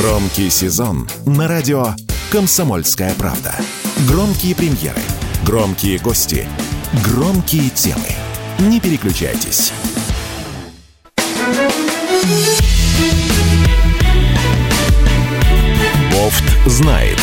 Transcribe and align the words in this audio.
Громкий 0.00 0.48
сезон 0.48 1.06
на 1.26 1.46
радио 1.46 1.88
«Комсомольская 2.32 3.12
правда». 3.16 3.54
Громкие 4.08 4.54
премьеры, 4.54 5.02
громкие 5.44 5.98
гости, 5.98 6.48
громкие 7.04 7.68
темы. 7.68 8.08
Не 8.60 8.80
переключайтесь. 8.80 9.74
Бофт 16.10 16.44
знает. 16.64 17.18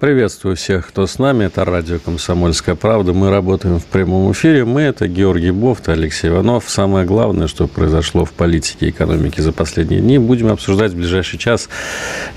Приветствую 0.00 0.56
всех, 0.56 0.88
кто 0.88 1.06
с 1.06 1.18
нами. 1.18 1.44
Это 1.44 1.62
радио 1.62 1.98
«Комсомольская 1.98 2.74
правда». 2.74 3.12
Мы 3.12 3.28
работаем 3.28 3.78
в 3.78 3.84
прямом 3.84 4.32
эфире. 4.32 4.64
Мы– 4.64 4.80
это 4.80 5.06
Георгий 5.08 5.50
Бофт 5.50 5.90
и 5.90 5.92
Алексей 5.92 6.28
Иванов. 6.30 6.70
Самое 6.70 7.04
главное, 7.04 7.48
что 7.48 7.66
произошло 7.66 8.24
в 8.24 8.32
политике 8.32 8.86
и 8.86 8.90
экономике 8.92 9.42
за 9.42 9.52
последние 9.52 10.00
дни, 10.00 10.16
будем 10.16 10.50
обсуждать 10.50 10.92
в 10.92 10.96
ближайший 10.96 11.38
час. 11.38 11.68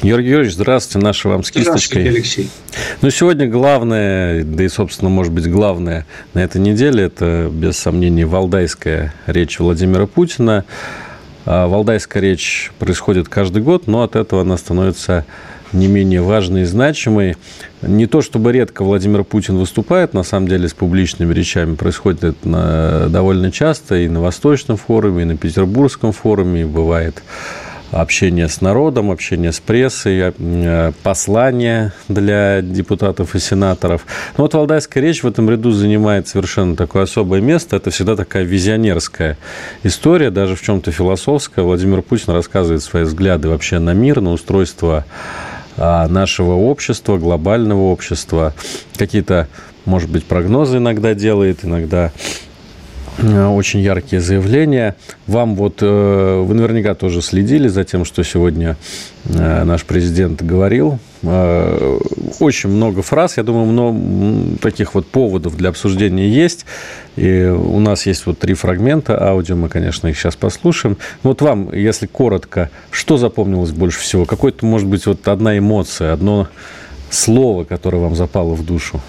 Георгий 0.02 0.28
Георгиевич, 0.28 0.56
здравствуйте. 0.56 1.06
Наша 1.06 1.30
вам 1.30 1.46
с 1.46 1.52
кисточкой. 1.52 2.02
Здравствуйте, 2.02 2.10
Алексей. 2.10 2.50
Ну, 3.02 3.10
сегодня 3.10 3.48
главное, 3.48 4.44
да 4.44 4.62
и, 4.66 4.68
собственно, 4.68 5.10
может 5.10 5.32
быть, 5.32 5.50
главное 5.50 6.06
на 6.34 6.40
этой 6.40 6.60
неделе– 6.60 7.04
это, 7.06 7.50
без 7.50 7.78
сомнений, 7.78 8.26
валдайская 8.26 9.14
речь 9.26 9.60
Владимира 9.60 10.06
Путина. 10.06 10.66
А 11.46 11.68
валдайская 11.68 12.22
речь 12.22 12.74
происходит 12.78 13.30
каждый 13.30 13.62
год, 13.62 13.88
но 13.88 14.04
от 14.04 14.18
этого 14.18 14.42
она 14.42 14.58
становится 14.58 15.26
не 15.74 15.88
менее 15.88 16.22
важный 16.22 16.62
и 16.62 16.66
значимый. 16.66 17.36
Не 17.82 18.08
то 18.08 18.22
чтобы 18.22 18.52
редко 18.52 18.84
Владимир 18.84 19.24
Путин 19.24 19.58
выступает, 19.58 20.14
на 20.14 20.24
самом 20.24 20.48
деле, 20.48 20.68
с 20.68 20.74
публичными 20.74 21.34
речами. 21.34 21.76
Происходит 21.76 22.24
это 22.24 23.08
довольно 23.10 23.52
часто 23.52 23.96
и 23.96 24.08
на 24.08 24.22
Восточном 24.22 24.78
форуме, 24.78 25.24
и 25.24 25.26
на 25.26 25.38
Петербургском 25.38 26.12
форуме, 26.12 26.66
бывает 26.66 27.22
общение 27.94 28.48
с 28.48 28.62
народом, 28.62 29.12
общение 29.12 29.52
с 29.52 29.60
прессой, 29.60 30.34
э, 30.38 30.92
послания 31.04 31.94
для 32.08 32.62
депутатов 32.62 33.36
и 33.36 33.40
сенаторов. 33.40 34.06
Но 34.38 34.44
вот 34.44 34.54
Валдайская 34.54 35.04
речь 35.04 35.24
в 35.24 35.28
этом 35.28 35.50
ряду 35.50 35.72
занимает 35.72 36.28
совершенно 36.28 36.76
такое 36.76 37.04
особое 37.04 37.42
место. 37.42 37.76
Это 37.76 37.92
всегда 37.92 38.16
такая 38.16 38.44
визионерская 38.44 39.38
история, 39.84 40.32
даже 40.32 40.56
в 40.56 40.62
чем-то 40.62 40.92
философская. 40.92 41.64
Владимир 41.64 42.02
Путин 42.02 42.34
рассказывает 42.34 42.84
свои 42.84 43.04
взгляды 43.04 43.50
вообще 43.50 43.80
на 43.80 43.94
мир, 43.94 44.22
на 44.22 44.32
устройство 44.32 45.06
нашего 45.78 46.54
общества, 46.54 47.18
глобального 47.18 47.82
общества. 47.82 48.54
Какие-то, 48.96 49.48
может 49.86 50.10
быть, 50.10 50.26
прогнозы 50.26 50.78
иногда 50.78 51.14
делает, 51.14 51.66
иногда 51.66 52.12
очень 53.22 53.80
яркие 53.80 54.22
заявления. 54.22 54.96
Вам 55.28 55.56
вот, 55.56 55.80
э, 55.82 56.44
вы 56.46 56.54
наверняка 56.54 56.96
тоже 56.96 57.22
следили 57.22 57.68
за 57.68 57.84
тем, 57.84 58.06
что 58.06 58.24
сегодня 58.24 58.78
э, 59.26 59.64
наш 59.64 59.86
президент 59.86 60.42
говорил 60.42 61.00
Э, 61.26 62.00
очень 62.40 62.70
много 62.70 63.02
фраз, 63.02 63.38
я 63.38 63.44
думаю, 63.44 63.66
много 63.66 64.58
таких 64.58 64.94
вот 64.94 65.08
поводов 65.08 65.56
для 65.56 65.70
обсуждения 65.70 66.28
есть. 66.28 66.66
И 67.16 67.44
у 67.46 67.80
нас 67.80 68.06
есть 68.06 68.26
вот 68.26 68.40
три 68.40 68.54
фрагмента 68.54 69.22
аудио, 69.22 69.56
мы, 69.56 69.70
конечно, 69.70 70.08
их 70.08 70.18
сейчас 70.18 70.36
послушаем. 70.36 70.98
Вот 71.24 71.42
вам, 71.42 71.74
если 71.74 72.08
коротко, 72.08 72.70
что 72.92 73.18
запомнилось 73.18 73.72
больше 73.72 74.00
всего? 74.00 74.26
Какой-то, 74.26 74.66
может 74.66 74.88
быть, 74.88 75.06
вот 75.06 75.28
одна 75.28 75.58
эмоция, 75.58 76.12
одно 76.12 76.50
слово, 77.10 77.64
которое 77.64 78.00
вам 78.00 78.16
запало 78.16 78.56
в 78.56 78.66
душу? 78.66 79.00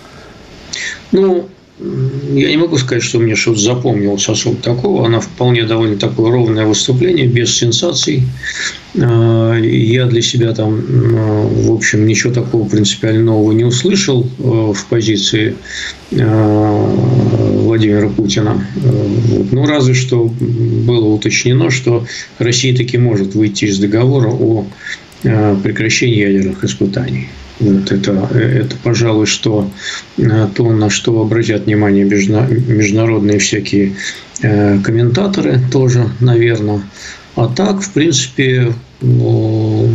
Ну, 1.10 1.48
я 1.78 2.50
не 2.50 2.56
могу 2.56 2.78
сказать, 2.78 3.03
что 3.03 3.19
мне 3.19 3.34
что-то 3.34 3.58
запомнилось 3.58 4.28
особо 4.28 4.56
такого. 4.56 5.06
Она 5.06 5.19
вполне 5.19 5.64
довольно 5.64 5.97
такое 5.97 6.31
ровное 6.31 6.66
выступление, 6.66 7.27
без 7.27 7.53
сенсаций. 7.56 8.22
А, 8.97 9.58
я 9.58 10.06
для 10.06 10.22
себя 10.22 10.53
там, 10.53 10.81
в 10.81 11.72
общем, 11.72 12.06
ничего 12.06 12.33
такого 12.33 12.69
принципиально 12.69 13.25
нового 13.25 13.50
не 13.53 13.65
услышал 13.65 14.25
а, 14.38 14.72
в 14.72 14.84
позиции 14.87 15.56
Владимира 16.10 18.09
Путина. 18.09 18.65
Ну, 19.50 19.66
разве 19.66 19.94
что 19.94 20.27
было 20.27 21.06
уточнено, 21.06 21.71
что 21.71 22.06
Россия 22.38 22.77
таки 22.77 22.98
может 22.98 23.34
выйти 23.34 23.65
из 23.65 23.81
договора 23.81 24.28
о 24.28 24.65
прекращении 25.22 26.21
ядерных 26.21 26.62
испытаний. 26.62 27.31
Вот 27.60 27.92
это, 27.92 28.28
это, 28.34 28.76
пожалуй, 28.82 29.26
что 29.26 29.70
э, 30.19 30.48
то, 30.54 30.72
на 30.72 30.91
что 30.91 31.20
обратят 31.20 31.66
внимание 31.66 32.04
международные 32.04 33.38
всякие 33.38 33.94
э, 34.42 34.78
комментаторы 34.81 35.60
тоже, 35.70 36.09
наверное. 36.20 36.82
А 37.37 37.47
так, 37.48 37.81
в 37.82 37.92
принципе, 37.92 38.72
ну, 39.00 39.87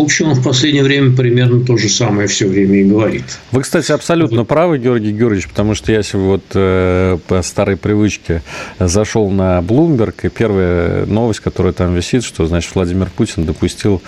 в 0.00 0.04
общем, 0.04 0.28
он 0.28 0.34
в 0.34 0.42
последнее 0.42 0.82
время 0.82 1.14
примерно 1.14 1.62
то 1.62 1.76
же 1.76 1.90
самое 1.90 2.26
все 2.26 2.46
время 2.46 2.80
и 2.80 2.84
говорит. 2.84 3.24
Вы, 3.52 3.60
кстати, 3.60 3.92
абсолютно 3.92 4.46
правы, 4.46 4.78
Георгий 4.78 5.12
Георгиевич, 5.12 5.46
потому 5.46 5.74
что 5.74 5.92
я 5.92 6.02
сегодня 6.02 6.30
вот 6.30 6.44
э, 6.54 7.18
по 7.28 7.42
старой 7.42 7.76
привычке 7.76 8.42
зашел 8.78 9.28
на 9.28 9.58
Bloomberg, 9.58 10.14
и 10.22 10.28
первая 10.30 11.04
новость, 11.04 11.40
которая 11.40 11.74
там 11.74 11.94
висит, 11.94 12.24
что, 12.24 12.46
значит, 12.46 12.74
Владимир 12.74 13.10
Путин 13.14 13.44
допустил 13.44 14.00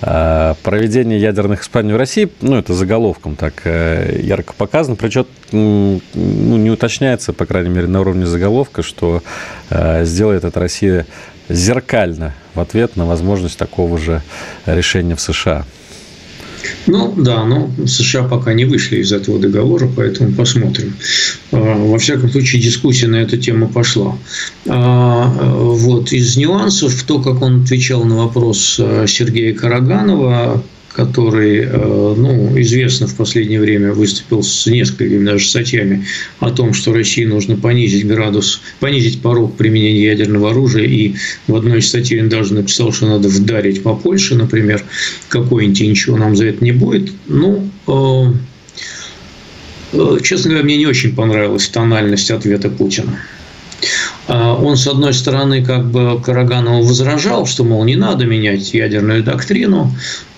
э, 0.00 0.54
проведение 0.62 1.20
ядерных 1.20 1.62
испытаний 1.62 1.92
в 1.92 1.96
России, 1.96 2.28
ну, 2.40 2.56
это 2.56 2.74
заголовком 2.74 3.34
так 3.34 3.62
э, 3.64 4.20
ярко 4.22 4.52
показано, 4.52 4.94
причем 4.94 5.26
ну, 5.50 6.00
не 6.14 6.70
уточняется, 6.70 7.32
по 7.32 7.46
крайней 7.46 7.70
мере, 7.70 7.88
на 7.88 8.00
уровне 8.00 8.26
заголовка, 8.26 8.82
что 8.82 9.24
э, 9.70 10.04
сделает 10.04 10.44
это 10.44 10.60
Россия 10.60 11.06
зеркально 11.52 12.34
в 12.54 12.60
ответ 12.60 12.96
на 12.96 13.06
возможность 13.06 13.58
такого 13.58 13.98
же 13.98 14.22
решения 14.66 15.16
в 15.16 15.20
США. 15.20 15.64
Ну 16.86 17.12
да, 17.16 17.44
но 17.44 17.70
США 17.86 18.24
пока 18.24 18.54
не 18.54 18.64
вышли 18.64 18.98
из 18.98 19.12
этого 19.12 19.38
договора, 19.38 19.88
поэтому 19.94 20.32
посмотрим. 20.32 20.94
А, 21.50 21.56
во 21.56 21.98
всяком 21.98 22.30
случае, 22.30 22.62
дискуссия 22.62 23.08
на 23.08 23.16
эту 23.16 23.36
тему 23.36 23.68
пошла. 23.68 24.16
А, 24.68 25.26
вот 25.26 26.12
из 26.12 26.36
нюансов, 26.36 27.02
то, 27.02 27.20
как 27.20 27.42
он 27.42 27.62
отвечал 27.62 28.04
на 28.04 28.16
вопрос 28.16 28.76
а, 28.78 29.06
Сергея 29.06 29.54
Караганова, 29.54 30.62
который, 30.92 31.60
э, 31.60 32.14
ну, 32.16 32.52
известно 32.60 33.06
в 33.06 33.14
последнее 33.14 33.60
время 33.60 33.92
выступил 33.92 34.42
с 34.42 34.66
несколькими 34.66 35.24
даже 35.24 35.48
статьями 35.48 36.04
о 36.40 36.50
том, 36.50 36.74
что 36.74 36.92
России 36.92 37.24
нужно 37.24 37.56
понизить 37.56 38.06
градус, 38.06 38.60
понизить 38.78 39.22
порог 39.22 39.56
применения 39.56 40.04
ядерного 40.04 40.50
оружия. 40.50 40.84
И 40.84 41.14
в 41.46 41.56
одной 41.56 41.78
из 41.78 41.88
статей 41.88 42.20
он 42.20 42.28
даже 42.28 42.54
написал, 42.54 42.92
что 42.92 43.06
надо 43.06 43.28
вдарить 43.28 43.82
по 43.82 43.94
Польше, 43.94 44.34
например, 44.34 44.84
какой-нибудь, 45.28 45.80
и 45.80 45.88
ничего 45.88 46.16
нам 46.18 46.36
за 46.36 46.46
это 46.46 46.62
не 46.62 46.72
будет. 46.72 47.10
Ну, 47.26 47.70
э, 47.86 48.32
э, 49.94 50.18
честно 50.22 50.50
говоря, 50.50 50.64
мне 50.64 50.76
не 50.76 50.86
очень 50.86 51.14
понравилась 51.14 51.68
тональность 51.68 52.30
ответа 52.30 52.68
Путина. 52.68 53.18
А 54.28 54.54
он, 54.54 54.76
с 54.76 54.86
одной 54.86 55.12
стороны, 55.14 55.64
как 55.64 55.90
бы 55.90 56.20
Караганову 56.22 56.84
возражал, 56.84 57.46
что, 57.46 57.64
мол, 57.64 57.84
не 57.84 57.96
надо 57.96 58.24
менять 58.24 58.72
ядерную 58.72 59.24
доктрину, 59.24 59.92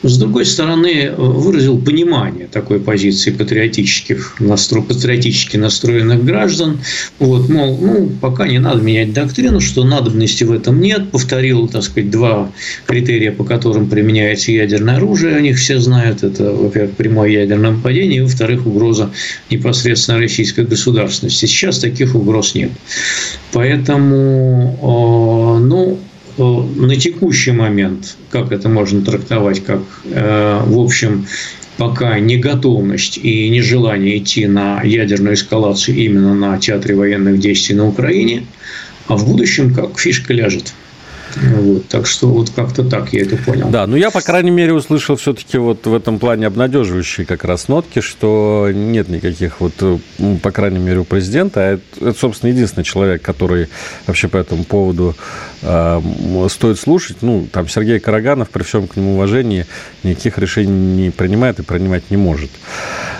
с 0.09 0.19
другой 0.19 0.45
стороны, 0.45 1.13
выразил 1.17 1.79
понимание 1.79 2.47
такой 2.47 2.79
позиции 2.81 3.31
патриотических, 3.31 4.37
настро... 4.39 4.83
патриотически 4.83 5.57
настроенных 5.57 6.25
граждан. 6.25 6.81
Вот, 7.19 7.49
мол, 7.49 7.79
ну, 7.81 8.11
пока 8.21 8.47
не 8.47 8.59
надо 8.59 8.83
менять 8.83 9.13
доктрину, 9.13 9.61
что 9.61 9.85
надобности 9.85 10.45
в 10.45 10.53
этом 10.53 10.81
нет. 10.81 11.11
Повторил, 11.11 11.69
так 11.69 11.83
сказать, 11.83 12.11
два 12.11 12.51
критерия, 12.87 13.33
по 13.33 13.45
которым 13.45 13.89
применяется 13.89 14.53
ядерное 14.53 14.97
оружие. 14.97 15.37
Они 15.37 15.53
все 15.53 15.79
знают. 15.79 16.23
Это, 16.23 16.53
во-первых, 16.53 16.97
прямое 16.97 17.31
ядерное 17.31 17.71
нападение, 17.73 18.19
и, 18.19 18.23
во-вторых, 18.23 18.67
угроза 18.67 19.11
непосредственно 19.51 20.19
российской 20.19 20.65
государственности. 20.65 21.47
Сейчас 21.47 21.79
таких 21.79 22.15
угроз 22.15 22.55
нет. 22.55 22.71
Поэтому, 23.53 24.77
ну, 25.61 25.99
на 26.39 26.97
текущий 26.97 27.53
момент, 27.53 28.17
как 28.31 28.53
это 28.53 28.69
можно 28.69 29.03
трактовать, 29.03 29.65
как, 29.65 29.83
э, 30.05 30.61
в 30.65 30.79
общем, 30.79 31.27
пока 31.77 32.19
не 32.19 32.37
готовность 32.37 33.19
и 33.19 33.49
нежелание 33.49 34.19
идти 34.19 34.47
на 34.47 34.83
ядерную 34.83 35.35
эскалацию 35.35 35.97
именно 35.97 36.35
на 36.35 36.59
театре 36.59 36.95
военных 36.95 37.39
действий 37.39 37.75
на 37.75 37.87
Украине, 37.87 38.47
а 39.07 39.17
в 39.17 39.27
будущем 39.27 39.75
как 39.75 39.99
фишка 39.99 40.33
ляжет. 40.33 40.73
Вот, 41.37 41.89
так 41.89 42.07
что 42.07 42.29
вот 42.29 42.51
как-то 42.51 42.85
так 42.85 43.13
я 43.13 43.23
это 43.23 43.37
понял. 43.37 43.69
Да, 43.69 43.87
ну 43.87 43.97
я, 43.97 44.11
по 44.11 44.21
крайней 44.21 44.51
мере, 44.51 44.73
услышал 44.73 45.17
все-таки 45.17 45.59
вот 45.59 45.87
в 45.87 45.95
этом 45.95 46.19
плане 46.19 46.47
обнадеживающие 46.47 47.27
как 47.27 47.45
раз 47.45 47.69
нотки, 47.69 48.01
что 48.01 48.71
нет 48.73 49.09
никаких 49.09 49.61
вот, 49.61 49.75
по 50.43 50.51
крайней 50.51 50.79
мере, 50.79 51.01
у 51.01 51.05
президента, 51.05 51.61
а 51.61 51.73
это, 51.75 51.83
это 52.01 52.19
собственно, 52.19 52.51
единственный 52.51 52.85
человек, 52.85 53.23
который 53.23 53.69
вообще 54.07 54.29
по 54.29 54.37
этому 54.37 54.65
поводу 54.65 55.15
э, 55.63 56.01
стоит 56.49 56.79
слушать. 56.79 57.19
Ну, 57.23 57.47
там 57.51 57.69
Сергей 57.69 57.99
Караганов, 58.01 58.51
при 58.51 58.63
всем 58.63 58.87
к 58.87 58.97
нему 58.97 59.15
уважении, 59.15 59.67
никаких 60.03 60.39
решений 60.39 61.05
не 61.05 61.11
принимает 61.11 61.59
и 61.59 61.63
принимать 61.63 62.11
не 62.11 62.17
может. 62.17 62.51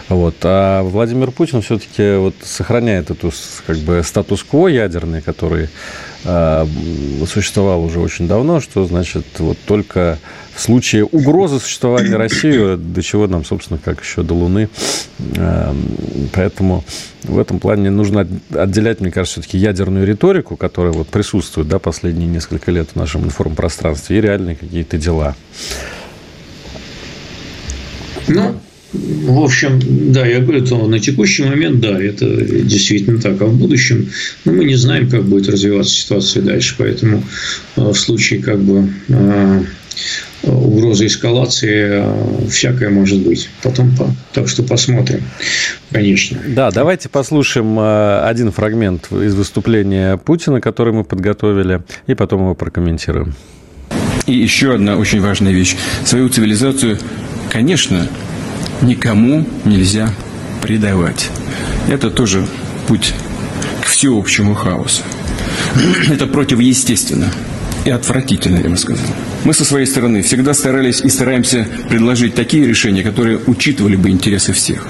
Вот. 0.09 0.37
А 0.43 0.83
Владимир 0.83 1.31
Путин 1.31 1.63
все-таки 1.63 2.17
вот 2.17 2.35
сохраняет 2.43 3.11
эту 3.11 3.33
как 3.67 3.79
бы 3.79 4.03
статус-кво 4.05 4.69
ядерный, 4.69 5.23
который 5.23 5.69
существовал 6.25 7.85
уже 7.85 8.01
очень 8.01 8.27
давно, 8.27 8.61
что, 8.61 8.87
значит, 8.87 9.25
вот 9.39 9.59
только 9.67 10.19
в 10.55 10.61
случае 10.61 11.05
угрозы 11.05 11.59
существования 11.59 12.17
России, 12.17 12.77
до 12.77 13.03
чего 13.03 13.27
нам, 13.27 13.45
собственно, 13.45 13.79
как 13.83 14.03
еще 14.03 14.23
до 14.23 14.35
Луны. 14.35 14.69
Э, 15.37 15.75
поэтому 16.33 16.85
в 17.25 17.39
этом 17.39 17.59
плане 17.59 17.91
нужно 17.91 18.27
отделять, 18.55 19.01
мне 19.01 19.11
кажется, 19.11 19.41
все-таки 19.41 19.59
ядерную 19.59 20.07
риторику, 20.07 20.57
которая 20.57 20.93
вот 20.93 21.09
присутствует 21.09 21.69
да, 21.69 21.79
последние 21.79 22.29
несколько 22.29 22.71
лет 22.71 22.91
в 22.91 22.97
нашем 22.97 23.25
информпространстве, 23.25 24.19
и 24.19 24.21
реальные 24.21 24.57
какие-то 24.57 24.97
дела. 24.97 25.35
Ну, 28.29 28.61
в 28.95 29.43
общем, 29.43 29.81
да, 30.13 30.27
я 30.27 30.41
говорю, 30.41 30.65
то 30.65 30.87
на 30.87 31.01
текущий 31.01 31.45
момент, 31.45 31.81
да, 31.81 32.01
это 32.01 32.27
действительно 32.27 33.21
так. 33.21 33.41
А 33.43 33.47
в 33.47 33.59
будущем, 33.59 34.11
ну, 34.45 34.53
мы 34.53 34.65
не 34.65 34.77
знаем, 34.77 35.09
как 35.09 35.25
будет 35.25 35.49
развиваться 35.49 35.93
ситуация 35.95 36.43
дальше. 36.43 36.77
Поэтому 36.79 37.23
э, 37.77 37.81
в 37.81 37.95
случае 37.95 38.41
как 38.41 38.61
бы 38.61 38.89
э, 39.09 39.63
угрозы 40.45 41.07
эскалации 41.07 42.05
э, 42.05 42.49
всякое 42.49 42.91
может 42.91 43.19
быть. 43.21 43.49
Потом, 43.63 43.93
так 44.33 44.49
что 44.49 44.63
посмотрим, 44.63 45.23
конечно. 45.91 46.39
Да, 46.47 46.71
давайте 46.71 47.09
послушаем 47.09 47.79
один 47.79 48.53
фрагмент 48.53 49.11
из 49.11 49.35
выступления 49.35 50.17
Путина, 50.19 50.61
который 50.61 50.93
мы 50.93 51.05
подготовили, 51.05 51.83
и 52.07 52.15
потом 52.15 52.43
его 52.43 52.55
прокомментируем. 52.55 53.35
И 54.27 54.33
еще 54.33 54.75
одна 54.75 54.97
очень 54.97 55.21
важная 55.21 55.53
вещь. 55.53 55.77
Свою 56.05 56.29
цивилизацию, 56.29 56.99
конечно, 57.51 58.09
никому 58.83 59.47
нельзя 59.65 60.11
предавать. 60.63 61.31
Это 61.89 62.11
тоже 62.11 62.47
путь 62.87 63.15
к 63.83 63.87
всеобщему 63.87 64.55
хаосу. 64.55 65.03
Это 66.11 66.27
противоестественно 66.27 67.31
и 67.85 67.91
отвратительно, 67.91 68.59
я 68.59 68.71
бы 68.71 68.77
сказал. 68.77 69.07
Мы 69.45 69.53
со 69.53 69.65
своей 69.65 69.87
стороны 69.87 70.23
всегда 70.23 70.55
старались 70.55 71.01
и 71.03 71.09
стараемся 71.09 71.69
предложить 71.89 72.35
такие 72.35 72.67
решения, 72.67 73.03
которые 73.03 73.39
учитывали 73.47 73.97
бы 73.97 74.11
интересы 74.11 74.53
всех. 74.53 74.89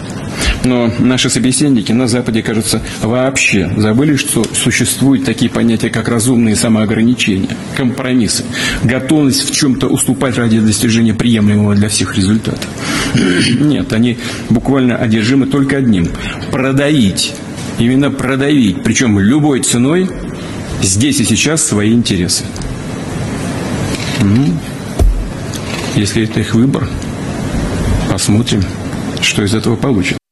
Но 0.64 0.90
наши 0.98 1.28
собеседники 1.28 1.92
на 1.92 2.08
Западе, 2.08 2.42
кажется, 2.42 2.82
вообще 3.02 3.70
забыли, 3.76 4.16
что 4.16 4.44
существуют 4.44 5.24
такие 5.24 5.50
понятия, 5.50 5.90
как 5.90 6.08
разумные 6.08 6.56
самоограничения, 6.56 7.50
компромиссы, 7.76 8.44
готовность 8.82 9.50
в 9.50 9.54
чем-то 9.54 9.88
уступать 9.88 10.38
ради 10.38 10.60
достижения 10.60 11.14
приемлемого 11.14 11.74
для 11.74 11.88
всех 11.88 12.16
результата. 12.16 12.66
Нет, 13.60 13.92
они 13.92 14.18
буквально 14.48 14.96
одержимы 14.96 15.46
только 15.46 15.76
одним– 15.76 16.08
продавить. 16.50 17.34
Именно 17.78 18.10
продавить, 18.10 18.82
причем 18.84 19.18
любой 19.18 19.60
ценой, 19.60 20.08
здесь 20.80 21.20
и 21.20 21.24
сейчас 21.24 21.62
свои 21.62 21.92
интересы. 21.92 22.44
Если 25.96 26.24
это 26.24 26.40
их 26.40 26.54
выбор, 26.54 26.88
посмотрим, 28.10 28.62
что 29.20 29.44
из 29.44 29.54
этого 29.54 29.76
получится. 29.76 30.23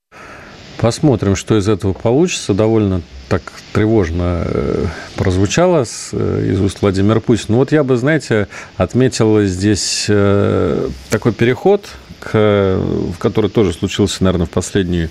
Посмотрим, 0.83 1.37
что 1.37 1.57
из 1.57 1.69
этого 1.69 1.93
получится. 1.93 2.55
Довольно 2.55 3.03
так 3.29 3.53
тревожно 3.73 4.43
э, 4.45 4.87
прозвучало 5.15 5.85
э, 6.13 6.49
из 6.51 6.61
уст 6.61 6.79
Владимира 6.83 7.21
Путина. 7.21 7.47
Ну 7.51 7.59
вот 7.59 7.71
я 7.71 7.85
бы, 7.85 7.97
знаете, 7.97 8.49
отметил 8.77 9.45
здесь 9.45 10.07
э, 10.09 10.89
такой 11.09 11.33
переход, 11.35 11.89
который 12.21 13.49
тоже 13.49 13.73
случился, 13.73 14.25
наверное, 14.25 14.47
в 14.47 14.51
последние 14.51 15.09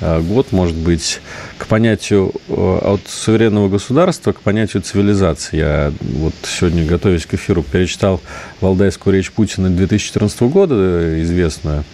год, 0.00 0.50
может 0.52 0.76
быть, 0.76 1.20
к 1.58 1.66
понятию 1.66 2.32
от 2.48 3.00
суверенного 3.06 3.68
государства 3.68 4.32
к 4.32 4.40
понятию 4.40 4.82
цивилизации. 4.82 5.56
Я 5.58 5.92
вот 6.00 6.34
сегодня, 6.42 6.84
готовясь 6.84 7.26
к 7.26 7.34
эфиру, 7.34 7.62
перечитал 7.62 8.20
валдайскую 8.60 9.14
речь 9.14 9.30
Путина 9.30 9.70
2014 9.70 10.40
года, 10.42 11.22
известную, 11.22 11.84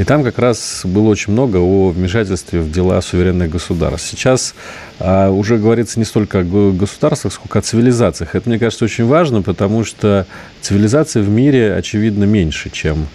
и 0.00 0.04
там 0.04 0.24
как 0.24 0.38
раз 0.38 0.80
было 0.84 1.10
очень 1.10 1.34
много 1.34 1.58
о 1.58 1.90
вмешательстве 1.90 2.60
в 2.60 2.72
дела 2.72 3.02
суверенных 3.02 3.50
государств. 3.50 4.08
Сейчас 4.08 4.54
а, 4.98 5.28
уже 5.28 5.58
говорится 5.58 5.98
не 5.98 6.06
столько 6.06 6.38
о 6.38 6.72
государствах, 6.72 7.34
сколько 7.34 7.58
о 7.58 7.62
цивилизациях. 7.62 8.34
Это, 8.34 8.48
мне 8.48 8.58
кажется, 8.58 8.86
очень 8.86 9.04
важно, 9.04 9.42
потому 9.42 9.84
что 9.84 10.26
цивилизаций 10.62 11.20
в 11.20 11.28
мире, 11.28 11.74
очевидно, 11.74 12.24
меньше, 12.24 12.70
чем 12.70 13.08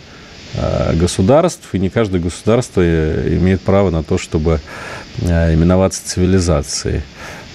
а, 0.59 0.93
государств, 0.93 1.73
и 1.73 1.79
не 1.79 1.89
каждое 1.89 2.21
государство 2.21 2.81
э, 2.81 3.35
имеет 3.35 3.61
право 3.61 3.89
на 3.89 4.03
то, 4.03 4.19
чтобы 4.19 4.59
а, 5.23 5.51
именоваться 5.51 6.05
цивилизацией. 6.05 7.01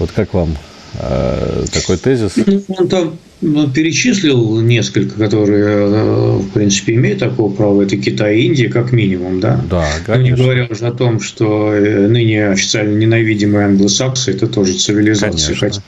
Вот 0.00 0.10
как 0.10 0.34
вам 0.34 0.56
а, 0.94 1.66
такой 1.72 1.98
тезис? 1.98 2.32
Ну, 2.66 2.88
там 2.88 3.16
ну, 3.40 3.70
перечислил 3.70 4.60
несколько, 4.60 5.18
которые, 5.18 5.64
э, 5.64 6.36
в 6.38 6.50
принципе, 6.50 6.94
имеют 6.94 7.20
такого 7.20 7.52
права. 7.52 7.82
Это 7.82 7.96
Китай 7.96 8.38
и 8.38 8.46
Индия, 8.46 8.68
как 8.68 8.92
минимум, 8.92 9.40
да? 9.40 9.60
Да, 9.70 9.86
конечно. 10.04 10.36
Не 10.36 10.42
говоря 10.42 10.66
уже 10.70 10.86
о 10.86 10.92
том, 10.92 11.20
что 11.20 11.72
э, 11.72 12.06
ныне 12.06 12.48
официально 12.48 12.96
ненавидимые 12.96 13.66
англосаксы– 13.66 14.30
это 14.32 14.46
тоже 14.46 14.74
цивилизация. 14.74 15.56
Конечно. 15.56 15.56
Хотя 15.56 15.82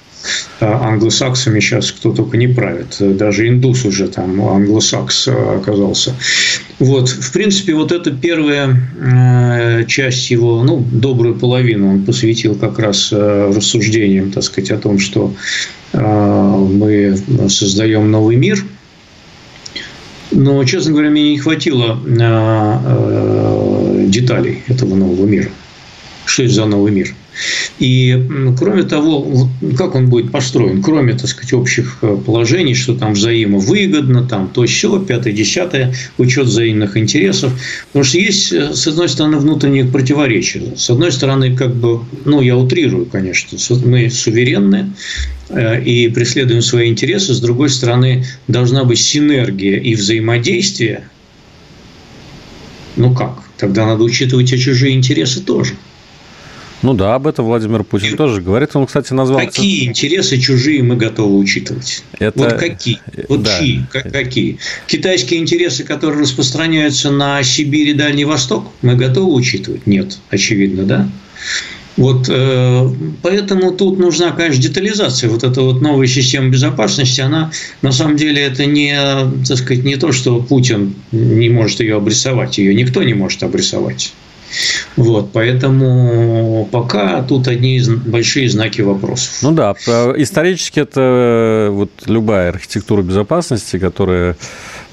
англосаксами 0.61 1.61
сейчас 1.61 1.93
кто 1.93 2.13
только 2.13 2.37
не 2.37 2.49
правит. 2.49 2.97
Даже 2.99 3.49
индус 3.49 3.85
уже 3.85 4.09
там 4.09 4.41
англосакс 4.41 5.29
оказался. 5.29 6.15
Вот, 6.79 7.09
в 7.09 7.33
принципе, 7.33 7.75
вот 7.75 7.93
эта 7.93 8.11
первая 8.11 8.77
э, 9.01 9.85
часть 9.87 10.31
его, 10.31 10.63
ну, 10.63 10.85
добрую 10.91 11.35
половину 11.37 11.91
он 11.91 12.05
посвятил 12.05 12.55
как 12.55 12.79
раз 12.79 13.13
рассуждениям, 13.13 14.31
так 14.31 14.43
сказать, 14.43 14.71
о 14.71 14.79
том, 14.79 14.99
что 14.99 15.35
а, 15.93 16.57
мы 16.57 17.17
создаем 17.49 18.11
новый 18.11 18.37
мир. 18.37 18.65
Но, 20.31 20.65
честно 20.65 20.93
говоря, 20.93 21.11
мне 21.11 21.33
не 21.33 21.39
хватило 21.39 22.01
а, 22.21 22.83
а, 22.85 24.05
деталей 24.07 24.63
этого 24.69 24.95
нового 24.95 25.27
мира. 25.27 25.51
Что 26.25 26.45
это 26.45 26.55
за 26.55 26.65
новый 26.65 26.93
мир? 26.93 27.15
И, 27.79 28.17
кроме 28.59 28.83
того, 28.85 29.49
как 29.77 29.95
он 29.95 30.09
будет 30.09 30.31
построен, 30.31 30.83
кроме, 30.83 31.15
так 31.15 31.29
сказать, 31.29 31.53
общих 31.53 31.99
э, 32.03 32.17
положений, 32.25 32.75
что 32.75 32.95
там 32.95 33.15
взаимовыгодно, 33.15 34.25
там 34.25 34.49
то 34.49 34.65
все, 34.67 35.01
пятое, 35.01 35.33
десятое, 35.33 35.95
учет 36.19 36.47
взаимных 36.47 36.97
интересов. 36.97 37.53
Потому 37.89 38.05
что 38.05 38.19
есть, 38.19 38.53
э, 38.53 38.75
с 38.75 38.87
одной 38.87 39.09
стороны, 39.09 39.39
внутренние 39.39 39.85
противоречия. 39.85 40.77
С 40.77 40.91
одной 40.91 41.13
стороны, 41.13 41.57
как 41.57 41.75
бы, 41.75 42.01
ну, 42.25 42.41
я 42.41 42.57
утрирую, 42.57 43.07
конечно, 43.07 43.59
мы 43.85 44.11
суверенны, 44.11 44.93
э, 45.49 45.83
и 45.83 46.09
преследуем 46.09 46.63
свои 46.63 46.89
интересы. 46.89 47.35
С 47.35 47.41
другой 47.41 47.71
стороны, 47.71 48.25
должна 48.49 48.85
быть 48.85 48.99
синергия 48.99 49.79
и 49.79 49.95
взаимодействие. 49.95 51.05
Ну 52.97 53.15
как? 53.15 53.43
Тогда 53.57 53.87
надо 53.87 54.03
учитывать 54.05 54.53
и 54.53 54.59
чужие 54.59 54.95
интересы 54.95 55.41
тоже. 55.41 55.75
Ну 56.83 56.95
да, 56.95 57.15
об 57.15 57.27
этом 57.27 57.45
Владимир 57.47 57.85
Путин 57.85 58.15
и 58.15 58.17
тоже 58.17 58.43
говорит. 58.43 58.75
Он, 58.75 58.87
кстати, 58.87 59.13
назвал... 59.13 59.39
Какие 59.39 59.87
интересы 59.89 60.39
чужие 60.39 60.83
мы 60.83 60.97
готовы 60.97 61.39
учитывать? 61.39 62.03
Это... 62.19 62.39
Вот 62.39 62.53
какие? 62.55 62.99
Вот 63.29 63.43
да. 63.43 63.59
чьи? 63.59 63.83
Какие? 63.91 64.59
Китайские 64.89 65.41
интересы, 65.41 65.85
которые 65.85 66.23
распространяются 66.23 67.11
на 67.11 67.43
Сибирь 67.43 67.91
и 67.91 67.95
Дальний 67.95 68.25
Восток, 68.25 68.67
мы 68.83 68.97
готовы 68.97 69.33
учитывать? 69.33 69.87
Нет, 69.87 70.19
очевидно, 70.31 70.83
да? 70.85 71.09
Вот, 71.97 72.27
э, 72.29 72.89
поэтому 73.21 73.73
тут 73.73 73.99
нужна, 73.99 74.31
конечно, 74.33 74.63
детализация. 74.63 75.29
Вот 75.29 75.45
эта 75.45 75.61
вот 75.61 75.83
новая 75.83 76.07
система 76.07 76.49
безопасности, 76.49 77.21
она 77.21 77.53
на 77.83 77.93
самом 77.93 78.17
деле 78.17 78.43
это 78.43 78.65
не, 78.65 78.97
так 79.47 79.59
сказать, 79.59 79.85
не 79.85 79.97
то, 79.97 80.11
что 80.11 80.41
Путин 80.41 80.95
не 81.13 81.51
может 81.51 81.81
ее 81.81 81.97
обрисовать, 81.97 82.57
ее 82.59 82.75
никто 82.75 83.03
не 83.03 83.13
может 83.13 83.43
обрисовать. 83.43 84.15
Вот, 84.97 85.31
поэтому 85.33 86.69
пока 86.71 87.23
тут 87.23 87.49
одни 87.49 87.81
большие 88.07 88.49
знаки 88.49 88.81
вопросов. 88.81 89.39
Ну 89.43 89.53
да, 89.53 89.73
исторически 90.17 90.81
это 90.81 91.69
вот 91.71 91.91
любая 92.07 92.51
архитектура 92.51 93.03
безопасности, 93.03 93.79
которая 93.79 94.37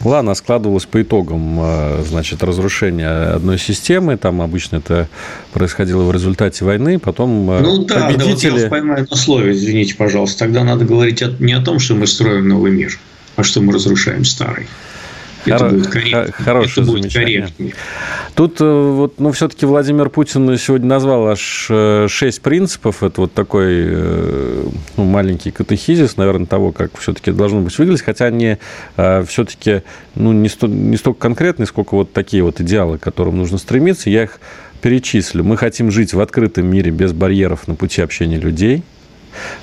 была, 0.01 0.20
она 0.20 0.34
складывалась 0.34 0.86
по 0.86 1.01
итогам 1.01 1.60
э, 1.62 2.04
значит, 2.08 2.42
разрушения 2.42 3.10
одной 3.10 3.58
системы. 3.60 4.18
Там 4.18 4.42
обычно 4.42 4.78
это 4.78 5.10
происходило 5.51 6.04
в 6.04 6.12
результате 6.12 6.63
войны. 6.63 7.00
Потом 7.00 7.51
э, 7.51 7.60
ну, 7.60 7.84
да, 7.84 8.08
победители... 8.08 8.50
Да, 8.50 8.56
вот 8.56 8.63
я 8.63 8.70
поймаю 8.70 9.08
на 9.10 9.16
слове, 9.18 9.51
извините, 9.51 9.96
пожалуйста. 9.96 10.39
Тогда 10.39 10.63
надо 10.63 10.86
говорить 10.86 11.22
не 11.39 11.54
о 11.54 11.62
том, 11.62 11.80
что 11.80 11.96
мы 11.96 12.08
строим 12.08 12.48
новый 12.48 12.72
мир, 12.72 12.98
а 13.36 13.44
что 13.44 13.62
мы 13.62 13.74
разрушаем 13.74 14.24
старый. 14.24 14.68
Это 15.46 15.58
Хор... 15.58 15.72
будет. 15.72 16.36
Хорошее 16.36 16.84
это 16.84 16.91
будет 16.91 17.13
корректнее. 17.13 17.74
Тут 18.36 18.62
э, 18.62 18.63
вот, 18.63 19.19
ну, 19.19 19.31
все-таки 19.31 19.65
Владимир 19.65 20.10
Путин 20.10 20.58
сегодня 20.58 20.88
назвал 20.88 21.27
аж 21.27 21.67
э, 21.69 22.08
шесть 22.10 22.41
принципов. 22.41 23.03
Это 23.03 23.22
вот 23.22 23.34
такой 23.34 23.67
э, 23.69 24.63
ну, 24.98 25.03
маленький 25.03 25.51
катехизис, 25.51 26.17
наверное, 26.17 26.46
того, 26.46 26.72
как 26.72 26.98
все-таки 26.98 27.31
должно 27.31 27.62
быть 27.62 27.77
выглядеть. 27.77 28.03
Хотя 28.03 28.25
они 28.25 28.58
все-таки 28.96 29.84
ну, 30.15 30.31
не, 30.31 30.50
сто, 30.50 30.67
не 30.67 30.98
столько 30.98 31.19
конкретные, 31.19 31.67
сколько 31.67 31.96
вот 31.96 32.13
такие 32.13 32.43
вот 32.43 32.62
идеалы, 32.62 32.98
к 32.98 33.01
которым 33.01 33.38
нужно 33.38 33.58
стремиться. 33.58 34.10
Я 34.10 34.24
их 34.24 34.39
перечислю. 34.81 35.43
Мы 35.43 35.58
хотим 35.58 35.91
жить 35.91 36.13
в 36.13 36.19
открытом 36.22 36.67
мире 36.67 36.91
без 36.91 37.12
барьеров 37.12 37.67
на 37.67 37.75
пути 37.75 38.01
общения 38.01 38.38
людей– 38.38 38.84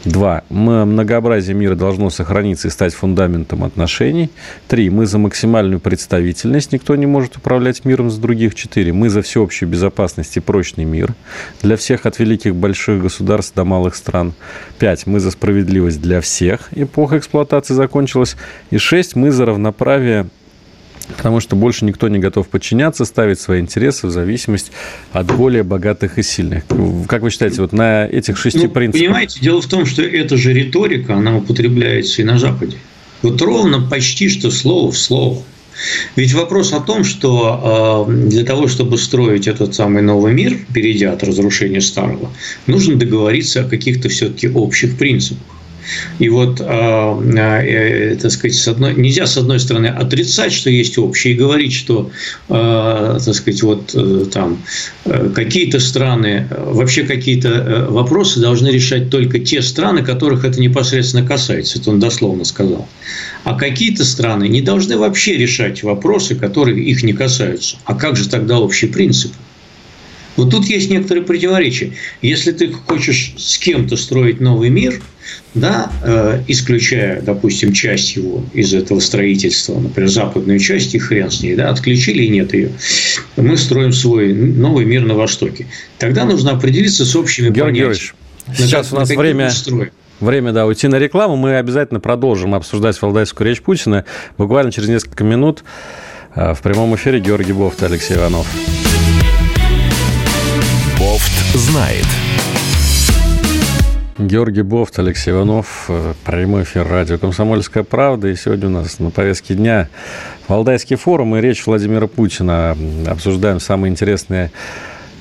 Два. 0.04 0.44
Многообразие 0.50 1.54
мира 1.54 1.75
должно 1.75 2.11
сохраниться 2.11 2.68
и 2.68 2.70
стать 2.70 2.94
фундаментом 2.94 3.64
отношений. 3.64 4.30
Три. 4.68 4.90
Мы 4.90 5.06
за 5.06 5.18
максимальную 5.18 5.80
представительность. 5.80 6.73
Никто 6.73 6.96
не 6.96 7.06
может 7.06 7.37
управлять 7.37 7.85
миром 7.85 8.11
с 8.11 8.18
других. 8.18 8.54
Четыре. 8.54 8.92
Мы 8.92 9.08
за 9.08 9.23
всеобщую 9.23 9.68
безопасность 9.68 10.37
и 10.37 10.40
прочный 10.40 10.85
мир. 10.85 11.14
Для 11.62 11.76
всех 11.76 12.06
от 12.06 12.18
великих 12.18 12.54
больших 12.54 13.02
государств 13.02 13.54
до 13.54 13.64
малых 13.64 13.94
стран. 13.96 14.35
Пять. 14.78 15.06
Мы 15.06 15.20
за 15.20 15.30
справедливость 15.30 16.00
для 16.00 16.20
всех. 16.20 16.68
Эпоха 16.73 17.18
эксплуатации 17.18 17.75
закончилась. 17.75 18.37
И 18.70 18.78
шесть. 18.78 19.16
Мы 19.16 19.30
за 19.30 19.46
равноправие 19.46 20.26
потому 21.17 21.41
что 21.41 21.57
больше 21.57 21.85
никто 21.85 22.09
не 22.09 22.19
готов 22.19 22.49
подчиняться, 22.49 23.05
ставить 23.05 23.41
свои 23.41 23.61
интересы 23.61 24.07
в 24.07 24.11
зависимость 24.11 24.73
от 25.13 25.27
более 25.27 25.63
богатых 25.63 26.19
и 26.19 26.23
сильных. 26.23 26.65
Как 27.09 27.23
вы 27.23 27.31
считаете, 27.31 27.63
вот 27.63 27.73
на 27.73 28.07
этих 28.07 28.37
шести 28.37 28.67
ну, 28.67 28.71
принципах... 28.71 29.07
Понимаете, 29.07 29.41
дело 29.41 29.61
в 29.61 29.67
том, 29.67 29.87
что 29.87 30.03
эта 30.03 30.37
же 30.37 30.53
риторика, 30.53 31.15
она 31.15 31.37
употребляется 31.37 32.23
и 32.23 32.25
на 32.25 32.39
Западе. 32.39 32.77
Вот 33.23 33.41
ровно 33.43 33.81
почти 33.81 34.29
что 34.29 34.51
слово 34.51 34.93
в 34.93 34.99
слово. 34.99 35.43
Ведь 36.17 36.33
вопрос 36.33 36.73
о 36.73 36.81
том, 36.81 37.05
что 37.05 38.07
э, 38.09 38.13
для 38.29 38.45
того, 38.45 38.67
чтобы 38.67 38.97
строить 38.97 39.47
этот 39.47 39.75
самый 39.75 40.03
новый 40.03 40.33
мир, 40.33 40.59
перейдя 40.73 41.13
от 41.13 41.23
разрушения 41.23 41.81
старого, 41.81 42.33
нужно 42.67 42.97
договориться 42.97 43.61
о 43.61 43.65
каких-то 43.65 44.09
все-таки 44.09 44.49
общих 44.49 44.97
принципах. 44.97 45.45
И 46.19 46.28
вот, 46.28 46.61
а, 46.61 47.21
э, 47.23 48.16
так 48.16 48.31
сказать, 48.31 48.57
с 48.57 48.69
одной, 48.69 48.95
нельзя, 48.95 49.26
с 49.26 49.37
одной 49.37 49.61
стороны, 49.61 49.87
отрицать, 49.87 50.52
что 50.52 50.71
есть 50.71 50.99
общее, 50.99 51.35
и 51.35 51.37
говорить, 51.37 51.73
что, 51.73 52.11
э, 52.49 53.19
так 53.25 53.35
сказать, 53.35 53.62
вот 53.62 53.95
э, 53.95 54.26
там 54.33 54.62
какие-то 55.35 55.78
страны, 55.81 56.49
вообще 56.50 57.05
какие-то 57.05 57.87
вопросы 57.90 58.40
должны 58.40 58.69
решать 58.69 59.11
только 59.11 59.38
те 59.38 59.62
страны, 59.62 60.02
которых 60.02 60.45
это 60.45 60.61
непосредственно 60.61 61.26
касается. 61.26 61.78
Это 61.78 61.90
он 61.90 62.00
дословно 62.00 62.45
сказал. 62.45 62.88
А 63.45 63.55
какие-то 63.55 64.05
страны 64.05 64.49
не 64.49 64.61
должны 64.61 64.97
вообще 64.97 65.37
решать 65.37 65.83
вопросы, 65.83 66.35
которые 66.35 66.83
их 66.85 67.02
не 67.02 67.12
касаются. 67.12 67.76
А 67.85 67.95
как 67.95 68.16
же 68.16 68.28
тогда 68.28 68.59
общий 68.59 68.87
принцип? 68.87 69.33
Вот 70.37 70.50
тут 70.50 70.66
есть 70.66 70.90
некоторые 70.90 71.25
противоречия. 71.25 71.93
Если 72.23 72.52
ты 72.52 72.71
хочешь 72.71 73.35
с 73.38 73.59
кем-то 73.59 73.97
строить 73.97 74.40
новый 74.40 74.69
мир, 74.69 75.00
да, 75.54 75.90
э, 76.02 76.42
исключая, 76.49 77.21
допустим, 77.21 77.73
часть 77.73 78.16
его 78.16 78.45
из 78.52 78.75
этого 78.75 79.00
строительства, 79.00 79.78
например, 79.78 80.09
западную 80.09 80.59
часть, 80.59 80.95
и 80.95 80.99
хрен 80.99 81.30
с 81.30 81.42
ней, 81.42 81.54
да, 81.54 81.71
отключили 81.71 82.25
и 82.25 82.28
нет 82.28 82.54
ее, 82.54 82.71
мы 83.37 83.56
строим 83.56 83.92
свой 83.92 84.33
новый 84.33 84.85
мир 84.85 85.04
на 85.04 85.14
Востоке. 85.14 85.66
Тогда 85.99 86.25
нужно 86.25 86.52
определиться 86.52 87.04
с 87.04 87.16
общими 87.16 87.50
Георгий 87.50 87.83
понятиями. 87.83 88.12
Сейчас 88.56 88.92
у 88.92 88.97
нас 88.97 89.09
время... 89.09 89.50
Время, 90.21 90.52
да, 90.52 90.64
уйти 90.64 90.88
на 90.88 90.97
рекламу. 90.97 91.37
Мы 91.37 91.56
обязательно 91.56 92.00
продолжим 92.00 92.54
обсуждать 92.54 93.00
валдайскую 93.02 93.47
речь 93.47 93.61
Путина. 93.61 94.06
Буквально 94.38 94.73
через 94.73 94.88
несколько 94.88 95.25
минут 95.25 95.62
э, 96.35 96.54
в 96.54 96.62
прямом 96.62 96.95
эфире 96.97 97.21
Георгий 97.21 97.52
Бофт 97.52 97.83
и 97.83 97.85
Алексей 97.85 98.16
Иванов. 98.16 98.47
Бофт 100.99 101.54
знает. 101.54 102.06
Георгий 104.18 104.62
Бофт, 104.62 104.99
Алексей 104.99 105.30
Иванов, 105.30 105.87
э, 105.88 106.14
прямой 106.25 106.62
эфир 106.62 106.88
радио 106.88 107.18
«Комсомольская 107.18 107.85
правда». 107.85 108.28
И 108.28 108.35
сегодня 108.35 108.68
у 108.68 108.70
нас 108.70 108.99
на 108.99 109.11
повестке 109.11 109.54
дня 109.54 109.88
Валдайский 110.49 110.96
форум 110.96 111.37
и 111.37 111.40
речь 111.42 111.66
Владимира 111.66 112.06
Путина. 112.06 112.75
Обсуждаем 113.06 113.61
самые 113.61 113.90
интересные 113.90 114.52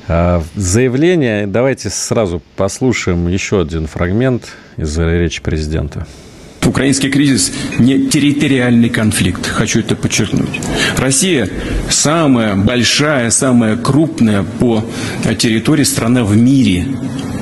э, 0.07 0.41
заявления. 0.55 1.45
Давайте 1.45 1.89
сразу 1.89 2.41
послушаем 2.55 3.27
еще 3.27 3.59
один 3.59 3.87
фрагмент 3.87 4.53
из 4.77 4.97
речи 4.97 5.41
президента. 5.41 6.07
Украинский 6.65 7.09
кризис 7.09 7.51
не 7.79 8.07
территориальный 8.07 8.89
конфликт, 8.89 9.47
хочу 9.47 9.79
это 9.79 9.95
подчеркнуть. 9.95 10.59
Россия 10.97 11.49
самая 11.89 12.55
большая, 12.55 13.29
самая 13.29 13.77
крупная 13.77 14.43
по 14.43 14.83
территории 15.37 15.83
страна 15.83 16.23
в 16.23 16.35
мире. 16.35 16.85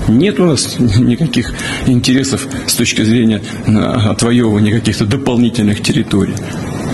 Нет 0.08 0.40
у 0.40 0.46
нас 0.46 0.78
никаких 0.80 1.54
интересов 1.88 2.48
с 2.68 2.74
точки 2.76 3.04
зрения 3.04 3.42
а, 3.68 4.12
отвоевывания 4.12 4.74
каких-то 4.74 5.06
дополнительных 5.06 5.82
территорий. 5.82 6.34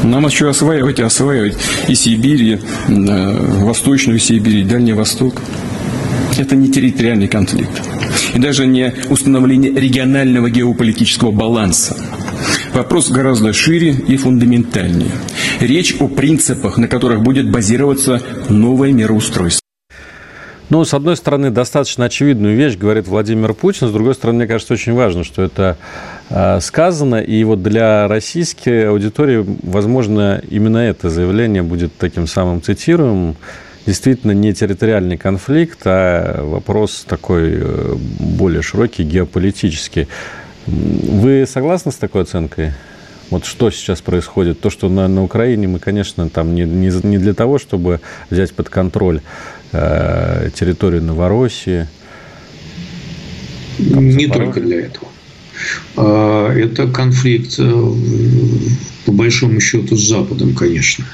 Нам 0.03 0.25
еще 0.25 0.50
осваивать 0.50 1.00
и 1.00 1.03
осваивать 1.03 1.57
и 1.88 1.95
Сибирь, 1.95 2.43
и 2.43 2.59
э, 2.88 3.63
Восточную 3.63 4.19
Сибирь, 4.19 4.57
и 4.57 4.63
Дальний 4.63 4.93
Восток. 4.93 5.41
Это 6.38 6.55
не 6.55 6.71
территориальный 6.71 7.27
конфликт. 7.27 7.81
И 8.33 8.39
даже 8.39 8.65
не 8.65 8.93
установление 9.09 9.74
регионального 9.74 10.50
геополитического 10.50 11.31
баланса. 11.31 11.98
Вопрос 12.73 13.09
гораздо 13.09 13.53
шире 13.53 13.91
и 13.91 14.17
фундаментальнее. 14.17 15.11
Речь 15.59 15.95
о 15.99 16.07
принципах, 16.07 16.77
на 16.77 16.88
которых 16.88 17.21
будет 17.21 17.51
базироваться 17.51 18.21
новое 18.49 18.91
мироустройство. 18.91 19.59
Ну, 20.69 20.85
с 20.85 20.93
одной 20.93 21.17
стороны, 21.17 21.49
достаточно 21.49 22.05
очевидную 22.05 22.55
вещь 22.55 22.77
говорит 22.77 23.07
Владимир 23.07 23.55
Путин, 23.55 23.88
с 23.88 23.91
другой 23.91 24.13
стороны, 24.13 24.39
мне 24.39 24.47
кажется, 24.47 24.73
очень 24.73 24.93
важно, 24.93 25.23
что 25.23 25.41
это 25.41 25.77
э, 26.29 26.59
сказано, 26.61 27.15
и 27.15 27.43
вот 27.43 27.63
для 27.63 28.07
российской 28.07 28.88
аудитории, 28.88 29.43
возможно, 29.63 30.39
именно 30.47 30.77
это 30.77 31.09
заявление 31.09 31.63
будет 31.63 31.97
таким 31.97 32.27
самым 32.27 32.61
цитируемым, 32.61 33.35
действительно 33.88 34.31
не 34.31 34.53
территориальный 34.53 35.17
конфликт, 35.17 35.79
а 35.85 36.43
вопрос 36.45 37.03
такой 37.07 37.49
э, 37.55 37.95
более 38.19 38.61
широкий, 38.61 39.01
геополитический. 39.01 40.07
Вы 40.69 41.45
согласны 41.47 41.91
с 41.91 41.95
такой 41.95 42.23
оценкой? 42.23 42.73
Вот 43.29 43.45
что 43.45 43.69
сейчас 43.69 44.01
происходит? 44.01 44.59
То, 44.59 44.69
что 44.69 44.89
на, 44.89 45.07
на 45.07 45.23
Украине 45.23 45.67
мы, 45.67 45.79
конечно, 45.79 46.29
там 46.29 46.55
не, 46.55 46.63
не, 46.63 46.91
не 47.03 47.17
для 47.17 47.33
того, 47.33 47.59
чтобы 47.59 48.01
взять 48.29 48.53
под 48.53 48.69
контроль 48.69 49.21
э, 49.71 50.49
территорию 50.53 51.03
Новороссии. 51.03 51.88
Там, 53.77 54.09
не 54.09 54.27
только 54.27 54.61
для 54.61 54.81
этого. 54.85 55.07
А, 55.95 56.53
это 56.53 56.88
конфликт, 56.88 57.55
э, 57.59 57.93
по 59.05 59.11
большому 59.11 59.59
счету, 59.59 59.95
с 59.95 60.07
Западом, 60.07 60.55
конечно. 60.55 61.05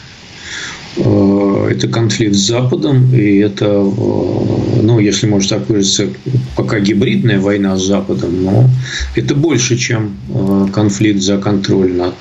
Э, 0.98 1.70
это 1.72 1.88
конфликт 1.88 2.36
с 2.36 2.48
Западом, 2.48 3.14
и 3.14 3.38
это, 3.38 3.66
э, 3.66 4.82
ну, 4.82 5.00
если 5.00 5.28
можно 5.28 5.58
так 5.58 5.70
выразиться, 5.70 6.08
пока 6.56 6.80
гибридная 6.80 7.40
война 7.40 7.78
с 7.78 7.84
Западом, 7.84 8.44
но 8.44 8.70
это 9.16 9.36
больше, 9.36 9.78
чем 9.78 10.16
э, 10.30 10.68
конфликт 10.74 11.22
за 11.22 11.38
контроль 11.38 11.94
над 11.94 12.20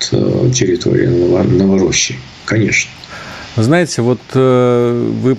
территорией 0.53 1.07
Новороссии, 1.57 2.15
конечно. 2.45 2.91
Знаете, 3.57 4.01
вот 4.01 4.19
э, 4.33 5.11
вы 5.21 5.37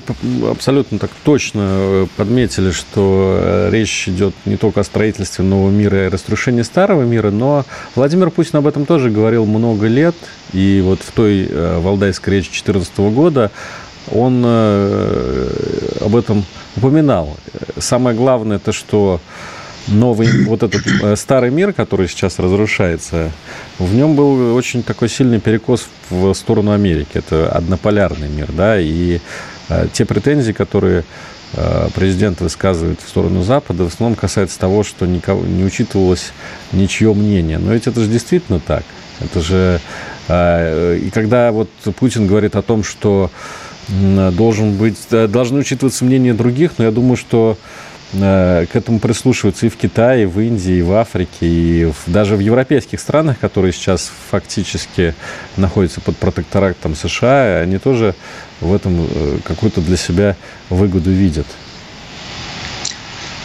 абсолютно 0.50 0.98
так 0.98 1.10
точно 1.22 1.60
э, 1.64 2.06
подметили, 2.16 2.70
что 2.70 3.38
э, 3.38 3.68
речь 3.70 4.08
идет 4.08 4.34
не 4.46 4.56
только 4.56 4.80
о 4.80 4.84
строительстве 4.84 5.44
нового 5.44 5.70
мира 5.70 6.06
и 6.06 6.08
разрушении 6.08 6.62
старого 6.62 7.02
мира, 7.02 7.30
но 7.30 7.66
Владимир 7.94 8.30
Путин 8.30 8.56
об 8.58 8.66
этом 8.66 8.86
тоже 8.86 9.10
говорил 9.10 9.44
много 9.44 9.86
лет. 9.86 10.14
И 10.54 10.80
вот 10.82 11.00
в 11.00 11.12
той 11.12 11.46
валдайской 11.52 12.36
речи 12.36 12.48
2014 12.48 12.98
года 13.14 13.50
он 14.10 14.44
об 14.44 16.16
этом 16.16 16.46
упоминал. 16.76 17.36
Самое 17.76 18.16
главное, 18.16 18.56
это 18.56 18.72
что 18.72 19.20
новый, 19.88 20.44
вот 20.44 20.62
этот 20.62 20.82
э, 20.86 21.16
старый 21.16 21.50
мир, 21.50 21.72
который 21.72 22.08
сейчас 22.08 22.38
разрушается, 22.38 23.30
в 23.78 23.94
нем 23.94 24.14
был 24.14 24.54
очень 24.54 24.82
такой 24.82 25.08
сильный 25.08 25.40
перекос 25.40 25.88
в 26.10 26.32
сторону 26.34 26.72
Америки. 26.72 27.10
Это 27.14 27.50
однополярный 27.50 28.28
мир, 28.28 28.50
да, 28.52 28.80
и 28.80 29.20
э, 29.68 29.86
те 29.92 30.04
претензии, 30.04 30.52
которые 30.52 31.04
э, 31.54 31.88
президент 31.94 32.40
высказывает 32.40 33.00
в 33.00 33.08
сторону 33.08 33.42
Запада, 33.42 33.84
в 33.84 33.88
основном 33.88 34.16
касается 34.16 34.58
того, 34.58 34.82
что 34.82 35.06
никого, 35.06 35.44
не 35.44 35.64
учитывалось 35.64 36.32
ничье 36.72 37.12
мнение. 37.14 37.58
Но 37.58 37.72
ведь 37.72 37.86
это 37.86 38.00
же 38.00 38.08
действительно 38.08 38.60
так. 38.60 38.84
Это 39.20 39.40
же... 39.40 39.80
И 40.28 41.10
когда 41.14 41.52
вот 41.52 41.70
Путин 41.98 42.26
говорит 42.26 42.56
о 42.56 42.62
том, 42.62 42.82
что 42.82 43.30
должен 43.88 44.76
быть, 44.76 44.98
должны 45.08 45.60
учитываться 45.60 46.04
мнения 46.04 46.34
других, 46.34 46.72
но 46.78 46.84
я 46.84 46.90
думаю, 46.90 47.16
что 47.16 47.56
к 48.20 48.68
этому 48.74 48.98
прислушиваются 48.98 49.66
и 49.66 49.68
в 49.68 49.76
Китае, 49.76 50.24
и 50.24 50.26
в 50.26 50.40
Индии, 50.40 50.76
и 50.76 50.82
в 50.82 50.92
Африке, 50.92 51.46
и 51.46 51.84
в, 51.84 52.10
даже 52.10 52.36
в 52.36 52.40
европейских 52.40 53.00
странах, 53.00 53.38
которые 53.38 53.72
сейчас 53.72 54.10
фактически 54.30 55.14
находятся 55.56 56.00
под 56.00 56.16
протекторатом 56.16 56.94
США, 56.94 57.60
они 57.60 57.78
тоже 57.78 58.14
в 58.60 58.74
этом 58.74 59.06
э, 59.08 59.38
какую-то 59.44 59.80
для 59.80 59.96
себя 59.96 60.36
выгоду 60.70 61.10
видят. 61.10 61.46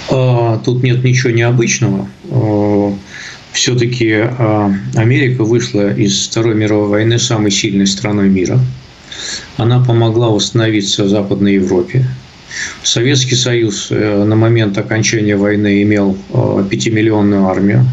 А, 0.10 0.60
тут 0.60 0.84
нет 0.84 1.04
ничего 1.04 1.32
необычного. 1.32 2.08
А, 2.30 2.94
Все-таки 3.52 4.28
Америка 4.96 5.44
вышла 5.44 5.94
из 5.94 6.28
Второй 6.28 6.56
мировой 6.56 6.88
войны 6.88 7.20
самой 7.20 7.52
сильной 7.52 7.88
страной 7.88 8.30
мира. 8.30 8.60
Она 9.58 9.84
помогла 9.84 10.30
установиться 10.30 11.04
в 11.04 11.10
Западной 11.10 11.56
Европе. 11.56 12.06
Советский 12.84 13.36
Союз 13.36 13.88
э, 13.90 14.24
на 14.24 14.36
момент 14.36 14.78
окончания 14.78 15.36
войны 15.36 15.82
имел 15.84 16.18
пятимиллионную 16.70 17.48
армию. 17.48 17.86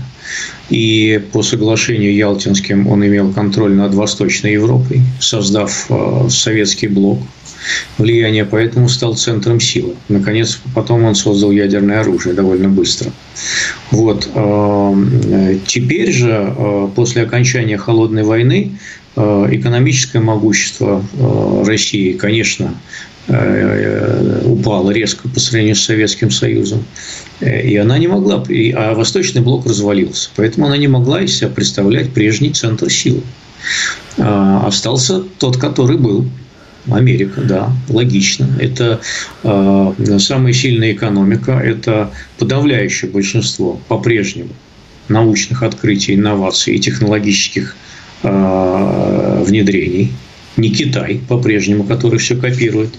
И 0.68 1.22
по 1.32 1.42
соглашению 1.42 2.14
Ялтинским 2.14 2.86
он 2.88 3.06
имел 3.06 3.32
контроль 3.32 3.72
над 3.72 3.94
Восточной 3.94 4.52
Европой, 4.52 5.00
создав 5.20 5.88
советский 6.28 6.88
блок 6.88 7.20
влияние, 7.96 8.44
поэтому 8.44 8.90
стал 8.90 9.16
центром 9.16 9.60
силы. 9.60 9.94
Наконец, 10.08 10.60
потом 10.74 11.04
он 11.04 11.14
создал 11.14 11.50
ядерное 11.50 12.00
оружие 12.00 12.34
довольно 12.34 12.68
быстро. 12.68 13.10
Вот. 13.90 14.28
Теперь 15.66 16.12
же, 16.12 16.90
после 16.94 17.22
окончания 17.22 17.78
Холодной 17.78 18.24
войны, 18.24 18.78
экономическое 19.16 20.20
могущество 20.20 21.02
России, 21.64 22.12
конечно, 22.12 22.74
Э, 22.74 23.07
упала 23.28 24.90
резко 24.90 25.28
по 25.28 25.38
сравнению 25.38 25.76
с 25.76 25.84
Советским 25.84 26.30
Союзом. 26.30 26.84
И 27.40 27.76
она 27.76 27.98
не 27.98 28.08
могла, 28.08 28.42
а 28.74 28.94
Восточный 28.94 29.42
блок 29.42 29.66
развалился. 29.66 30.30
Поэтому 30.36 30.66
она 30.66 30.76
не 30.76 30.88
могла 30.88 31.20
из 31.20 31.36
себя 31.36 31.48
представлять 31.48 32.12
прежний 32.12 32.50
центр 32.50 32.90
силы. 32.90 33.22
А, 34.18 34.66
остался 34.66 35.22
тот, 35.38 35.56
который 35.56 35.98
был. 35.98 36.26
Америка, 36.90 37.42
да, 37.42 37.70
логично. 37.90 38.48
Это 38.58 39.00
э, 39.42 40.18
самая 40.18 40.54
сильная 40.54 40.92
экономика, 40.92 41.52
это 41.52 42.10
подавляющее 42.38 43.10
большинство 43.10 43.78
по-прежнему 43.88 44.50
научных 45.08 45.62
открытий, 45.62 46.14
инноваций 46.14 46.76
и 46.76 46.78
технологических 46.78 47.76
э, 48.22 49.44
внедрений 49.46 50.12
не 50.58 50.70
Китай 50.70 51.20
по-прежнему, 51.28 51.84
который 51.84 52.18
все 52.18 52.36
копирует. 52.36 52.94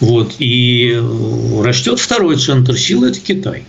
Вот. 0.00 0.34
И 0.38 1.00
растет 1.62 1.98
второй 1.98 2.36
центр 2.36 2.76
силы– 2.76 3.08
это 3.10 3.20
Китай. 3.20 3.64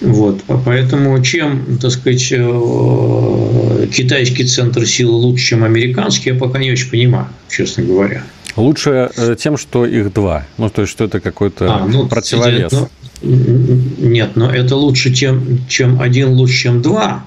Вот. 0.00 0.40
Поэтому 0.64 1.22
чем, 1.22 1.78
так 1.78 1.90
сказать, 1.90 2.26
э, 2.32 3.86
китайский 3.92 4.44
центр 4.44 4.86
силы 4.86 5.12
лучше, 5.12 5.48
чем 5.48 5.64
американский, 5.64 6.30
я 6.30 6.34
пока 6.36 6.58
не 6.58 6.72
очень 6.72 6.90
понимаю, 6.90 7.28
честно 7.48 7.84
говоря. 7.84 8.24
Лучше 8.56 9.10
э, 9.16 9.36
тем, 9.38 9.56
что 9.56 9.86
их 9.86 10.12
два. 10.12 10.46
Ну, 10.58 10.70
то 10.70 10.82
есть, 10.82 10.92
что 10.92 11.04
это 11.04 11.20
какой-то 11.20 11.74
а, 11.74 11.86
ну, 11.86 12.08
противовес. 12.08 12.72
Нет, 12.72 12.88
ну, 13.22 13.78
нет, 13.98 14.30
но 14.36 14.50
это 14.50 14.76
лучше, 14.76 15.12
чем, 15.12 15.66
чем 15.68 16.00
один 16.00 16.30
лучше, 16.30 16.62
чем 16.62 16.82
два. 16.82 17.24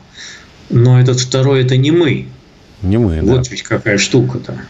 Но 0.69 0.99
этот 0.99 1.19
второй– 1.19 1.61
это 1.63 1.77
не 1.77 1.91
мы. 1.91 2.27
Не 2.83 2.97
мы, 2.97 3.21
да. 3.21 3.37
Вот 3.37 3.49
ведь 3.49 3.63
какая 3.63 3.97
штука-то. 3.97 4.61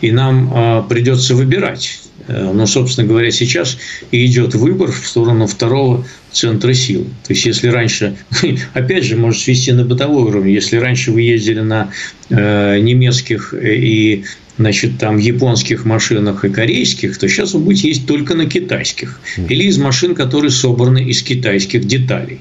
И 0.00 0.10
нам 0.10 0.52
а, 0.52 0.82
придется 0.82 1.34
выбирать. 1.34 2.00
Э, 2.26 2.52
но, 2.52 2.66
собственно 2.66 3.06
говоря, 3.06 3.30
сейчас 3.30 3.78
и 4.10 4.24
идет 4.26 4.54
выбор 4.54 4.92
в 4.92 5.06
сторону 5.06 5.46
второго 5.46 6.06
центра 6.32 6.74
сил. 6.74 7.04
То 7.26 7.32
есть, 7.32 7.46
если 7.46 7.68
раньше, 7.68 8.16
опять 8.74 9.04
же, 9.04 9.16
может 9.16 9.42
свести 9.42 9.72
на 9.72 9.84
бытовой 9.84 10.24
уровень, 10.24 10.52
если 10.52 10.76
раньше 10.76 11.12
вы 11.12 11.22
ездили 11.22 11.60
на 11.60 11.90
э, 12.28 12.78
немецких 12.78 13.54
и 13.54 14.24
значит, 14.58 14.98
там 14.98 15.16
японских 15.16 15.86
машинах 15.86 16.44
и 16.44 16.50
корейских, 16.50 17.16
то 17.18 17.28
сейчас 17.28 17.54
вы 17.54 17.60
будете 17.60 17.88
ездить 17.88 18.06
только 18.06 18.34
на 18.34 18.46
китайских. 18.46 19.18
Или 19.48 19.64
из 19.64 19.78
машин, 19.78 20.14
которые 20.14 20.50
собраны 20.50 21.02
из 21.02 21.22
китайских 21.22 21.86
деталей. 21.86 22.40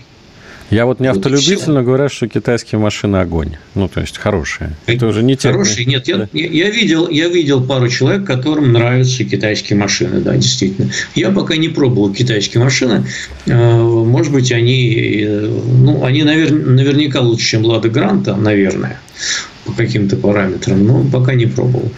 Я 0.70 0.86
вот 0.86 1.00
не 1.00 1.08
автолюбитель, 1.08 1.72
но 1.72 1.84
говорят, 1.84 2.12
что 2.12 2.28
китайские 2.28 2.80
машины 2.80 3.18
огонь. 3.18 3.56
Ну, 3.74 3.88
то 3.88 4.02
есть 4.02 4.18
хорошие. 4.18 4.76
Это 4.86 5.08
уже 5.08 5.24
не 5.24 5.36
те. 5.36 5.52
Хорошие, 5.52 5.86
нет. 5.86 6.08
Я, 6.08 6.18
да. 6.18 6.28
я, 6.34 6.70
видел, 6.70 7.10
я 7.10 7.28
видел 7.28 7.64
пару 7.64 7.90
человек, 7.90 8.26
которым 8.26 8.72
нравятся 8.72 9.24
китайские 9.24 9.80
машины, 9.80 10.22
да, 10.22 10.36
действительно. 10.36 10.92
Я 11.16 11.32
пока 11.32 11.56
не 11.56 11.70
пробовал 11.70 12.14
китайские 12.14 12.64
машины. 12.64 13.06
Э, 13.48 13.82
может 13.82 14.32
быть, 14.32 14.52
они, 14.52 15.24
э, 15.24 15.48
ну, 15.82 16.06
они 16.06 16.24
навер, 16.24 16.52
наверняка 16.52 17.22
лучше, 17.22 17.48
чем 17.48 17.66
Лада 17.66 17.90
Гранта, 17.90 18.36
наверное 18.36 19.00
по 19.66 19.74
каким-то 19.74 20.16
параметрам, 20.16 20.84
но 20.84 21.04
пока 21.04 21.34
не 21.36 21.46
пробовал. 21.46 21.92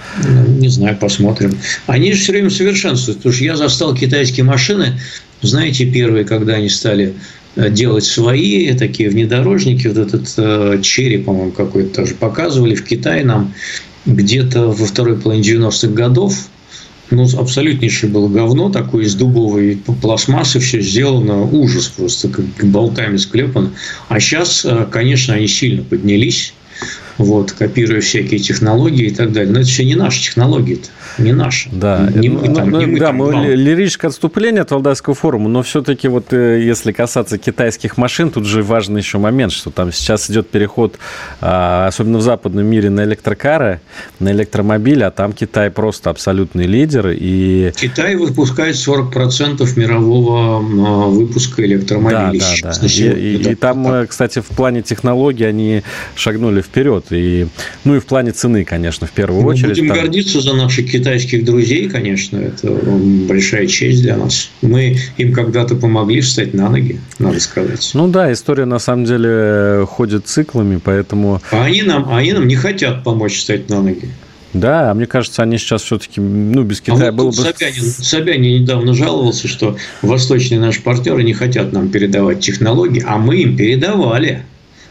Не 0.59 0.67
знаю, 0.67 0.98
посмотрим. 0.98 1.57
Они 1.87 2.11
же 2.11 2.22
все 2.22 2.33
время 2.33 2.50
совершенствуют, 2.50 3.19
потому 3.19 3.33
что 3.33 3.46
я 3.46 3.55
застал 3.55 3.96
китайские 3.96 4.43
машины, 4.43 5.00
знаете, 5.41 5.85
первые, 5.85 6.25
когда 6.25 6.55
они 6.55 6.69
стали 6.69 7.13
делать 7.55 8.05
свои 8.05 8.74
такие 8.74 9.09
внедорожники. 9.09 9.87
Вот 9.87 9.98
этот 9.98 10.33
э, 10.37 10.79
черри, 10.81 11.18
по-моему, 11.18 11.51
какой-то 11.51 11.96
тоже 12.01 12.16
показывали 12.16 12.75
в 12.75 12.85
Китае 12.85 13.25
нам 13.25 13.53
где-то 14.05 14.68
во 14.68 14.85
второй 14.85 15.18
половине 15.18 15.48
90-х 15.48 15.87
годов. 15.94 16.33
Ну, 17.11 17.27
абсолютнейшее 17.37 18.09
было 18.09 18.29
говно, 18.29 18.70
такое 18.70 19.03
из 19.03 19.16
дубовой 19.16 19.77
пластмассы 20.01 20.59
все 20.59 20.79
сделано, 20.79 21.42
ужас 21.42 21.90
просто, 21.90 22.29
как 22.29 22.46
болтами 22.64 23.18
склепано. 23.18 23.72
А 24.07 24.20
сейчас, 24.22 24.64
э, 24.64 24.87
конечно, 24.90 25.33
они 25.33 25.48
сильно 25.48 25.83
поднялись 25.83 26.53
вот, 27.17 27.51
копируя 27.51 28.01
всякие 28.01 28.39
технологии 28.39 29.07
и 29.07 29.11
так 29.11 29.31
далее. 29.31 29.51
Но 29.51 29.59
это 29.59 29.69
все 29.69 29.85
не 29.85 29.95
наши 29.95 30.21
технологии, 30.21 30.77
-то, 30.77 30.89
не 31.21 31.33
наши. 31.33 31.69
Да, 31.71 32.09
не 32.13 32.29
мы, 32.29 32.47
ну, 32.47 32.55
там, 32.55 32.69
ну, 32.69 32.79
не 32.79 32.85
мы, 32.85 33.00
да, 33.00 33.07
там, 33.07 33.17
мы 33.17 33.55
лирическое 33.55 34.09
отступление 34.09 34.61
от 34.61 34.71
Валдайского 34.71 35.15
форума, 35.15 35.50
но 35.50 35.61
все-таки 35.63 36.07
вот 36.07 36.33
э, 36.33 36.61
если 36.61 36.91
касаться 36.91 37.37
китайских 37.37 37.97
машин, 37.97 38.31
тут 38.31 38.45
же 38.45 38.63
важный 38.63 39.01
еще 39.01 39.17
момент, 39.17 39.51
что 39.51 39.69
там 39.69 39.91
сейчас 39.91 40.29
идет 40.29 40.50
переход, 40.50 40.97
а, 41.41 41.87
особенно 41.87 42.17
в 42.17 42.21
западном 42.21 42.65
мире, 42.65 42.89
на 42.89 43.03
электрокары, 43.03 43.81
на 44.19 44.31
электромобили, 44.31 45.03
а 45.03 45.11
там 45.11 45.33
Китай 45.33 45.69
просто 45.69 46.09
абсолютный 46.09 46.65
лидер. 46.65 47.09
И... 47.09 47.71
Китай 47.75 48.15
выпускает 48.15 48.75
40% 48.75 49.67
мирового 49.79 50.57
а, 50.57 51.07
выпуска 51.07 51.63
электромобилей. 51.65 52.39
Да, 52.39 52.71
да, 52.71 52.79
да. 52.79 52.87
И, 52.87 53.35
и, 53.35 53.51
и 53.51 53.55
там, 53.55 53.87
э, 53.87 54.05
кстати, 54.07 54.39
в 54.39 54.47
плане 54.47 54.81
технологий 54.81 55.45
они 55.45 55.83
шагнули 56.15 56.61
вперед. 56.61 57.00
И, 57.09 57.48
ну 57.83 57.96
и 57.96 58.00
в 58.00 58.05
плане 58.05 58.31
цены, 58.31 58.64
конечно, 58.64 59.07
в 59.07 59.11
первую 59.11 59.42
Мы 59.42 59.50
очередь. 59.50 59.70
Будем 59.70 59.87
там... 59.87 59.98
гордиться 59.98 60.42
за 60.42 60.53
наших 60.53 60.92
китайских 60.92 61.46
друзей, 61.46 61.90
конечно. 61.90 62.37
Это 62.37 62.72
большая 62.72 63.68
честь 63.68 64.01
для 64.01 64.18
нас. 64.18 64.50
Мы 64.61 64.98
им 65.18 65.33
когда-то 65.33 65.75
помогли 65.75 66.22
встать 66.22 66.53
на 66.53 66.70
ноги, 66.70 67.00
надо 67.20 67.40
сказать. 67.40 67.92
Ну 67.94 68.07
да, 68.07 68.31
история 68.31 68.66
на 68.66 68.79
самом 68.79 69.05
деле 69.05 69.85
ходит 69.87 70.27
циклами, 70.27 70.79
поэтому... 70.83 71.42
А 71.51 71.66
они 71.66 71.83
нам, 71.83 72.07
а 72.09 72.18
они 72.18 72.33
нам 72.33 72.48
не 72.48 72.55
хотят 72.55 73.03
помочь 73.03 73.37
встать 73.37 73.70
на 73.70 73.81
ноги. 73.81 74.09
Да, 74.53 74.92
а 74.92 74.94
мне 74.94 75.05
кажется, 75.05 75.44
они 75.44 75.57
сейчас 75.57 75.83
все-таки, 75.83 76.20
ну, 76.20 76.64
без 76.64 76.81
Китая 76.81 77.09
а 77.09 77.11
вот 77.11 77.16
было 77.16 77.27
бы... 77.27 77.35
Собянин, 77.35 77.83
Собянин 77.83 78.61
недавно 78.61 78.94
жаловался, 78.94 79.48
что 79.48 79.77
восточные 80.01 80.59
наши 80.59 80.81
партнеры 80.81 81.24
не 81.24 81.33
хотят 81.33 81.72
нам 81.72 81.87
передавать 81.87 82.42
технологии, 82.42 83.03
а 83.05 83.18
мы 83.18 83.37
им 83.37 83.55
передавали. 83.55 84.44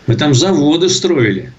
Мы 0.07 0.17
там 0.17 0.35
заводы 0.35 0.89
строили 0.89 1.53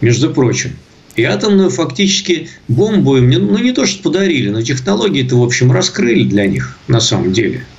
между 0.00 0.30
прочим. 0.30 0.70
И 1.16 1.24
атомную 1.24 1.70
фактически 1.70 2.48
бомбу 2.68 3.16
им, 3.16 3.30
ну 3.30 3.58
не 3.58 3.72
то 3.72 3.86
что 3.86 4.02
подарили, 4.02 4.50
но 4.50 4.60
технологии-то, 4.60 5.36
в 5.36 5.42
общем, 5.42 5.72
раскрыли 5.72 6.24
для 6.24 6.46
них 6.46 6.76
на 6.88 7.00
самом 7.00 7.32
деле– 7.32 7.64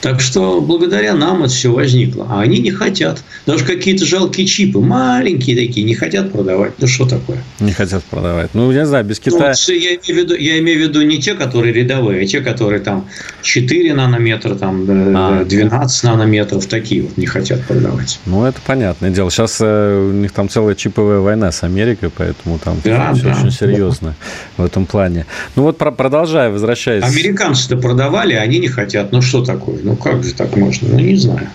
так 0.00 0.20
что 0.20 0.60
благодаря 0.60 1.14
нам 1.14 1.42
это 1.42 1.52
все 1.52 1.72
возникло. 1.72 2.26
А 2.30 2.40
они 2.40 2.58
не 2.58 2.70
хотят. 2.70 3.22
Даже 3.46 3.64
какие-то 3.64 4.06
жалкие 4.06 4.46
чипы, 4.46 4.78
маленькие 4.78 5.56
такие, 5.56 5.84
не 5.84 5.94
хотят 5.94 6.32
продавать. 6.32 6.72
Ну, 6.78 6.86
что 6.86 7.06
такое? 7.06 7.38
Не 7.60 7.72
хотят 7.72 8.02
продавать. 8.04 8.50
Ну, 8.54 8.72
я 8.72 8.86
знаю, 8.86 9.04
без 9.04 9.18
ну, 9.24 9.32
Китая... 9.32 9.54
Ну, 9.68 9.74
я, 9.74 9.94
имею 9.94 10.00
в 10.00 10.08
виду, 10.08 10.34
я 10.34 10.58
имею 10.58 10.78
в 10.78 10.82
виду 10.82 11.02
не 11.02 11.18
те, 11.18 11.34
которые 11.34 11.74
рядовые, 11.74 12.22
а 12.22 12.26
те, 12.26 12.40
которые 12.40 12.80
там 12.80 13.06
4 13.42 13.94
нанометра, 13.94 14.54
там, 14.54 14.86
а, 15.16 15.44
12 15.44 16.04
нанометров, 16.04 16.66
такие 16.66 17.02
вот 17.02 17.16
не 17.18 17.26
хотят 17.26 17.62
продавать. 17.66 18.18
Ну, 18.24 18.44
это 18.44 18.58
понятное 18.66 19.10
дело. 19.10 19.30
Сейчас 19.30 19.58
э, 19.60 20.08
у 20.10 20.12
них 20.12 20.32
там 20.32 20.48
целая 20.48 20.74
чиповая 20.74 21.18
война 21.18 21.52
с 21.52 21.62
Америкой, 21.62 22.10
поэтому 22.10 22.58
там 22.58 22.80
да, 22.84 23.12
все 23.12 23.24
да, 23.24 23.32
очень 23.32 23.50
серьезно 23.50 24.14
да. 24.56 24.62
в 24.62 24.66
этом 24.66 24.86
плане. 24.86 25.26
Ну, 25.56 25.64
вот 25.64 25.76
продолжая, 25.76 26.50
возвращаясь... 26.50 27.04
Американцы-то 27.04 27.76
продавали, 27.76 28.32
а 28.34 28.40
они 28.40 28.58
не 28.58 28.68
хотят. 28.68 29.12
Ну, 29.12 29.20
что 29.20 29.44
такое? 29.44 29.89
Ну, 29.90 29.96
как 29.96 30.22
же 30.22 30.34
так 30.34 30.56
можно? 30.56 30.88
Ну, 30.88 31.00
не 31.00 31.16
знаю. 31.16 31.48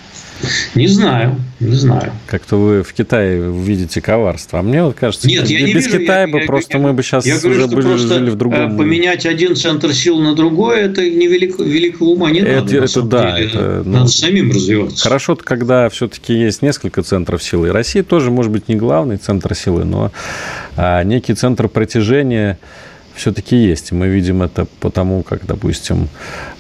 Не 0.75 0.87
знаю, 0.87 1.37
не 1.61 1.73
знаю. 1.73 2.11
Как-то 2.27 2.57
вы 2.57 2.83
в 2.83 2.91
Китае 2.91 3.49
видите 3.49 4.01
коварство. 4.01 4.59
А 4.59 4.61
мне 4.61 4.83
вот 4.83 4.95
кажется, 4.95 5.25
Нет, 5.25 5.47
я 5.47 5.61
не 5.61 5.73
без 5.73 5.85
вижу, 5.85 5.99
Китая 5.99 6.21
я, 6.23 6.27
бы 6.27 6.41
я, 6.41 6.45
просто 6.45 6.77
я, 6.77 6.83
мы 6.83 6.91
бы 6.91 7.01
сейчас 7.01 7.25
я 7.25 7.39
говорю, 7.39 7.67
уже 7.67 7.67
были, 7.67 7.95
жили 7.95 8.29
в 8.29 8.35
другом. 8.35 8.75
Э, 8.75 8.77
поменять 8.77 9.25
один 9.25 9.55
центр 9.55 9.93
сил 9.93 10.19
на 10.19 10.35
другой, 10.35 10.81
это 10.81 11.09
не 11.09 11.27
велик, 11.27 11.57
великого 11.57 12.11
ума 12.11 12.29
не 12.29 12.41
это, 12.41 12.61
надо. 12.63 12.77
Это 12.83 13.01
да, 13.03 13.37
деле. 13.37 13.47
это, 13.47 13.83
ну, 13.85 13.91
надо 13.99 14.07
самим 14.09 14.51
развиваться. 14.51 15.01
Хорошо, 15.01 15.37
когда 15.37 15.87
все-таки 15.87 16.33
есть 16.33 16.61
несколько 16.61 17.01
центров 17.03 17.41
силы. 17.41 17.71
Россия 17.71 18.03
тоже 18.03 18.31
может 18.31 18.51
быть 18.51 18.67
не 18.67 18.75
главный 18.75 19.15
центр 19.15 19.55
силы, 19.55 19.85
но 19.85 20.11
а, 20.75 21.01
некий 21.03 21.33
центр 21.35 21.69
притяжения 21.69 22.59
все-таки 23.15 23.56
есть. 23.56 23.91
Мы 23.91 24.08
видим 24.08 24.43
это 24.43 24.65
потому, 24.80 25.23
как, 25.23 25.45
допустим, 25.45 26.10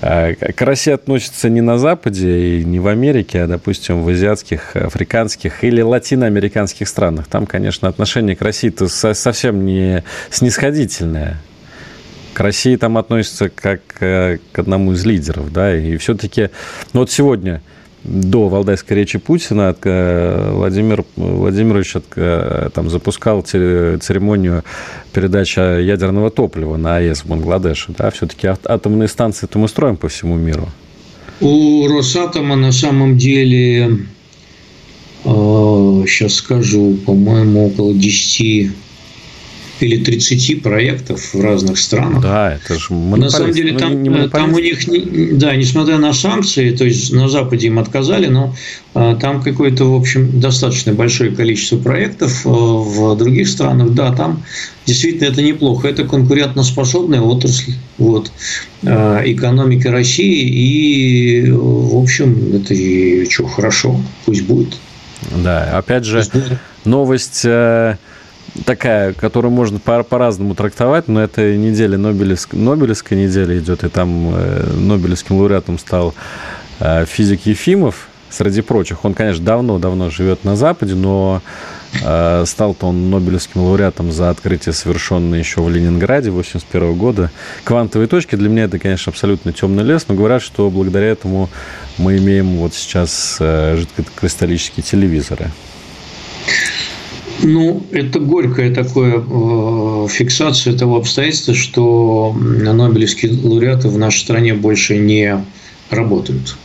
э, 0.01 0.33
к 0.35 0.61
России 0.61 0.91
относятся 0.91 1.49
не 1.49 1.61
на 1.61 1.77
Западе 1.77 2.59
и 2.59 2.65
не 2.65 2.79
в 2.79 2.87
Америке, 2.87 3.43
а, 3.43 3.47
допустим, 3.47 4.03
в 4.03 4.09
азиатских, 4.09 4.75
африканских 4.75 5.63
или 5.63 5.81
латиноамериканских 5.81 6.87
странах. 6.87 7.27
Там, 7.27 7.45
конечно, 7.45 7.87
отношение 7.87 8.35
к 8.35 8.41
России-то 8.41 8.87
совсем 8.87 9.65
не 9.65 10.03
снисходительное. 10.29 11.41
к 12.33 12.39
России 12.41 12.75
там 12.75 12.97
относятся 12.97 13.49
как 13.49 13.81
к 13.97 14.39
одному 14.53 14.91
из 14.91 15.05
лидеров, 15.05 15.53
да, 15.53 15.73
и 15.73 15.95
все-таки, 15.95 16.49
ну 16.91 17.01
вот 17.01 17.11
сегодня 17.11 17.61
до 18.05 18.49
Валдайской 18.49 18.97
речи 18.97 19.17
Путина 19.17 19.75
Владимир 19.83 21.03
Владимирович 21.15 21.95
там 22.73 22.89
запускал 22.89 23.41
церемонию 23.41 24.63
передачи 25.13 25.59
ядерного 25.59 26.29
топлива 26.29 26.77
на 26.77 26.97
АЭС 26.97 27.21
в 27.21 27.27
Бангладеше. 27.27 27.93
Да? 27.97 28.11
Все-таки 28.11 28.47
атомные 28.47 29.07
станции-то 29.07 29.57
мы 29.59 29.67
строим 29.67 29.97
по 29.97 30.07
всему 30.07 30.35
миру. 30.35 30.67
У 31.41 31.87
Росатома 31.87 32.55
на 32.55 32.71
самом 32.71 33.17
деле, 33.17 33.97
сейчас 35.23 36.31
э, 36.31 36.35
скажу, 36.35 36.97
по-моему, 37.05 37.67
около 37.67 37.93
10 37.93 38.71
или 39.79 40.03
30 40.03 40.61
проектов 40.61 41.33
в 41.33 41.41
разных 41.41 41.77
странах. 41.77 42.21
Да, 42.21 42.53
это 42.53 42.79
же 42.79 42.93
На 42.93 43.29
самом 43.29 43.51
деле 43.51 43.73
ну, 43.73 43.79
там, 43.79 44.03
не 44.03 44.27
там 44.29 44.53
у 44.53 44.59
них, 44.59 44.79
да, 45.37 45.55
несмотря 45.55 45.97
на 45.97 46.13
санкции, 46.13 46.71
то 46.71 46.85
есть 46.85 47.11
на 47.11 47.27
Западе 47.27 47.67
им 47.67 47.79
отказали, 47.79 48.27
но 48.27 48.55
а, 48.93 49.15
там 49.15 49.41
какое-то, 49.41 49.85
в 49.85 49.95
общем, 49.95 50.39
достаточно 50.39 50.93
большое 50.93 51.31
количество 51.31 51.77
проектов 51.77 52.45
а, 52.45 52.49
в 52.49 53.17
других 53.17 53.49
странах. 53.49 53.93
Да, 53.93 54.13
там 54.13 54.43
действительно 54.85 55.27
это 55.27 55.41
неплохо. 55.41 55.87
Это 55.87 56.05
конкурентоспособная 56.05 57.21
отрасль 57.21 57.73
вот, 57.97 58.31
экономики 58.83 59.87
России. 59.87 60.47
И, 60.47 61.51
в 61.51 61.97
общем, 61.97 62.55
это 62.55 62.73
и 62.73 63.29
что, 63.29 63.47
хорошо, 63.47 63.99
пусть 64.25 64.43
будет. 64.43 64.75
Да, 65.43 65.77
опять 65.77 66.05
же, 66.05 66.23
новость 66.85 67.41
э, 67.45 67.97
такая, 68.65 69.13
которую 69.13 69.51
можно 69.51 69.79
по- 69.79 70.03
по-разному 70.03 70.55
трактовать, 70.55 71.07
но 71.07 71.21
это 71.21 71.55
неделя 71.55 71.97
Нобелевской, 71.97 72.59
Нобелевская 72.59 73.19
неделя 73.19 73.57
идет, 73.57 73.83
и 73.83 73.89
там 73.89 74.33
э, 74.35 74.73
Нобелевским 74.75 75.37
лауреатом 75.37 75.77
стал 75.77 76.13
э, 76.79 77.05
физик 77.05 77.45
Ефимов, 77.45 78.07
среди 78.35 78.61
прочих. 78.61 79.05
Он, 79.05 79.13
конечно, 79.13 79.43
давно-давно 79.43 80.09
живет 80.09 80.43
на 80.43 80.55
Западе, 80.55 80.93
но 80.93 81.41
э, 82.03 82.43
стал-то 82.45 82.87
он 82.87 83.09
Нобелевским 83.09 83.61
лауреатом 83.61 84.11
за 84.11 84.29
открытие, 84.29 84.73
совершенное 84.73 85.39
еще 85.39 85.61
в 85.61 85.69
Ленинграде 85.69 86.29
1981 86.29 86.97
года. 86.97 87.31
Квантовые 87.63 88.07
точки 88.07 88.35
для 88.35 88.49
меня 88.49 88.65
это, 88.65 88.77
конечно, 88.79 89.11
абсолютно 89.11 89.53
темный 89.53 89.83
лес, 89.83 90.05
но 90.07 90.15
говорят, 90.15 90.41
что 90.41 90.69
благодаря 90.69 91.07
этому 91.07 91.49
мы 91.97 92.17
имеем 92.17 92.57
вот 92.57 92.73
сейчас 92.73 93.37
э, 93.39 93.77
жидкокристаллические 93.77 94.83
телевизоры. 94.83 95.51
Ну, 97.43 97.83
это 97.91 98.19
горькая 98.19 98.73
такая 98.73 99.17
э, 99.17 100.07
фиксация 100.09 100.77
того 100.77 100.97
обстоятельства, 100.97 101.53
что 101.53 102.33
Нобелевские 102.33 103.33
лауреаты 103.33 103.89
в 103.89 103.97
нашей 103.97 104.19
стране 104.19 104.53
больше 104.53 104.97
не 104.97 105.43
работают. 105.89 106.55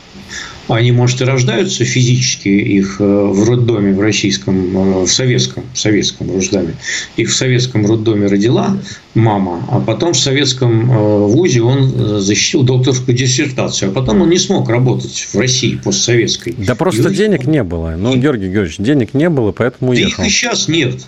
Они, 0.70 0.92
может, 0.92 1.20
и 1.20 1.24
рождаются 1.24 1.84
физически, 1.84 2.48
их 2.48 2.96
э, 3.00 3.04
в 3.04 3.48
роддоме 3.48 3.92
в 3.92 4.00
российском, 4.00 5.02
э, 5.02 5.04
в 5.04 5.12
советском, 5.12 5.64
в 5.72 5.78
советском 5.78 6.30
роддоме. 6.32 6.74
Их 7.16 7.30
в 7.30 7.34
советском 7.34 7.86
роддоме 7.86 8.26
родила 8.26 8.76
мама, 9.14 9.64
а 9.70 9.80
потом 9.80 10.12
в 10.12 10.18
советском 10.18 10.90
э, 10.90 11.26
вузе 11.26 11.62
он 11.62 12.20
защитил 12.20 12.62
докторскую 12.62 13.16
диссертацию, 13.16 13.90
а 13.90 13.94
потом 13.94 14.22
он 14.22 14.30
не 14.30 14.38
смог 14.38 14.68
работать 14.68 15.28
в 15.32 15.38
России 15.38 15.74
постсоветской. 15.76 16.54
Да 16.56 16.74
просто 16.74 17.08
и 17.08 17.14
денег 17.14 17.46
не 17.46 17.64
было. 17.64 17.96
Ну, 17.98 18.16
Георгий 18.16 18.48
Георгиевич, 18.48 18.76
денег 18.78 19.14
не 19.14 19.28
было, 19.28 19.52
поэтому 19.52 19.90
уехал. 19.90 20.18
Да 20.18 20.22
их 20.24 20.28
и 20.28 20.30
сейчас 20.30 20.68
нет. 20.68 21.00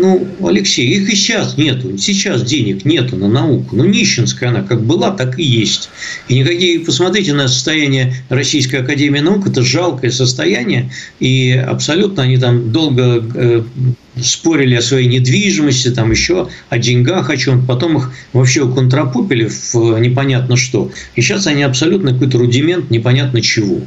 Ну, 0.00 0.26
Алексей, 0.42 0.88
их 0.88 1.10
и 1.10 1.14
сейчас 1.14 1.58
нету. 1.58 1.98
Сейчас 1.98 2.42
денег 2.42 2.86
нету 2.86 3.16
на 3.16 3.28
науку. 3.28 3.76
Ну, 3.76 3.84
нищенская 3.84 4.48
она 4.48 4.62
как 4.62 4.82
была, 4.82 5.10
так 5.10 5.38
и 5.38 5.42
есть. 5.42 5.90
И 6.26 6.38
никакие, 6.38 6.80
посмотрите 6.80 7.34
на 7.34 7.48
состояние 7.48 8.14
Российской 8.30 8.76
Академии 8.76 9.20
Наук, 9.20 9.46
это 9.46 9.62
жалкое 9.62 10.10
состояние. 10.10 10.90
И 11.18 11.52
абсолютно 11.52 12.22
они 12.22 12.38
там 12.38 12.72
долго 12.72 13.22
э, 13.34 13.62
спорили 14.22 14.74
о 14.74 14.80
своей 14.80 15.06
недвижимости, 15.06 15.90
там 15.90 16.10
еще 16.12 16.48
о 16.70 16.78
деньгах, 16.78 17.28
о 17.28 17.36
чем 17.36 17.66
Потом 17.66 17.98
их 17.98 18.10
вообще 18.32 18.62
уконтрапупили 18.62 19.48
в 19.48 19.98
непонятно 19.98 20.56
что. 20.56 20.90
И 21.14 21.20
сейчас 21.20 21.46
они 21.46 21.62
абсолютно 21.62 22.14
какой-то 22.14 22.38
рудимент 22.38 22.90
непонятно 22.90 23.42
чего. 23.42 23.82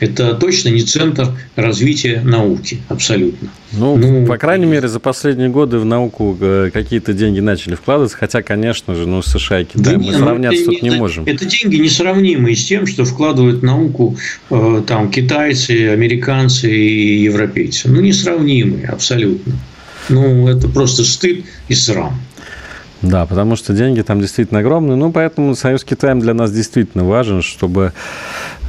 Это 0.00 0.34
точно 0.34 0.70
не 0.70 0.80
центр 0.80 1.28
развития 1.56 2.22
науки, 2.24 2.80
абсолютно. 2.88 3.50
Ну, 3.72 3.96
ну, 3.96 4.26
по 4.26 4.38
крайней 4.38 4.64
мере, 4.64 4.88
за 4.88 4.98
последние 4.98 5.50
годы 5.50 5.78
в 5.78 5.84
науку 5.84 6.36
э, 6.40 6.70
какие-то 6.72 7.12
деньги 7.12 7.40
начали 7.40 7.74
вкладываться, 7.74 8.16
хотя, 8.16 8.42
конечно 8.42 8.94
же, 8.94 9.06
ну, 9.06 9.20
США 9.20 9.60
и 9.60 9.64
Китай, 9.66 9.82
да 9.82 9.98
мы 9.98 10.04
не, 10.04 10.10
ну, 10.12 10.18
сравняться 10.18 10.62
это, 10.62 10.70
тут 10.70 10.82
не 10.82 10.88
это, 10.88 10.98
можем. 10.98 11.24
Это 11.26 11.44
деньги 11.44 11.76
несравнимые 11.76 12.56
с 12.56 12.64
тем, 12.64 12.86
что 12.86 13.04
вкладывают 13.04 13.60
в 13.60 13.62
науку 13.62 14.16
э, 14.48 14.82
там, 14.86 15.10
китайцы, 15.10 15.88
американцы 15.88 16.70
и 16.70 17.22
европейцы. 17.22 17.90
Ну, 17.90 18.00
несравнимые 18.00 18.86
абсолютно. 18.86 19.52
Ну, 20.08 20.48
это 20.48 20.68
просто 20.68 21.04
стыд 21.04 21.44
и 21.68 21.74
срам. 21.74 22.18
Да, 23.02 23.24
потому 23.24 23.56
что 23.56 23.72
деньги 23.72 24.02
там 24.02 24.20
действительно 24.20 24.60
огромные. 24.60 24.96
Ну, 24.96 25.10
поэтому 25.10 25.54
союз 25.54 25.80
с 25.80 25.84
Китаем 25.84 26.20
для 26.20 26.34
нас 26.34 26.52
действительно 26.52 27.04
важен, 27.04 27.40
чтобы 27.40 27.92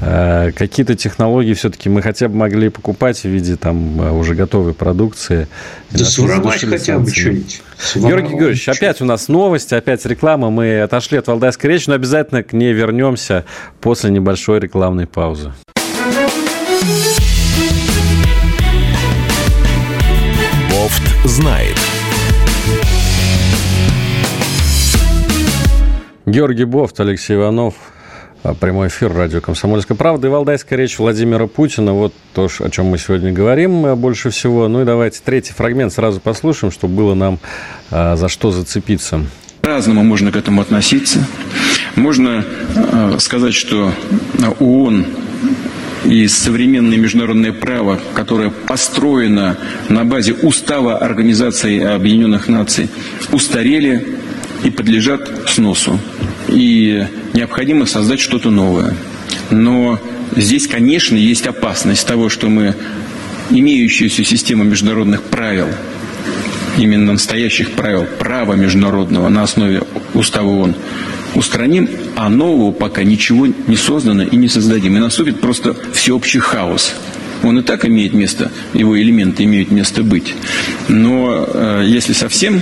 какие-то 0.02 0.96
технологии 0.96 1.54
все-таки 1.54 1.88
мы 1.88 2.02
хотя 2.02 2.28
бы 2.28 2.36
могли 2.36 2.70
покупать 2.70 3.20
в 3.20 3.26
виде 3.26 3.56
там 3.56 4.02
э, 4.02 4.12
уже 4.12 4.34
готовой 4.34 4.74
продукции. 4.74 5.48
Да 5.92 6.04
своровать 6.04 6.66
хотя 6.66 6.98
бы 6.98 7.08
что-нибудь. 7.08 7.62
Георгий 7.96 8.30
Георгиевич, 8.30 8.68
опять 8.70 9.02
у 9.02 9.06
нас 9.06 9.28
новости, 9.28 9.76
опять 9.76 10.04
реклама. 10.08 10.50
Мы 10.50 10.82
отошли 10.82 11.20
от 11.20 11.28
Валдайской 11.28 11.70
речи, 11.70 11.88
но 11.88 11.94
обязательно 11.94 12.42
к 12.42 12.54
ней 12.54 12.74
вернемся 12.74 13.46
после 13.80 14.10
небольшой 14.10 14.60
рекламной 14.60 15.06
паузы. 15.06 15.54
Бофт 20.72 21.04
знает. 21.26 21.78
Георгий 26.26 26.66
Бофт, 26.66 27.00
Алексей 27.00 27.36
Иванов. 27.36 27.76
А, 28.44 28.56
прямой 28.56 28.88
эфир 28.88 29.14
радио 29.14 29.40
«Комсомольская 29.40 29.96
правда» 29.96 30.28
и 30.28 30.32
валдайская 30.32 30.78
речь 30.78 30.98
Владимира 30.98 31.46
Путина. 31.46 31.94
Вот 31.94 32.12
то, 32.34 32.50
о 32.60 32.70
чем 32.72 32.88
мы 32.88 32.98
сегодня 32.98 33.32
говорим 33.32 33.86
э, 33.86 33.96
больше 33.96 34.32
всего. 34.32 34.68
Ну 34.68 34.82
и 34.82 34.86
давайте 34.86 35.22
третий 35.24 35.54
фрагмент 35.54 35.94
сразу 35.94 36.20
послушаем, 36.20 36.72
чтобы 36.72 36.96
было 36.96 37.14
нам 37.14 37.38
а, 37.92 38.16
за 38.16 38.30
что 38.30 38.52
зацепиться. 38.52 39.24
По-разному 39.62 40.04
можно 40.04 40.32
к 40.32 40.36
этому 40.36 40.62
относиться. 40.62 41.24
Можно 41.96 42.44
э, 42.76 43.16
сказать, 43.20 43.54
что 43.54 43.94
ООН 44.60 45.06
и 46.06 46.28
современное 46.28 46.98
международное 46.98 47.54
право, 47.54 48.00
которое 48.16 48.50
построено 48.50 49.56
на 49.88 50.04
базе 50.04 50.34
устава 50.34 50.98
Организации 50.98 51.80
Объединенных 51.80 52.48
Наций, 52.48 52.90
устарели 53.32 54.18
и 54.64 54.72
подлежат 54.72 55.30
сносу. 55.48 56.00
И 56.52 57.08
необходимо 57.34 57.86
создать 57.86 58.20
что-то 58.20 58.50
новое. 58.50 58.94
Но 59.50 60.00
здесь, 60.36 60.68
конечно, 60.68 61.16
есть 61.16 61.48
опасность 61.48 62.06
того, 62.06 62.30
что 62.30 62.50
мы 62.50 62.76
имеющуюся 63.50 64.24
систему 64.24 64.64
международных 64.64 65.24
правил, 65.24 65.68
именно 66.78 67.14
настоящих 67.14 67.72
правил 67.72 68.06
права 68.20 68.54
международного 68.54 69.30
на 69.30 69.44
основе 69.44 69.84
устава 70.14 70.48
ООН, 70.48 70.76
устраним, 71.36 71.90
а 72.16 72.30
нового 72.30 72.72
пока 72.72 73.04
ничего 73.04 73.48
не 73.48 73.76
создано 73.76 74.24
и 74.24 74.36
не 74.36 74.48
создадим. 74.48 74.98
И 74.98 75.00
наступит 75.00 75.40
просто 75.40 75.76
всеобщий 75.94 76.40
хаос. 76.40 76.94
Он 77.44 77.60
и 77.60 77.64
так 77.64 77.86
имеет 77.86 78.14
место, 78.14 78.52
его 78.74 79.00
элементы 79.02 79.44
имеют 79.46 79.72
место 79.72 80.04
быть. 80.04 80.36
Но 80.88 81.46
э, 81.48 81.84
если 81.88 82.14
совсем 82.14 82.62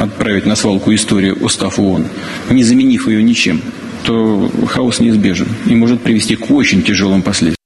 отправить 0.00 0.46
на 0.46 0.56
свалку 0.56 0.94
историю 0.94 1.36
устав 1.40 1.78
ООН, 1.78 2.06
не 2.50 2.62
заменив 2.62 3.08
ее 3.08 3.22
ничем, 3.22 3.62
то 4.04 4.50
хаос 4.68 5.00
неизбежен 5.00 5.48
и 5.66 5.74
может 5.74 6.02
привести 6.02 6.36
к 6.36 6.50
очень 6.50 6.82
тяжелым 6.82 7.22
последствиям. 7.22 7.58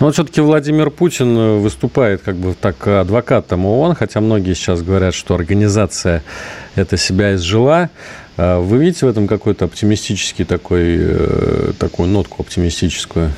Но 0.00 0.10
все-таки 0.10 0.40
Владимир 0.40 0.90
Путин 0.90 1.60
выступает 1.60 2.20
как 2.22 2.36
бы 2.36 2.54
так 2.60 2.86
адвокатом 2.86 3.64
ООН, 3.64 3.94
хотя 3.94 4.20
многие 4.20 4.54
сейчас 4.54 4.82
говорят, 4.82 5.14
что 5.14 5.34
организация 5.34 6.22
это 6.74 6.96
себя 6.96 7.34
изжила. 7.34 7.90
А 8.36 8.58
вы 8.58 8.78
видите 8.78 9.06
в 9.06 9.08
этом 9.08 9.28
какой-то 9.28 9.64
оптимистический 9.66 10.44
такой, 10.44 10.96
э, 10.98 11.72
такую 11.78 12.08
нотку 12.08 12.42
оптимистическую? 12.42 13.30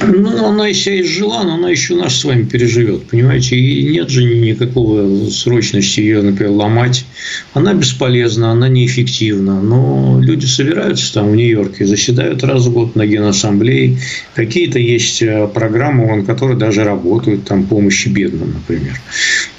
Ну, 0.00 0.46
она 0.46 0.68
и 0.68 0.74
себя 0.74 1.00
изжила, 1.00 1.42
но 1.42 1.54
она 1.54 1.70
еще 1.70 1.94
нас 1.94 2.14
с 2.14 2.24
вами 2.24 2.44
переживет, 2.44 3.04
понимаете? 3.08 3.56
И 3.56 3.90
нет 3.90 4.08
же 4.08 4.24
никакого 4.24 5.28
срочности 5.30 6.00
ее, 6.00 6.22
например, 6.22 6.52
ломать. 6.52 7.04
Она 7.52 7.74
бесполезна, 7.74 8.52
она 8.52 8.68
неэффективна. 8.68 9.60
Но 9.60 10.20
люди 10.20 10.46
собираются 10.46 11.12
там 11.12 11.30
в 11.30 11.36
Нью-Йорке, 11.36 11.86
заседают 11.86 12.44
раз 12.44 12.66
в 12.66 12.72
год 12.72 12.96
на 12.96 13.06
Генассамблее. 13.06 13.98
Какие-то 14.34 14.78
есть 14.78 15.22
э, 15.22 15.48
программы, 15.52 16.24
которые 16.24 16.56
даже 16.56 16.84
работают, 16.84 17.44
там, 17.44 17.64
помощи 17.64 18.08
бедным, 18.08 18.52
например. 18.52 19.00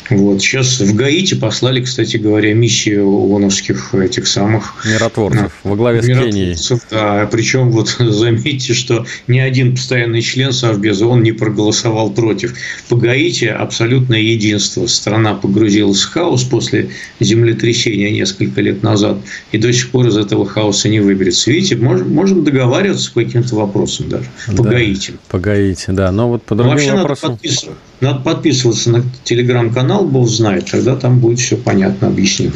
Вот. 0.09 0.41
Сейчас 0.41 0.79
в 0.79 0.95
Гаити 0.95 1.35
послали, 1.35 1.81
кстати 1.81 2.17
говоря, 2.17 2.53
миссию 2.53 3.07
ООНовских 3.07 3.93
этих 3.93 4.27
самых... 4.27 4.85
Миротворцев 4.85 5.51
во 5.63 5.75
главе 5.75 6.01
с 6.01 6.05
Кенией. 6.05 6.55
Да, 6.89 7.27
причем 7.31 7.71
вот 7.71 7.89
заметьте, 7.99 8.73
что 8.73 9.05
ни 9.27 9.39
один 9.39 9.75
постоянный 9.75 10.21
член 10.21 10.51
Совбеза 10.51 11.05
он 11.07 11.23
не 11.23 11.31
проголосовал 11.31 12.11
против. 12.11 12.55
По 12.87 12.95
Гаити 12.95 13.45
абсолютное 13.45 14.19
единство. 14.19 14.87
Страна 14.87 15.35
погрузилась 15.35 16.01
в 16.01 16.11
хаос 16.11 16.43
после 16.43 16.89
землетрясения 17.19 18.11
несколько 18.11 18.61
лет 18.61 18.83
назад 18.83 19.19
и 19.51 19.57
до 19.57 19.71
сих 19.71 19.91
пор 19.91 20.07
из 20.07 20.17
этого 20.17 20.45
хаоса 20.45 20.89
не 20.89 20.99
выберется. 20.99 21.51
Видите, 21.51 21.75
можем, 21.77 22.13
можем 22.13 22.43
договариваться 22.43 23.11
по 23.13 23.23
каким-то 23.23 23.55
вопросам 23.55 24.09
даже. 24.09 24.25
По 24.55 24.63
да, 24.63 24.71
Гаити. 24.71 25.13
По 25.29 25.39
Гаити, 25.39 25.91
да. 25.91 26.11
Но 26.11 26.29
вот 26.29 26.43
по 26.43 26.55
другим 26.55 26.73
Вообще 26.73 26.93
вопросам... 26.93 27.29
Надо 27.29 27.41
подписываться, 27.41 27.77
надо 28.01 28.19
подписываться 28.21 28.89
на 28.91 29.03
телеграм-канал, 29.23 29.98
Бог 30.05 30.27
знает, 30.27 30.69
тогда 30.69 30.95
там 30.95 31.19
будет 31.19 31.39
все 31.39 31.57
понятно 31.57 32.07
объяснено. 32.07 32.53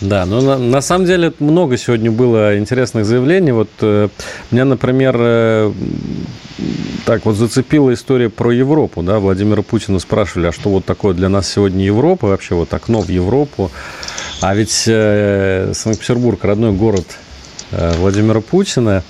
Да, 0.00 0.26
но 0.26 0.40
на, 0.40 0.58
на 0.58 0.80
самом 0.80 1.06
деле 1.06 1.32
много 1.40 1.76
сегодня 1.76 2.10
было 2.10 2.56
интересных 2.56 3.04
заявлений. 3.04 3.50
Вот 3.50 3.68
э, 3.80 4.08
меня, 4.52 4.64
например, 4.64 5.16
э, 5.18 5.72
так 7.04 7.24
вот 7.24 7.36
зацепила 7.36 7.92
история 7.92 8.28
про 8.30 8.52
Европу. 8.52 9.02
Да? 9.02 9.18
Владимира 9.18 9.62
Путина 9.62 9.98
спрашивали, 9.98 10.46
а 10.46 10.52
что 10.52 10.70
вот 10.70 10.84
такое 10.84 11.14
для 11.14 11.28
нас 11.28 11.48
сегодня 11.48 11.84
Европа, 11.84 12.28
вообще 12.28 12.54
вот 12.54 12.72
окно 12.74 13.00
в 13.00 13.08
Европу. 13.08 13.72
А 14.40 14.54
ведь 14.54 14.84
э, 14.86 15.72
Санкт-Петербург, 15.74 16.44
родной 16.44 16.72
город 16.72 17.06
э, 17.72 17.94
Владимира 17.98 18.40
Путина, 18.40 19.02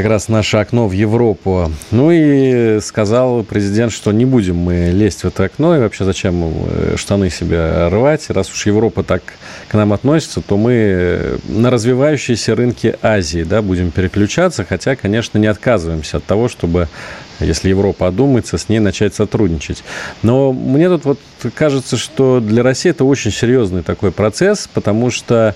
как 0.00 0.08
раз 0.08 0.28
наше 0.28 0.56
окно 0.56 0.88
в 0.88 0.92
Европу. 0.92 1.70
Ну 1.90 2.10
и 2.10 2.80
сказал 2.80 3.42
президент, 3.42 3.92
что 3.92 4.12
не 4.12 4.24
будем 4.24 4.56
мы 4.56 4.90
лезть 4.92 5.24
в 5.24 5.26
это 5.26 5.44
окно, 5.44 5.76
и 5.76 5.78
вообще 5.78 6.06
зачем 6.06 6.42
э, 6.42 6.94
штаны 6.96 7.28
себе 7.28 7.88
рвать. 7.88 8.30
Раз 8.30 8.50
уж 8.50 8.64
Европа 8.64 9.02
так 9.02 9.22
к 9.68 9.74
нам 9.74 9.92
относится, 9.92 10.40
то 10.40 10.56
мы 10.56 11.38
на 11.44 11.70
развивающиеся 11.70 12.54
рынки 12.54 12.96
Азии 13.02 13.42
да, 13.42 13.60
будем 13.60 13.90
переключаться, 13.90 14.64
хотя, 14.64 14.96
конечно, 14.96 15.36
не 15.36 15.48
отказываемся 15.48 16.16
от 16.16 16.24
того, 16.24 16.48
чтобы 16.48 16.88
если 17.38 17.68
Европа 17.68 18.06
одумается, 18.06 18.56
с 18.56 18.70
ней 18.70 18.78
начать 18.78 19.14
сотрудничать. 19.14 19.84
Но 20.22 20.52
мне 20.52 20.88
тут 20.88 21.04
вот 21.04 21.18
кажется, 21.54 21.98
что 21.98 22.40
для 22.40 22.62
России 22.62 22.90
это 22.90 23.04
очень 23.04 23.32
серьезный 23.32 23.82
такой 23.82 24.12
процесс, 24.12 24.68
потому 24.72 25.10
что 25.10 25.54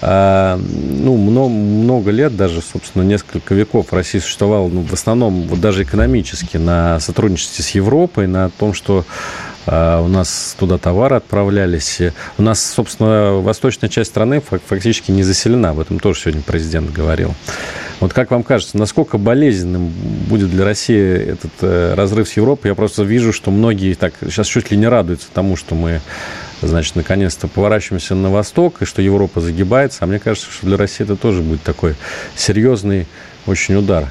ну, 0.00 1.16
много, 1.16 1.48
много 1.48 2.10
лет, 2.10 2.36
даже, 2.36 2.60
собственно, 2.60 3.02
несколько 3.02 3.54
веков 3.54 3.92
Россия 3.92 4.20
существовала, 4.20 4.68
ну, 4.68 4.82
в 4.82 4.92
основном, 4.92 5.42
вот 5.42 5.60
даже 5.60 5.84
экономически, 5.84 6.56
на 6.56 6.98
сотрудничестве 7.00 7.64
с 7.64 7.70
Европой, 7.70 8.26
на 8.26 8.50
том, 8.50 8.74
что 8.74 9.04
а, 9.66 10.02
у 10.02 10.08
нас 10.08 10.56
туда 10.58 10.78
товары 10.78 11.16
отправлялись. 11.16 12.00
У 12.38 12.42
нас, 12.42 12.62
собственно, 12.62 13.34
восточная 13.34 13.88
часть 13.88 14.10
страны 14.10 14.40
фактически 14.40 15.10
не 15.10 15.22
заселена. 15.22 15.70
Об 15.70 15.80
этом 15.80 15.98
тоже 15.98 16.20
сегодня 16.20 16.42
президент 16.42 16.92
говорил. 16.92 17.34
Вот 18.00 18.12
как 18.12 18.30
вам 18.30 18.42
кажется, 18.42 18.76
насколько 18.76 19.18
болезненным 19.18 19.88
будет 20.28 20.50
для 20.50 20.64
России 20.64 21.32
этот 21.32 21.52
э, 21.62 21.94
разрыв 21.94 22.28
с 22.28 22.32
Европой? 22.36 22.68
Я 22.68 22.74
просто 22.74 23.02
вижу, 23.04 23.32
что 23.32 23.50
многие 23.50 23.94
так 23.94 24.14
сейчас 24.20 24.46
чуть 24.46 24.70
ли 24.70 24.76
не 24.76 24.88
радуются 24.88 25.28
тому, 25.32 25.56
что 25.56 25.74
мы 25.74 26.00
значит, 26.66 26.96
наконец-то 26.96 27.48
поворачиваемся 27.48 28.14
на 28.14 28.30
восток, 28.30 28.82
и 28.82 28.84
что 28.84 29.02
Европа 29.02 29.40
загибается. 29.40 29.98
А 30.02 30.06
мне 30.06 30.18
кажется, 30.18 30.50
что 30.50 30.66
для 30.66 30.76
России 30.76 31.04
это 31.04 31.16
тоже 31.16 31.42
будет 31.42 31.62
такой 31.62 31.94
серьезный 32.36 33.06
очень 33.46 33.74
удар. 33.76 34.08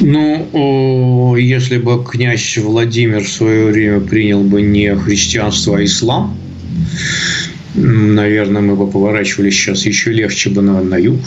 Ну, 0.00 1.36
если 1.36 1.76
бы 1.76 2.02
князь 2.04 2.56
Владимир 2.56 3.22
в 3.22 3.28
свое 3.28 3.66
время 3.66 4.00
принял 4.00 4.42
бы 4.42 4.62
не 4.62 4.96
христианство, 4.96 5.76
а 5.76 5.84
ислам, 5.84 6.38
наверное, 7.74 8.62
мы 8.62 8.76
бы 8.76 8.90
поворачивались 8.90 9.54
сейчас 9.54 9.84
еще 9.84 10.10
легче 10.10 10.50
бы 10.50 10.62
на, 10.62 10.80
на 10.80 10.96
юг. 10.96 11.20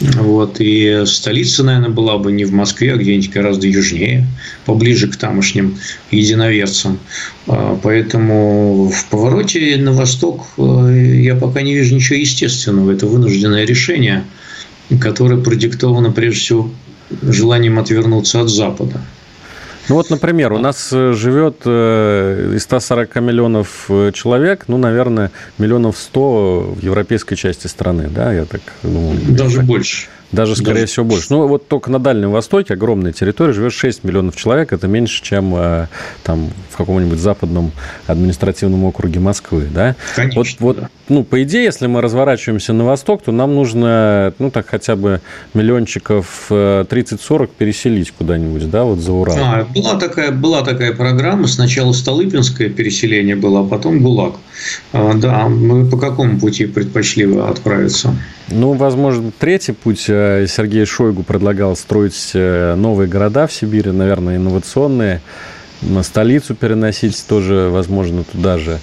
Вот, 0.00 0.56
и 0.58 1.04
столица, 1.06 1.62
наверное, 1.62 1.90
была 1.90 2.18
бы 2.18 2.32
не 2.32 2.44
в 2.44 2.52
Москве, 2.52 2.92
а 2.92 2.96
где-нибудь 2.96 3.30
гораздо 3.30 3.66
южнее, 3.66 4.26
поближе 4.64 5.08
к 5.08 5.16
тамошним 5.16 5.78
единоверцам. 6.10 6.98
А, 7.46 7.78
поэтому 7.80 8.88
в 8.88 9.04
повороте 9.06 9.76
на 9.76 9.92
восток 9.92 10.46
э, 10.58 11.20
я 11.22 11.36
пока 11.36 11.62
не 11.62 11.74
вижу 11.74 11.94
ничего 11.94 12.18
естественного. 12.18 12.92
Это 12.92 13.06
вынужденное 13.06 13.64
решение, 13.64 14.24
которое 15.00 15.40
продиктовано 15.40 16.10
прежде 16.10 16.40
всего 16.40 16.70
желанием 17.22 17.78
отвернуться 17.78 18.40
от 18.40 18.50
Запада. 18.50 19.00
Ну 19.88 19.96
вот, 19.96 20.10
например, 20.10 20.52
у 20.52 20.58
нас 20.58 20.90
э, 20.92 21.12
живет 21.12 21.62
э, 21.64 22.52
из 22.56 22.62
140 22.62 23.16
миллионов 23.16 23.86
э, 23.88 24.12
человек, 24.14 24.64
ну, 24.66 24.78
наверное, 24.78 25.30
миллионов 25.58 25.98
100 25.98 26.74
в 26.76 26.82
европейской 26.82 27.34
части 27.34 27.66
страны, 27.66 28.08
да, 28.08 28.32
я 28.32 28.44
так 28.46 28.62
думаю. 28.82 29.18
Даже 29.28 29.60
больше. 29.60 30.08
Даже, 30.34 30.56
скорее 30.56 30.80
Даже... 30.80 30.86
всего, 30.86 31.04
больше. 31.04 31.26
Ну, 31.30 31.46
вот 31.46 31.68
только 31.68 31.90
на 31.90 31.98
Дальнем 31.98 32.32
Востоке 32.32 32.74
огромная 32.74 33.12
территория, 33.12 33.52
живет 33.52 33.72
6 33.72 34.04
миллионов 34.04 34.36
человек. 34.36 34.72
Это 34.72 34.88
меньше, 34.88 35.22
чем 35.22 35.54
э, 35.56 35.86
там 36.22 36.50
в 36.70 36.76
каком-нибудь 36.76 37.18
западном 37.18 37.72
административном 38.06 38.84
округе 38.84 39.20
Москвы, 39.20 39.68
да? 39.72 39.94
Конечно, 40.16 40.40
вот, 40.40 40.76
вот, 40.76 40.80
да. 40.80 40.88
ну, 41.08 41.24
по 41.24 41.42
идее, 41.42 41.64
если 41.64 41.86
мы 41.86 42.00
разворачиваемся 42.00 42.72
на 42.72 42.84
восток, 42.84 43.22
то 43.22 43.32
нам 43.32 43.54
нужно, 43.54 44.34
ну, 44.38 44.50
так 44.50 44.68
хотя 44.68 44.96
бы 44.96 45.20
миллиончиков 45.54 46.46
30-40 46.50 47.44
э, 47.44 47.46
переселить 47.56 48.10
куда-нибудь, 48.10 48.70
да, 48.70 48.84
вот 48.84 48.98
за 48.98 49.12
Урал. 49.12 49.36
А, 49.38 49.66
была 49.74 49.94
такая, 49.98 50.32
была 50.32 50.62
такая 50.62 50.92
программа. 50.92 51.46
Сначала 51.46 51.92
Столыпинское 51.92 52.68
переселение 52.70 53.36
было, 53.36 53.60
а 53.60 53.64
потом 53.64 54.02
ГУЛАГ. 54.02 54.34
А, 54.92 55.14
да, 55.14 55.48
мы 55.48 55.86
по 55.86 55.96
какому 55.96 56.38
пути 56.40 56.66
предпочли 56.66 57.24
отправиться? 57.38 58.14
Ну, 58.48 58.72
возможно, 58.74 59.32
третий 59.38 59.72
путь 59.72 60.04
э, 60.08 60.23
Сергей 60.48 60.84
Шойгу 60.84 61.22
предлагал 61.22 61.76
строить 61.76 62.30
э, 62.34 62.74
новые 62.74 63.08
города 63.08 63.46
в 63.46 63.52
Сибири, 63.52 63.90
наверное, 63.90 64.36
инновационные. 64.36 65.20
На 65.82 66.02
столицу 66.02 66.54
переносить 66.54 67.24
тоже, 67.26 67.68
возможно, 67.70 68.24
туда 68.24 68.58
же. 68.58 68.78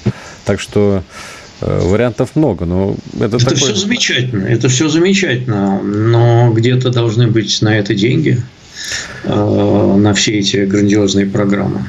Так 0.45 0.59
что 0.59 1.03
э, 1.61 1.79
вариантов 1.83 2.35
много, 2.35 2.65
но 2.65 2.95
это, 3.15 3.37
это 3.37 3.39
такой... 3.39 3.57
все 3.57 3.75
замечательно, 3.75 4.45
это 4.45 4.69
все 4.69 4.89
замечательно, 4.89 5.81
но 5.81 6.51
где-то 6.51 6.89
должны 6.89 7.27
быть 7.27 7.61
на 7.61 7.77
это 7.77 7.93
деньги, 7.93 8.37
э, 8.37 8.60
на 9.23 10.13
все 10.13 10.39
эти 10.39 10.57
грандиозные 10.65 11.25
программы. 11.25 11.85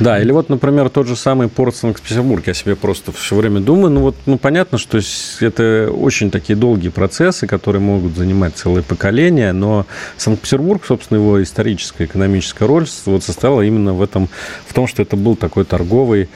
Да, 0.00 0.20
или 0.20 0.32
вот, 0.32 0.48
например, 0.48 0.88
тот 0.88 1.06
же 1.06 1.14
самый 1.14 1.48
порт 1.48 1.76
Санкт-Петербург. 1.76 2.44
Я 2.46 2.54
себе 2.54 2.74
просто 2.74 3.12
все 3.12 3.36
время 3.36 3.60
думаю, 3.60 3.90
ну 3.90 4.00
вот, 4.00 4.16
ну 4.26 4.36
понятно, 4.36 4.78
что 4.78 4.98
это 5.40 5.90
очень 5.92 6.30
такие 6.30 6.56
долгие 6.56 6.88
процессы, 6.88 7.46
которые 7.46 7.80
могут 7.80 8.16
занимать 8.16 8.56
целое 8.56 8.82
поколение, 8.82 9.52
но 9.52 9.86
Санкт-Петербург, 10.16 10.82
собственно, 10.86 11.18
его 11.18 11.40
историческая, 11.42 12.06
экономическая 12.06 12.66
роль 12.66 12.86
вот 13.06 13.22
состояла 13.22 13.62
именно 13.62 13.94
в 13.94 14.02
этом, 14.02 14.28
в 14.66 14.74
том, 14.74 14.88
что 14.88 15.02
это 15.02 15.16
был 15.16 15.36
такой 15.36 15.64
торговый 15.64 16.28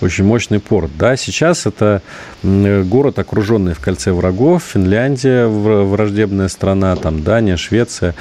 очень 0.00 0.24
мощный 0.24 0.58
порт. 0.58 0.90
Да, 0.98 1.16
сейчас 1.16 1.66
это 1.66 2.02
город, 2.42 3.18
окруженный 3.18 3.74
в 3.74 3.80
кольце 3.80 4.12
врагов, 4.12 4.64
Финляндия, 4.72 5.46
враждебная 5.46 6.48
страна, 6.48 6.96
там 6.96 7.22
Дания, 7.22 7.56
Швеция, 7.56 8.14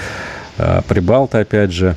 Прибалты, 0.87 1.39
опять 1.39 1.71
же. 1.71 1.95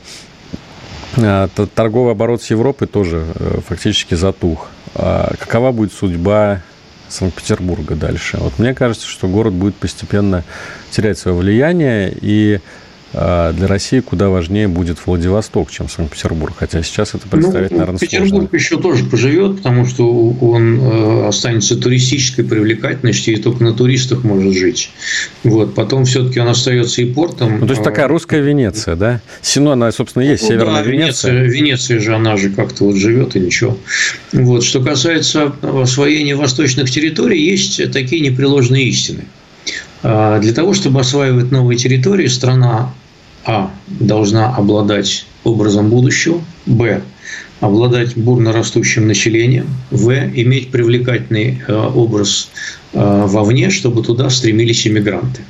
А, 1.17 1.49
торговый 1.75 2.13
оборот 2.13 2.43
с 2.43 2.51
Европой 2.51 2.87
тоже 2.89 3.27
э, 3.35 3.61
фактически 3.67 4.15
затух. 4.15 4.69
А 4.95 5.35
какова 5.39 5.73
будет 5.73 5.93
судьба 5.93 6.63
Санкт-Петербурга 7.09 7.95
дальше? 7.95 8.39
Вот 8.39 8.59
мне 8.59 8.75
кажется, 8.75 9.07
что 9.07 9.29
город 9.29 9.53
будет 9.53 9.75
постепенно 9.75 10.43
терять 10.91 11.19
свое 11.19 11.37
влияние, 11.37 12.13
и 12.21 12.57
а 12.57 12.61
для 13.13 13.67
России 13.67 14.01
куда 14.01 14.29
важнее 14.29 14.69
будет 14.69 14.99
Владивосток, 15.05 15.71
чем 15.71 15.89
Санкт-Петербург. 15.89 16.55
Хотя 16.59 16.83
сейчас 16.83 17.15
это 17.15 17.29
представить, 17.29 17.71
ну, 17.71 17.79
наверное, 17.79 17.99
Петербург 17.99 18.31
сложно. 18.31 18.57
еще 18.57 18.79
тоже 18.79 19.05
поживет, 19.05 19.59
потому 19.59 19.87
что 19.87 20.31
он 20.41 20.81
э, 20.81 21.29
останется 21.29 21.77
туристической 21.77 22.45
привлекательностью 22.45 23.35
и 23.35 23.37
только 23.37 23.63
на 23.63 23.75
туристах 23.75 24.25
может 24.25 24.55
жить. 24.55 24.91
Вот. 25.45 25.75
Потом 25.75 26.05
все-таки 26.07 26.41
он 26.41 26.49
остается 26.49 27.03
и 27.03 27.05
портом. 27.05 27.61
Ну, 27.61 27.67
то 27.67 27.73
есть 27.73 27.85
такая 27.85 28.09
русская 28.09 28.41
Венеция, 28.41 28.97
да? 28.97 29.21
Сино, 29.43 29.73
она, 29.73 29.93
собственно, 29.93 30.23
есть 30.23 30.43
ну, 30.45 30.49
северная 30.49 30.83
да, 30.83 30.91
Венеция. 30.91 31.33
Венеция. 31.33 31.61
Венеция 31.61 32.01
же, 32.01 32.15
она 32.15 32.37
же 32.37 32.51
как-то 32.51 32.85
вот 32.85 32.97
живет 32.97 33.37
и 33.37 33.41
ничего. 33.41 33.77
Вот. 34.33 34.65
Что 34.65 34.81
касается 34.81 35.53
освоения 35.63 36.35
восточных 36.35 36.91
территорий, 36.91 37.43
есть 37.43 37.93
такие 37.93 38.23
непреложные 38.23 38.87
истины. 38.89 39.25
А, 40.03 40.41
для 40.41 40.53
того, 40.53 40.75
чтобы 40.75 41.01
осваивать 41.01 41.51
новые 41.51 41.79
территории, 41.79 42.27
страна 42.27 42.93
а. 43.45 43.71
должна 43.87 44.55
обладать 44.55 45.27
образом 45.45 45.89
будущего, 45.91 46.41
Б. 46.67 47.03
обладать 47.61 48.17
бурно 48.17 48.53
растущим 48.53 49.07
населением, 49.07 49.67
В. 49.91 50.13
иметь 50.13 50.71
привлекательный 50.71 51.61
э, 51.67 51.75
образ 51.75 52.51
э, 52.93 53.25
вовне, 53.27 53.71
чтобы 53.71 54.03
туда 54.03 54.31
стремились 54.31 54.87
иммигранты. 54.87 55.43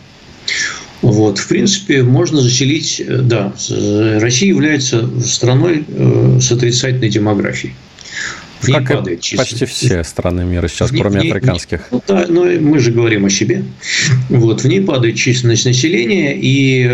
Вот, 1.02 1.38
в 1.38 1.48
принципе, 1.48 2.02
можно 2.02 2.40
заселить, 2.40 3.02
да, 3.09 3.52
Россия 4.20 4.50
является 4.50 5.09
страной 5.20 5.85
с 6.40 6.52
отрицательной 6.52 7.09
демографией. 7.09 7.74
В 8.62 8.68
ней 8.68 8.75
как 8.75 8.98
падает 8.98 9.20
численность. 9.20 9.51
Почти 9.51 9.66
все 9.66 10.05
страны 10.05 10.44
мира 10.44 10.68
сейчас, 10.68 10.90
в 10.90 10.98
кроме 10.98 11.20
ней, 11.20 11.31
африканских. 11.33 11.81
Ну, 11.90 12.03
да, 12.07 12.27
но 12.29 12.44
мы 12.44 12.79
же 12.79 12.92
говорим 12.92 13.25
о 13.27 13.31
себе. 13.31 13.64
Вот, 14.29 14.62
в 14.62 14.68
ней 14.68 14.81
падает 14.81 15.16
численность 15.16 15.64
населения, 15.64 16.37
и 16.37 16.85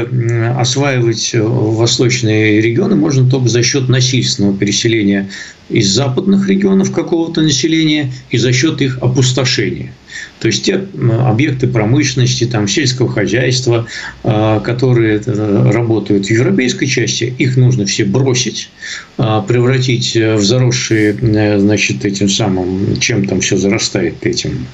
осваивать 0.56 1.32
восточные 1.34 2.60
регионы 2.60 2.96
можно 2.96 3.28
только 3.28 3.48
за 3.48 3.62
счет 3.62 3.88
насильственного 3.88 4.56
переселения 4.56 5.28
из 5.68 5.88
западных 5.88 6.48
регионов 6.48 6.92
какого-то 6.92 7.42
населения 7.42 8.12
и 8.30 8.38
за 8.38 8.52
счет 8.52 8.80
их 8.80 8.98
опустошения. 9.00 9.92
То 10.40 10.48
есть 10.48 10.64
те 10.64 10.86
объекты 11.24 11.66
промышленности, 11.66 12.44
там, 12.44 12.68
сельского 12.68 13.10
хозяйства, 13.10 13.86
а, 14.24 14.60
которые 14.60 15.20
э, 15.24 15.70
работают 15.70 16.26
в 16.26 16.30
европейской 16.30 16.86
части, 16.86 17.34
их 17.38 17.56
нужно 17.56 17.86
все 17.86 18.04
бросить, 18.04 18.70
а, 19.16 19.42
превратить 19.42 20.16
в 20.16 20.42
заросшие, 20.42 21.16
э, 21.20 21.58
значит, 21.58 22.04
этим 22.04 22.28
самым, 22.28 22.98
чем 23.00 23.26
там 23.26 23.40
все 23.40 23.56
зарастает 23.56 24.24
этим 24.26 24.66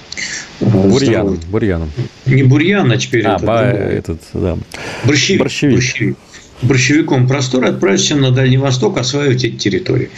э, 0.60 0.64
Бурьяном. 0.66 1.40
Бурьяном. 1.50 1.90
Не 2.26 2.42
бурьян, 2.42 2.90
а 2.90 2.96
теперь 2.96 3.24
а, 3.26 3.36
это, 3.36 3.46
ба, 3.46 3.60
этот, 3.62 4.20
да. 4.34 4.58
Борщевик. 5.04 5.40
Борщевик. 5.40 5.74
Борщевик 5.74 6.16
борщевиком 6.64 7.26
простор 7.28 7.64
отправить 7.64 8.10
на 8.14 8.30
Дальний 8.30 8.58
Восток 8.58 8.98
осваивать 8.98 9.44
эти 9.44 9.56
территории. 9.56 10.10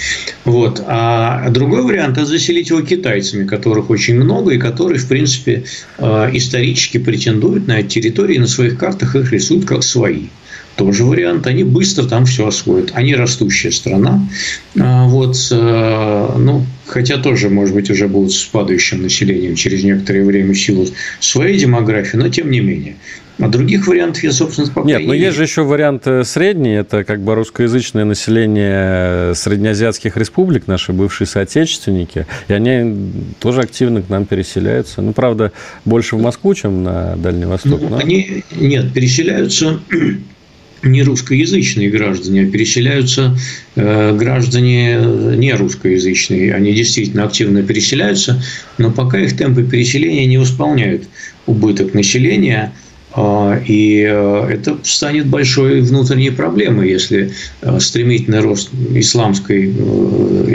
Вот. 0.45 0.83
А 0.87 1.49
другой 1.51 1.83
вариант– 1.83 2.17
это 2.19 2.27
заселить 2.27 2.71
его 2.71 2.81
китайцами, 2.83 3.47
которых 3.47 3.91
очень 3.91 4.15
много, 4.17 4.53
и 4.53 4.59
которые, 4.59 4.99
в 4.99 5.09
принципе, 5.09 5.65
э, 5.99 6.31
исторически 6.33 6.99
претендуют 6.99 7.67
на 7.67 7.81
эти 7.81 8.01
территории, 8.01 8.39
на 8.39 8.47
своих 8.47 8.79
картах 8.79 9.17
их 9.17 9.33
рисуют 9.33 9.65
как 9.65 9.83
свои. 9.83 10.27
Тоже 10.77 11.05
вариант. 11.05 11.47
Они 11.47 11.65
быстро 11.65 12.05
там 12.05 12.27
все 12.27 12.47
освоят. 12.47 12.91
Они 12.95 13.15
растущая 13.15 13.73
страна. 13.73 14.21
А, 14.79 15.07
вот, 15.07 15.37
э, 15.51 16.29
ну, 16.39 16.67
хотя 16.87 17.17
тоже, 17.17 17.49
может 17.49 17.75
быть, 17.75 17.91
уже 17.91 18.09
будут 18.09 18.33
с 18.33 18.45
падающим 18.45 19.03
населением 19.03 19.55
через 19.55 19.83
некоторое 19.85 20.25
время 20.25 20.53
в 20.53 20.59
силу 20.59 20.87
своей 21.19 21.59
демографии, 21.59 22.19
но 22.19 22.29
тем 22.29 22.51
не 22.51 22.61
менее. 22.61 22.97
А 23.39 23.49
других 23.49 23.87
вариантов 23.87 24.23
я, 24.23 24.33
собственно, 24.33 24.69
пока 24.69 24.87
Нет, 24.87 25.07
но 25.07 25.13
есть 25.13 25.37
же 25.37 25.43
еще 25.43 25.63
вариант 25.63 26.07
э, 26.07 26.25
средний. 26.25 26.73
Это 26.73 27.05
как 27.05 27.21
бы 27.23 27.35
русскоязычное 27.35 28.05
население 28.05 29.35
среднеазиатских 29.35 30.17
республик, 30.17 30.67
наши 30.67 30.93
бывшие 30.93 31.27
соотечественники. 31.27 32.27
И 32.49 32.53
они 32.53 33.13
тоже 33.39 33.61
активно 33.61 34.01
к 34.01 34.09
нам 34.09 34.25
переселяются. 34.25 35.03
Ну, 35.03 35.13
правда, 35.13 35.53
больше 35.85 36.17
в 36.17 36.23
Москву, 36.23 36.55
чем 36.55 36.83
на 36.83 37.17
Дальний 37.17 37.45
Восток. 37.47 37.81
Ну, 37.81 37.89
но... 37.91 37.97
Они, 37.99 38.43
нет, 38.55 38.93
переселяются 38.93 39.81
не 40.83 41.03
русскоязычные 41.03 41.91
граждане, 41.91 42.43
а 42.43 42.47
переселяются 42.47 43.37
э, 43.75 44.17
граждане 44.17 44.99
не 45.37 45.53
русскоязычные. 45.53 46.55
Они 46.55 46.73
действительно 46.73 47.25
активно 47.25 47.63
переселяются, 47.63 48.43
но 48.79 48.91
пока 48.91 49.19
их 49.19 49.37
темпы 49.37 49.65
переселения 49.65 50.27
не 50.27 50.39
восполняют 50.39 51.09
убыток 51.47 51.95
населения– 51.95 52.73
а, 53.19 53.59
и 53.67 54.03
э, 54.03 54.49
это 54.51 54.77
станет 54.83 55.27
большой 55.27 55.81
внутренней 55.81 56.29
проблемой, 56.31 56.91
если 56.91 57.33
э, 57.63 57.81
стремительный 57.81 58.41
рост 58.41 58.69
исламской 58.93 59.71
э, 59.71 59.73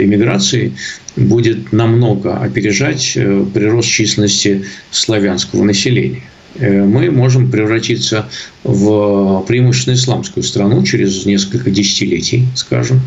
иммиграции 0.04 0.72
будет 1.16 1.72
намного 1.72 2.36
опережать 2.36 3.18
прирост 3.52 3.88
численности 3.88 4.64
славянского 4.92 5.64
населения. 5.64 6.22
Э, 6.56 6.82
мы 6.82 7.10
можем 7.10 7.50
превратиться 7.50 8.26
в 8.64 9.44
преимущественно 9.46 9.94
исламскую 9.94 10.44
страну 10.44 10.82
через 10.84 11.24
несколько 11.26 11.70
десятилетий, 11.70 12.46
скажем. 12.54 13.00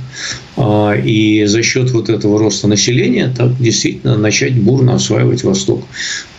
А, 0.57 0.93
и 0.93 1.45
за 1.45 1.61
счет 1.63 1.91
вот 1.91 2.09
этого 2.09 2.39
роста 2.39 2.67
населения 2.67 3.33
так 3.35 3.57
действительно 3.57 4.17
начать 4.17 4.55
бурно 4.55 4.95
осваивать 4.95 5.43
Восток. 5.43 5.83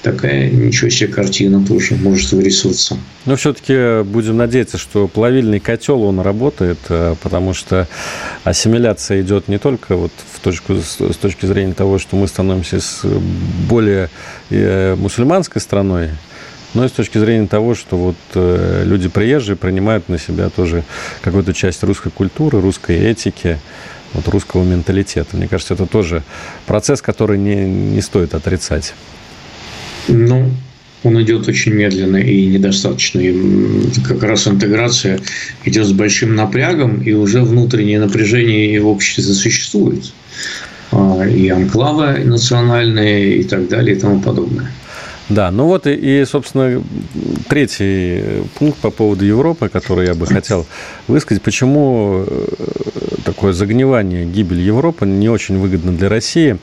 Такая 0.03 0.51
ничего 0.51 0.91
себе 0.91 1.09
картина 1.09 1.65
тоже 1.65 1.95
может 1.97 2.33
вырисоваться. 2.33 2.97
Но 3.25 3.37
все-таки 3.37 4.03
будем 4.05 4.37
надеяться, 4.37 4.79
что 4.79 5.09
плавильный 5.09 5.61
котел, 5.61 6.03
он 6.03 6.21
работает, 6.21 6.79
э, 6.89 7.15
потому 7.23 7.55
что 7.55 7.89
ассимиляция 8.45 9.23
идет 9.23 9.49
не 9.49 9.59
только 9.59 9.97
вот 9.97 10.13
в 10.33 10.41
точку, 10.41 10.75
с 10.75 11.17
точки 11.17 11.47
зрения 11.47 11.75
того, 11.75 11.99
что 11.99 12.17
мы 12.17 12.29
становимся 12.29 12.81
более 13.69 14.11
э, 14.51 14.95
мусульманской 14.97 15.61
страной, 15.63 16.11
но 16.77 16.85
и 16.85 16.89
с 16.89 16.93
точки 16.93 17.17
зрения 17.17 17.47
того, 17.47 17.75
что 17.75 17.97
вот 17.97 18.17
э, 18.35 18.83
люди 18.85 19.09
приезжие 19.09 19.57
принимают 19.57 20.11
на 20.11 20.19
себя 20.19 20.51
тоже 20.51 20.85
какую-то 21.23 21.55
часть 21.55 21.83
русской 21.83 22.11
культуры, 22.11 22.61
русской 22.61 22.97
этики, 22.97 23.59
вот 24.13 24.29
русского 24.29 24.63
менталитета. 24.63 25.39
Мне 25.39 25.49
кажется, 25.49 25.73
это 25.73 25.87
тоже 25.87 26.23
процесс, 26.67 27.01
который 27.01 27.39
не, 27.39 27.65
не 27.65 28.03
стоит 28.03 28.35
отрицать. 28.35 28.93
Ну, 30.09 30.51
он 31.03 31.23
идет 31.23 31.49
очень 31.49 31.73
медленно 31.73 32.19
и 32.19 32.45
недостаточно. 32.45 33.21
И 33.21 33.89
как 34.07 34.23
раз 34.23 34.47
интеграция 34.47 35.19
идет 35.65 35.87
с 35.87 35.93
большим 35.93 36.35
напрягом, 36.35 37.01
и 37.01 37.13
уже 37.13 37.41
внутреннее 37.41 38.01
напряжение 38.01 38.79
в 38.83 38.87
обществе 38.87 39.33
существует. 39.33 40.13
А, 40.93 41.25
и 41.27 41.49
анклавы 41.49 42.19
национальные, 42.23 43.39
и 43.39 43.45
так 43.45 43.67
далее, 43.69 43.97
и 43.97 43.99
тому 43.99 44.21
подобное. 44.21 44.71
Да, 45.29 45.51
ну 45.51 45.67
вот 45.67 45.87
и, 45.87 45.93
и, 45.93 46.25
собственно, 46.25 46.83
третий 47.49 48.45
пункт 48.55 48.79
по 48.79 48.91
поводу 48.91 49.25
Европы, 49.25 49.69
который 49.69 50.07
я 50.07 50.15
бы 50.15 50.27
хотел 50.27 50.67
высказать. 51.09 51.43
Почему 51.43 52.25
э, 52.27 52.47
такое 53.25 53.53
загнивание, 53.53 54.25
гибель 54.25 54.61
Европы 54.61 55.05
не 55.05 55.29
очень 55.29 55.59
выгодно 55.59 55.93
для 55.93 56.09
России? 56.09 56.59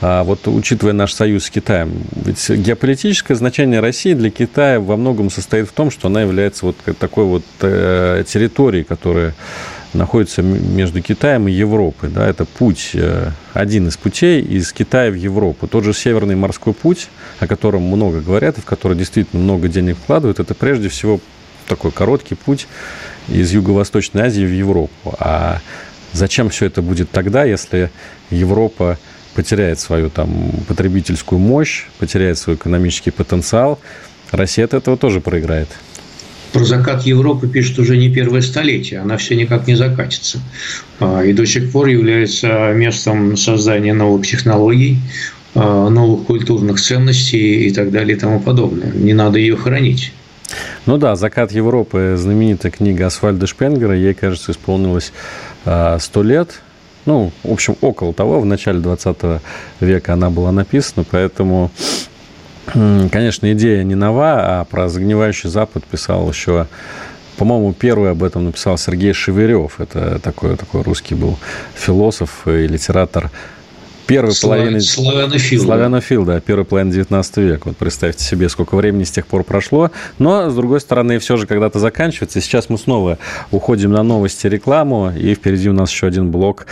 А 0.00 0.24
вот 0.24 0.48
учитывая 0.48 0.92
наш 0.92 1.12
союз 1.12 1.44
с 1.44 1.50
Китаем, 1.50 1.92
ведь 2.14 2.50
геополитическое 2.50 3.36
значение 3.36 3.80
России 3.80 4.14
для 4.14 4.30
Китая 4.30 4.80
во 4.80 4.96
многом 4.96 5.30
состоит 5.30 5.68
в 5.68 5.72
том, 5.72 5.90
что 5.90 6.08
она 6.08 6.22
является 6.22 6.66
вот 6.66 6.76
такой 6.98 7.24
вот 7.24 7.44
э, 7.60 8.24
территорией, 8.26 8.84
которая 8.84 9.34
находится 9.94 10.42
между 10.42 11.00
Китаем 11.00 11.48
и 11.48 11.52
Европой. 11.52 12.10
Да, 12.10 12.26
это 12.26 12.44
путь, 12.44 12.90
э, 12.94 13.30
один 13.52 13.88
из 13.88 13.96
путей 13.96 14.42
из 14.42 14.72
Китая 14.72 15.10
в 15.10 15.14
Европу. 15.14 15.66
Тот 15.66 15.84
же 15.84 15.92
Северный 15.92 16.36
морской 16.36 16.72
путь, 16.72 17.08
о 17.40 17.46
котором 17.46 17.82
много 17.82 18.20
говорят 18.20 18.58
и 18.58 18.60
в 18.60 18.64
который 18.64 18.96
действительно 18.96 19.42
много 19.42 19.68
денег 19.68 19.96
вкладывают, 19.96 20.40
это 20.40 20.54
прежде 20.54 20.88
всего 20.88 21.20
такой 21.68 21.92
короткий 21.92 22.34
путь 22.34 22.66
из 23.28 23.52
Юго-Восточной 23.52 24.22
Азии 24.22 24.44
в 24.44 24.52
Европу. 24.52 25.14
А 25.18 25.60
зачем 26.12 26.50
все 26.50 26.66
это 26.66 26.82
будет 26.82 27.10
тогда, 27.10 27.44
если 27.44 27.90
Европа 28.30 28.98
потеряет 29.34 29.80
свою 29.80 30.10
там 30.10 30.52
потребительскую 30.68 31.38
мощь, 31.38 31.86
потеряет 31.98 32.38
свой 32.38 32.56
экономический 32.56 33.10
потенциал, 33.10 33.80
Россия 34.30 34.64
от 34.64 34.74
этого 34.74 34.96
тоже 34.96 35.20
проиграет 35.20 35.68
про 36.54 36.64
закат 36.64 37.02
Европы 37.02 37.48
пишет 37.48 37.80
уже 37.80 37.96
не 37.96 38.08
первое 38.08 38.40
столетие, 38.40 39.00
она 39.00 39.16
все 39.16 39.34
никак 39.34 39.66
не 39.66 39.74
закатится. 39.74 40.38
А, 41.00 41.22
и 41.24 41.32
до 41.32 41.44
сих 41.46 41.72
пор 41.72 41.88
является 41.88 42.72
местом 42.72 43.36
создания 43.36 43.92
новых 43.92 44.24
технологий, 44.24 44.98
а, 45.56 45.88
новых 45.90 46.26
культурных 46.26 46.80
ценностей 46.80 47.66
и 47.66 47.72
так 47.72 47.90
далее 47.90 48.16
и 48.16 48.20
тому 48.20 48.38
подобное. 48.38 48.92
Не 48.92 49.14
надо 49.14 49.40
ее 49.40 49.56
хранить. 49.56 50.12
Ну 50.86 50.96
да, 50.96 51.16
«Закат 51.16 51.50
Европы»– 51.50 52.14
знаменитая 52.16 52.70
книга 52.70 53.06
Асфальда 53.06 53.48
Шпенгера. 53.48 53.96
Ей, 53.96 54.14
кажется, 54.14 54.52
исполнилось 54.52 55.12
а, 55.64 55.98
сто 55.98 56.22
лет. 56.22 56.60
Ну, 57.04 57.32
в 57.42 57.52
общем, 57.52 57.76
около 57.80 58.14
того, 58.14 58.38
в 58.38 58.46
начале 58.46 58.78
20 58.78 59.16
века 59.80 60.12
она 60.12 60.30
была 60.30 60.52
написана, 60.52 61.04
поэтому 61.10 61.72
Конечно, 62.72 63.52
идея 63.52 63.82
не 63.84 63.94
нова, 63.94 64.60
а 64.60 64.64
про 64.64 64.88
загнивающий 64.88 65.50
Запад 65.50 65.84
писал 65.84 66.28
еще 66.28 66.66
по-моему, 67.36 67.72
первый 67.72 68.12
об 68.12 68.22
этом 68.22 68.44
написал 68.44 68.78
Сергей 68.78 69.12
Шеверев. 69.12 69.80
Это 69.80 70.20
такой, 70.20 70.56
такой 70.56 70.82
русский 70.82 71.16
был 71.16 71.36
философ 71.74 72.46
и 72.46 72.68
литератор 72.68 73.30
первой 74.06 74.32
Слав... 74.32 74.58
половины... 74.58 74.80
Славянофил. 74.80 75.62
Славянофил, 75.62 76.24
да, 76.24 76.40
первой 76.40 76.64
половины 76.64 76.92
19 76.92 77.36
века. 77.38 77.62
Вот 77.66 77.76
представьте 77.76 78.24
себе, 78.24 78.48
сколько 78.48 78.76
времени 78.76 79.04
с 79.04 79.10
тех 79.10 79.26
пор 79.26 79.44
прошло. 79.44 79.90
Но, 80.18 80.50
с 80.50 80.54
другой 80.54 80.80
стороны, 80.80 81.18
все 81.18 81.36
же 81.36 81.46
когда-то 81.46 81.78
заканчивается. 81.78 82.40
Сейчас 82.40 82.68
мы 82.68 82.78
снова 82.78 83.18
уходим 83.50 83.92
на 83.92 84.02
новости, 84.02 84.46
рекламу, 84.46 85.10
и 85.10 85.34
впереди 85.34 85.68
у 85.68 85.72
нас 85.72 85.90
еще 85.90 86.06
один 86.06 86.30
блок 86.30 86.66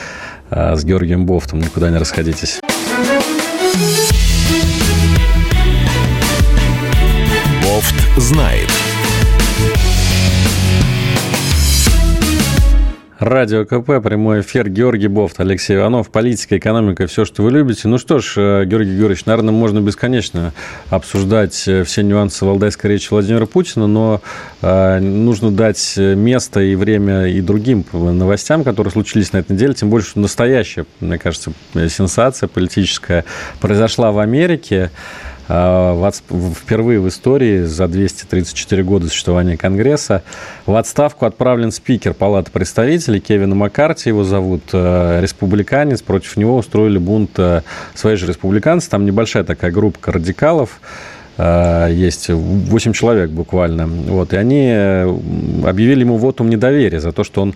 а, 0.51 0.77
с 0.77 0.85
Георгием 0.85 1.27
Бофтом. 1.27 1.61
Никуда 1.61 1.91
не 1.91 1.97
расходитесь. 1.97 2.61
Знает. 8.17 8.69
Радио 13.23 13.65
КП, 13.65 14.03
прямой 14.03 14.41
эфир, 14.41 14.69
Георгий 14.69 15.07
Бофт, 15.07 15.39
Алексей 15.39 15.77
Иванов, 15.77 16.11
политика, 16.11 16.59
экономика, 16.59 17.07
все, 17.07 17.25
что 17.25 17.45
вы 17.45 17.53
любите. 17.53 17.87
Ну 17.87 17.97
что 17.97 18.19
ж, 18.19 18.35
э, 18.37 18.65
Георгий 18.65 18.97
Георгиевич, 18.97 19.27
наверное, 19.27 19.53
можно 19.53 19.79
бесконечно 19.79 20.53
обсуждать 20.91 21.69
э, 21.69 21.85
все 21.85 22.03
нюансы 22.03 22.45
валдайской 22.45 22.91
речи 22.91 23.11
Владимира 23.13 23.47
Путина, 23.47 23.87
но 23.87 24.21
э, 24.61 24.99
нужно 24.99 25.53
дать 25.53 25.95
место 25.97 26.63
и 26.63 26.75
время 26.75 27.29
и 27.29 27.41
другим 27.41 27.85
новостям, 27.93 28.65
которые 28.65 28.91
случились 28.91 29.33
на 29.33 29.37
этой 29.37 29.53
неделе, 29.53 29.75
тем 29.75 29.89
больше, 29.89 30.11
что 30.11 30.19
настоящая, 30.19 30.85
мне 30.99 31.17
кажется, 31.17 31.53
сенсация 31.75 32.49
политическая 32.49 33.25
произошла 33.61 34.11
в 34.11 34.19
Америке. 34.19 34.91
А, 35.55 36.11
впервые 36.57 36.99
в 36.99 37.09
истории 37.09 37.65
за 37.65 37.87
234 37.87 38.83
года 38.85 39.09
существования 39.09 39.59
Конгресса 39.59 40.23
в 40.65 40.75
отставку 40.75 41.27
отправлен 41.27 41.73
спикер 41.73 42.15
Палаты 42.15 42.51
представителей 42.51 43.21
Кевина 43.21 43.55
Маккарти, 43.55 44.09
его 44.09 44.25
зовут 44.25 44.63
э, 44.73 45.21
республиканец, 45.21 46.01
против 46.01 46.39
него 46.39 46.57
устроили 46.57 46.97
бунт 46.97 47.33
э, 47.37 47.61
свои 47.95 48.17
же 48.17 48.27
республиканцы, 48.27 48.89
там 48.89 49.05
небольшая 49.05 49.45
такая 49.45 49.71
группа 49.71 50.11
радикалов, 50.11 50.81
э, 51.37 51.89
есть 51.93 52.31
8 52.31 52.95
человек 52.95 53.29
буквально. 53.29 53.87
Вот, 53.87 54.33
и 54.33 54.37
они 54.37 54.71
объявили 54.71 56.01
ему 56.01 56.17
вотум 56.17 56.49
недоверия 56.49 56.99
за 57.01 57.13
то, 57.13 57.25
что 57.25 57.43
он 57.43 57.55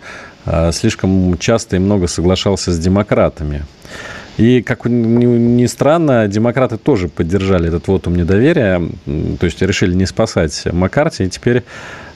слишком 0.73 1.39
часто 1.39 1.77
и 1.77 1.79
много 1.79 2.09
соглашался 2.09 2.73
с 2.73 2.79
демократами. 2.79 3.65
И, 4.37 4.63
как 4.63 4.85
ни 4.85 5.67
странно, 5.67 6.29
демократы 6.29 6.77
тоже 6.77 7.09
поддержали 7.09 7.69
этот 7.69 7.89
вотум 7.89 8.17
недоверия, 8.17 8.83
то 9.07 9.47
есть 9.47 9.63
решили 9.63 9.95
не 9.95 10.05
спасать 10.05 10.67
Маккарти, 10.71 11.25
и 11.25 11.29
теперь 11.29 11.65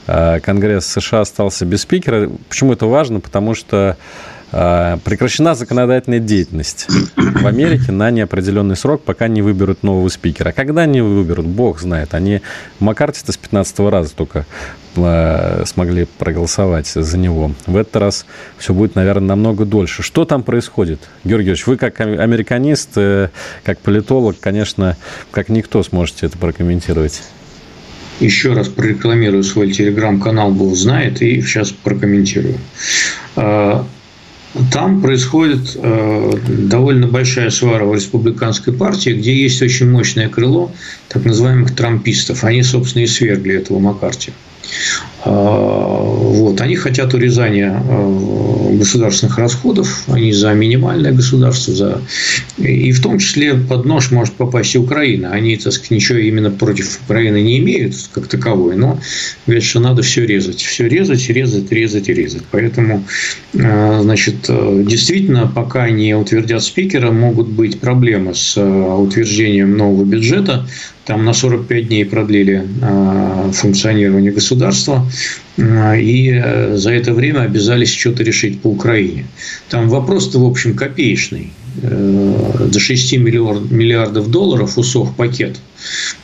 а, 0.07 0.39
Конгресс 0.39 0.85
США 0.85 1.21
остался 1.21 1.65
без 1.65 1.81
спикера. 1.81 2.29
Почему 2.47 2.73
это 2.73 2.85
важно? 2.85 3.21
Потому 3.21 3.55
что 3.55 3.97
прекращена 4.51 5.55
законодательная 5.55 6.19
деятельность 6.19 6.87
в 7.15 7.47
Америке 7.47 7.91
на 7.91 8.11
неопределенный 8.11 8.75
срок, 8.75 9.03
пока 9.03 9.27
не 9.27 9.41
выберут 9.41 9.83
нового 9.83 10.09
спикера. 10.09 10.51
Когда 10.51 10.81
они 10.81 11.01
выберут, 11.01 11.45
бог 11.45 11.79
знает. 11.79 12.13
Они 12.13 12.41
Маккарти-то 12.79 13.31
с 13.31 13.37
15 13.37 13.79
раза 13.79 14.13
только 14.13 14.45
а, 14.97 15.63
смогли 15.65 16.05
проголосовать 16.17 16.87
за 16.87 17.17
него. 17.17 17.53
В 17.65 17.77
этот 17.77 17.95
раз 17.95 18.25
все 18.57 18.73
будет, 18.73 18.95
наверное, 18.95 19.29
намного 19.29 19.65
дольше. 19.65 20.03
Что 20.03 20.25
там 20.25 20.43
происходит? 20.43 20.99
Георгий 21.23 21.41
Георгиевич, 21.41 21.67
вы 21.67 21.77
как 21.77 21.99
американист, 21.99 22.91
э, 22.95 23.29
как 23.63 23.79
политолог, 23.79 24.39
конечно, 24.39 24.97
как 25.31 25.49
никто 25.49 25.81
сможете 25.83 26.27
это 26.27 26.37
прокомментировать. 26.37 27.23
Еще 28.19 28.53
раз 28.53 28.67
прорекламирую 28.67 29.43
свой 29.43 29.71
телеграм-канал 29.71 30.51
«Бог 30.51 30.75
знает» 30.75 31.21
и 31.21 31.41
сейчас 31.41 31.71
прокомментирую. 31.71 32.57
Там 34.71 35.01
происходит 35.01 35.75
э, 35.75 36.33
довольно 36.47 37.07
большая 37.07 37.49
свара 37.51 37.85
в 37.85 37.95
республиканской 37.95 38.73
партии, 38.73 39.11
где 39.11 39.33
есть 39.33 39.61
очень 39.61 39.89
мощное 39.89 40.27
крыло 40.27 40.71
так 41.07 41.23
называемых 41.23 41.73
трампистов. 41.73 42.43
Они, 42.43 42.61
собственно, 42.61 43.03
и 43.03 43.07
свергли 43.07 43.55
этого 43.55 43.79
Маккарти. 43.79 44.33
А, 45.23 45.99
вот. 46.01 46.59
Они 46.61 46.75
хотят 46.75 47.13
урезания 47.13 47.81
э, 47.87 48.75
государственных 48.77 49.37
расходов, 49.37 50.03
они 50.07 50.33
за 50.33 50.53
минимальное 50.53 51.11
государство, 51.11 51.73
за... 51.73 52.01
и 52.57 52.91
в 52.91 53.01
том 53.01 53.19
числе 53.19 53.53
под 53.53 53.85
нож 53.85 54.09
может 54.11 54.33
попасть 54.33 54.73
и 54.73 54.79
Украина. 54.79 55.31
Они, 55.31 55.55
так 55.57 55.73
сказать, 55.73 55.91
ничего 55.91 56.17
именно 56.17 56.49
против 56.49 56.99
Украины 57.05 57.41
не 57.41 57.59
имеют 57.59 57.95
как 58.13 58.27
таковой, 58.27 58.75
но 58.75 58.99
говорят, 59.45 59.63
что 59.63 59.79
надо 59.79 60.01
все 60.01 60.25
резать, 60.25 60.59
все 60.59 60.87
резать, 60.87 61.29
резать, 61.29 61.71
резать 61.71 62.09
и 62.09 62.13
резать. 62.13 62.43
Поэтому, 62.49 63.03
э, 63.53 63.99
значит, 64.01 64.45
э, 64.47 64.83
действительно, 64.87 65.51
пока 65.53 65.89
не 65.89 66.15
утвердят 66.15 66.63
спикера, 66.63 67.11
могут 67.11 67.47
быть 67.47 67.79
проблемы 67.79 68.33
с 68.33 68.59
утверждением 68.59 69.77
нового 69.77 70.03
бюджета, 70.03 70.67
там 71.05 71.25
на 71.25 71.33
45 71.33 71.87
дней 71.87 72.05
продлили 72.05 72.67
а, 72.81 73.51
функционирование 73.53 74.31
государства 74.31 75.05
а, 75.57 75.95
и 75.95 76.31
э, 76.31 76.77
за 76.77 76.91
это 76.91 77.13
время 77.13 77.41
обязались 77.41 77.93
что-то 77.93 78.23
решить 78.23 78.61
по 78.61 78.67
Украине. 78.67 79.25
Там 79.69 79.89
вопрос-то, 79.89 80.39
в 80.39 80.45
общем, 80.45 80.75
копеечный. 80.75 81.51
Э, 81.81 82.67
до 82.69 82.79
6 82.79 83.13
миллиардов 83.17 84.29
долларов 84.29 84.77
усох 84.77 85.15
пакет 85.15 85.57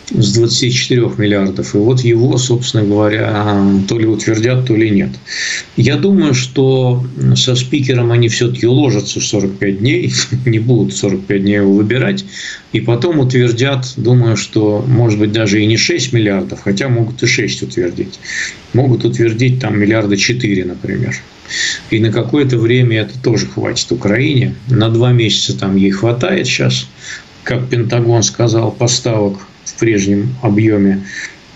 с 0.09 0.33
24 0.33 1.11
миллиардов. 1.17 1.73
И 1.73 1.77
вот 1.77 2.01
его, 2.01 2.37
собственно 2.37 2.83
говоря, 2.83 3.63
то 3.87 3.97
ли 3.97 4.05
утвердят, 4.05 4.65
то 4.65 4.75
ли 4.75 4.89
нет. 4.89 5.11
Я 5.77 5.95
думаю, 5.95 6.33
что 6.33 7.03
со 7.35 7.55
спикером 7.55 8.11
они 8.11 8.27
все-таки 8.27 8.67
уложатся 8.67 9.19
в 9.21 9.25
45 9.25 9.79
дней, 9.79 10.13
не 10.45 10.59
будут 10.59 10.95
45 10.95 11.41
дней 11.41 11.55
его 11.55 11.73
выбирать, 11.73 12.25
и 12.73 12.81
потом 12.81 13.19
утвердят, 13.19 13.93
думаю, 13.95 14.35
что 14.35 14.83
может 14.85 15.17
быть 15.17 15.31
даже 15.31 15.61
и 15.61 15.65
не 15.65 15.77
6 15.77 16.11
миллиардов, 16.11 16.61
хотя 16.61 16.89
могут 16.89 17.23
и 17.23 17.27
6 17.27 17.63
утвердить. 17.63 18.19
Могут 18.73 19.05
утвердить 19.05 19.61
там 19.61 19.79
миллиарда 19.79 20.17
4, 20.17 20.65
например. 20.65 21.15
И 21.89 21.99
на 21.99 22.11
какое-то 22.11 22.57
время 22.57 23.01
это 23.01 23.17
тоже 23.21 23.47
хватит 23.47 23.91
Украине. 23.91 24.55
На 24.69 24.89
два 24.89 25.11
месяца 25.11 25.57
там 25.57 25.75
ей 25.75 25.91
хватает 25.91 26.47
сейчас, 26.47 26.87
как 27.43 27.69
Пентагон 27.69 28.23
сказал, 28.23 28.71
поставок 28.71 29.39
в 29.63 29.79
прежнем 29.79 30.35
объеме. 30.41 31.05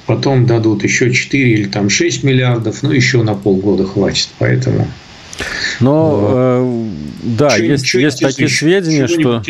Потом 0.06 0.46
дадут 0.46 0.84
еще 0.84 1.14
4 1.14 1.52
или 1.52 1.66
там 1.66 1.90
6 1.90 2.24
миллиардов, 2.24 2.82
ну, 2.82 2.92
еще 2.92 3.24
на 3.24 3.36
полгода 3.36 3.86
хватит. 3.86 4.30
Поэтому 4.40 4.88
но, 5.82 6.30
э, 6.32 6.90
да, 7.24 7.50
что, 7.50 7.64
есть, 7.64 7.88
что 7.88 8.00
есть 8.00 8.20
такие 8.20 8.50
сведения, 8.50 9.08
что 9.08 9.42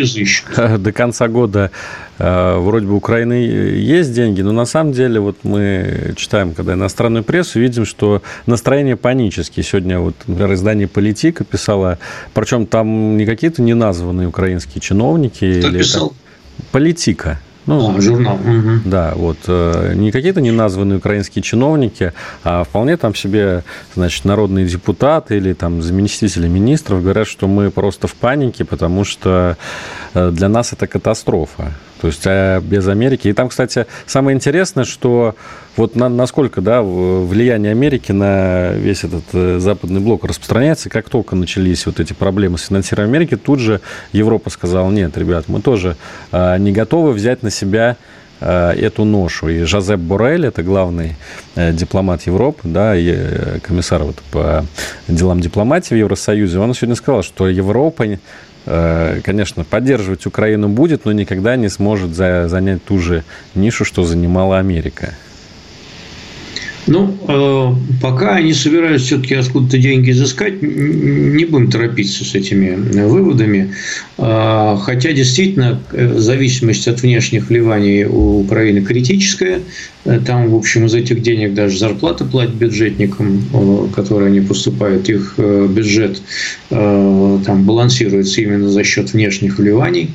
до 0.77 0.91
конца 0.91 1.27
года 1.27 1.71
э, 2.17 2.57
вроде 2.57 2.87
бы 2.87 2.95
Украины 2.95 3.33
есть 3.33 4.13
деньги, 4.13 4.41
но 4.41 4.51
на 4.51 4.65
самом 4.65 4.93
деле 4.93 5.19
вот 5.19 5.37
мы 5.43 6.13
читаем, 6.15 6.53
когда 6.53 6.73
иностранную 6.73 7.23
прессу, 7.23 7.59
видим, 7.59 7.85
что 7.85 8.21
настроение 8.45 8.95
панические. 8.95 9.63
Сегодня 9.63 9.99
вот, 9.99 10.15
например, 10.27 10.53
издание 10.53 10.87
«Политика» 10.87 11.43
писало, 11.43 11.99
причем 12.33 12.65
там 12.65 13.17
не 13.17 13.25
какие-то 13.25 13.61
неназванные 13.61 14.27
украинские 14.27 14.81
чиновники. 14.81 15.59
Кто 15.59 15.67
или 15.67 15.77
писал? 15.79 16.07
Это, 16.07 16.65
«Политика». 16.71 17.39
Ну, 17.65 17.95
а, 17.95 18.01
журнал. 18.01 18.35
Угу. 18.35 18.81
Да, 18.85 19.13
вот 19.15 19.37
э, 19.47 19.93
не 19.95 20.11
какие-то 20.11 20.41
неназванные 20.41 20.97
украинские 20.97 21.43
чиновники, 21.43 22.13
а 22.43 22.63
вполне 22.63 22.97
там 22.97 23.13
себе, 23.13 23.63
значит, 23.95 24.25
народные 24.25 24.65
депутаты 24.65 25.37
или 25.37 25.53
там 25.53 25.81
заместители 25.81 26.47
министров 26.47 27.03
говорят, 27.03 27.27
что 27.27 27.47
мы 27.47 27.69
просто 27.69 28.07
в 28.07 28.15
панике, 28.15 28.65
потому 28.65 29.03
что 29.03 29.57
э, 30.13 30.31
для 30.31 30.49
нас 30.49 30.73
это 30.73 30.87
катастрофа. 30.87 31.73
То 32.01 32.07
есть 32.07 32.23
а 32.25 32.59
без 32.59 32.87
Америки. 32.87 33.27
И 33.27 33.33
там, 33.33 33.49
кстати, 33.49 33.85
самое 34.07 34.35
интересное, 34.35 34.85
что 34.85 35.35
вот 35.77 35.95
на, 35.95 36.09
насколько 36.09 36.59
да, 36.59 36.81
влияние 36.81 37.71
Америки 37.71 38.11
на 38.11 38.71
весь 38.71 39.03
этот 39.03 39.23
э, 39.33 39.59
западный 39.59 40.01
блок 40.01 40.25
распространяется, 40.25 40.89
как 40.89 41.09
только 41.09 41.35
начались 41.35 41.85
вот 41.85 41.99
эти 41.99 42.13
проблемы 42.13 42.57
с 42.57 42.65
финансированием 42.65 43.15
Америки, 43.15 43.37
тут 43.37 43.59
же 43.59 43.81
Европа 44.13 44.49
сказала, 44.49 44.89
нет, 44.89 45.15
ребят, 45.17 45.45
мы 45.47 45.61
тоже 45.61 45.95
а, 46.31 46.57
не 46.57 46.71
готовы 46.71 47.13
взять 47.13 47.43
на 47.43 47.51
себя 47.51 47.97
а, 48.41 48.73
эту 48.73 49.05
ношу. 49.05 49.49
И 49.49 49.63
Жозеп 49.63 49.99
Борель, 49.99 50.47
это 50.47 50.63
главный 50.63 51.15
э, 51.55 51.71
дипломат 51.71 52.23
Европы, 52.23 52.61
да, 52.63 52.95
и 52.95 53.13
э, 53.13 53.59
комиссар 53.61 54.03
вот 54.03 54.17
по 54.31 54.65
делам 55.07 55.39
дипломатии 55.39 55.93
в 55.93 55.97
Евросоюзе, 55.97 56.59
он 56.59 56.73
сегодня 56.73 56.95
сказал, 56.95 57.21
что 57.21 57.47
Европа 57.47 58.05
Э, 58.05 58.17
конечно, 58.65 59.63
поддерживать 59.63 60.25
Украину 60.25 60.69
будет, 60.69 61.05
но 61.05 61.11
никогда 61.11 61.55
не 61.55 61.69
сможет 61.69 62.13
занять 62.13 62.83
ту 62.83 62.99
же 62.99 63.23
нишу, 63.55 63.85
что 63.85 64.03
занимала 64.03 64.59
Америка. 64.59 65.13
Ну, 66.91 67.17
э, 67.25 67.73
пока 68.01 68.35
они 68.35 68.53
собираются 68.53 69.07
все-таки 69.07 69.35
откуда-то 69.35 69.77
деньги 69.77 70.11
изыскать, 70.11 70.61
не 70.61 71.45
будем 71.45 71.71
торопиться 71.71 72.25
с 72.25 72.35
этими 72.35 72.75
выводами. 73.05 73.73
Э, 74.17 74.75
хотя 74.77 75.13
действительно 75.13 75.79
э, 75.93 76.15
зависимость 76.17 76.89
от 76.89 77.01
внешних 77.01 77.47
вливаний 77.47 78.03
у 78.03 78.41
Украины 78.41 78.81
критическая. 78.81 79.61
Там, 80.25 80.49
в 80.49 80.55
общем, 80.55 80.87
из 80.87 80.93
этих 80.93 81.21
денег 81.21 81.53
даже 81.53 81.77
зарплаты 81.77 82.25
платят 82.25 82.55
бюджетникам, 82.55 83.89
которые 83.95 84.27
они 84.27 84.41
поступают. 84.41 85.07
Их 85.07 85.35
бюджет 85.37 86.19
там 86.69 87.63
балансируется 87.65 88.41
именно 88.41 88.67
за 88.67 88.83
счет 88.83 89.13
внешних 89.13 89.59
вливаний. 89.59 90.09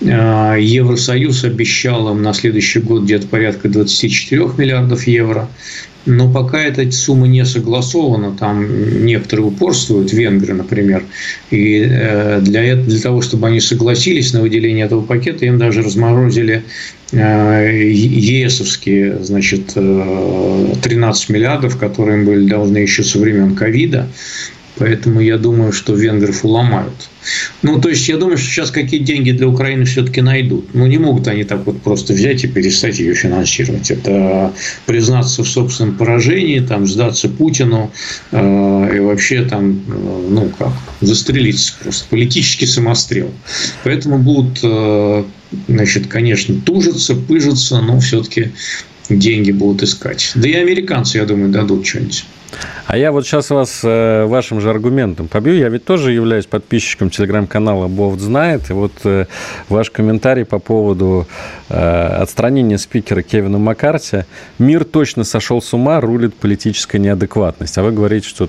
Евросоюз 0.00 1.42
обещал 1.42 2.08
им 2.12 2.22
на 2.22 2.34
следующий 2.34 2.78
год 2.78 3.02
где-то 3.02 3.26
порядка 3.26 3.68
24 3.68 4.42
миллиардов 4.58 5.08
евро. 5.08 5.48
Но 6.06 6.32
пока 6.32 6.62
эта 6.62 6.88
сумма 6.92 7.26
не 7.26 7.44
согласована, 7.44 8.32
там 8.32 9.04
некоторые 9.04 9.46
упорствуют, 9.46 10.12
венгры, 10.12 10.54
например, 10.54 11.04
и 11.50 11.84
э, 11.88 12.40
для, 12.40 12.76
для 12.76 13.00
того, 13.00 13.22
чтобы 13.22 13.48
они 13.48 13.60
согласились 13.60 14.32
на 14.32 14.40
выделение 14.40 14.86
этого 14.86 15.02
пакета, 15.02 15.46
им 15.46 15.58
даже 15.58 15.82
разморозили 15.82 16.62
э, 17.10 17.82
ЕСовские, 17.90 19.18
значит, 19.24 19.74
13 19.74 19.74
э, 19.76 21.32
миллиардов, 21.32 21.76
которые 21.76 22.18
им 22.18 22.24
были 22.24 22.48
должны 22.48 22.78
еще 22.78 23.02
со 23.02 23.18
времен 23.18 23.56
ковида. 23.56 24.08
Поэтому 24.78 25.20
я 25.20 25.38
думаю, 25.38 25.72
что 25.72 25.94
венгров 25.94 26.44
уломают. 26.44 27.08
Ну, 27.62 27.80
то 27.80 27.88
есть, 27.88 28.08
я 28.08 28.18
думаю, 28.18 28.36
что 28.36 28.48
сейчас 28.48 28.70
какие 28.70 29.00
деньги 29.00 29.30
для 29.30 29.48
Украины 29.48 29.84
все-таки 29.84 30.20
найдут. 30.20 30.74
Ну, 30.74 30.86
не 30.86 30.98
могут 30.98 31.28
они 31.28 31.44
так 31.44 31.66
вот 31.66 31.80
просто 31.80 32.12
взять 32.12 32.44
и 32.44 32.46
перестать 32.46 32.98
ее 32.98 33.14
финансировать. 33.14 33.90
Это 33.90 34.52
признаться 34.84 35.42
в 35.42 35.48
собственном 35.48 35.96
поражении, 35.96 36.60
там, 36.60 36.86
сдаться 36.86 37.28
Путину 37.28 37.90
э, 38.32 38.96
и 38.96 39.00
вообще 39.00 39.44
там, 39.44 39.82
э, 39.88 40.26
ну, 40.30 40.52
как, 40.58 40.72
застрелиться 41.00 41.72
просто. 41.82 42.04
Политический 42.10 42.66
самострел. 42.66 43.30
Поэтому 43.82 44.18
будут, 44.18 44.60
э, 44.62 45.24
значит, 45.68 46.06
конечно, 46.06 46.54
тужиться, 46.60 47.14
пыжиться, 47.14 47.80
но 47.80 47.98
все-таки 48.00 48.52
деньги 49.08 49.52
будут 49.52 49.82
искать. 49.82 50.32
Да 50.34 50.48
и 50.48 50.54
американцы, 50.54 51.18
я 51.18 51.24
думаю, 51.24 51.50
дадут 51.50 51.86
что-нибудь. 51.86 52.24
А 52.86 52.96
я 52.96 53.10
вот 53.10 53.26
сейчас 53.26 53.50
вас 53.50 53.80
э, 53.82 54.26
вашим 54.26 54.60
же 54.60 54.70
аргументом 54.70 55.26
побью. 55.26 55.56
Я 55.56 55.68
ведь 55.68 55.84
тоже 55.84 56.12
являюсь 56.12 56.46
подписчиком 56.46 57.10
телеграм-канала 57.10 57.88
Бовт 57.88 58.20
знает. 58.20 58.70
И 58.70 58.72
вот 58.72 58.92
э, 59.04 59.26
ваш 59.68 59.90
комментарий 59.90 60.44
по 60.44 60.58
поводу 60.60 61.26
э, 61.68 61.74
отстранения 61.76 62.78
спикера 62.78 63.22
Кевина 63.22 63.58
Маккарти. 63.58 64.24
Мир 64.58 64.84
точно 64.84 65.24
сошел 65.24 65.60
с 65.60 65.74
ума, 65.74 66.00
рулит 66.00 66.34
политическая 66.34 66.98
неадекватность. 66.98 67.76
А 67.76 67.82
вы 67.82 67.90
говорите, 67.92 68.28
что 68.28 68.48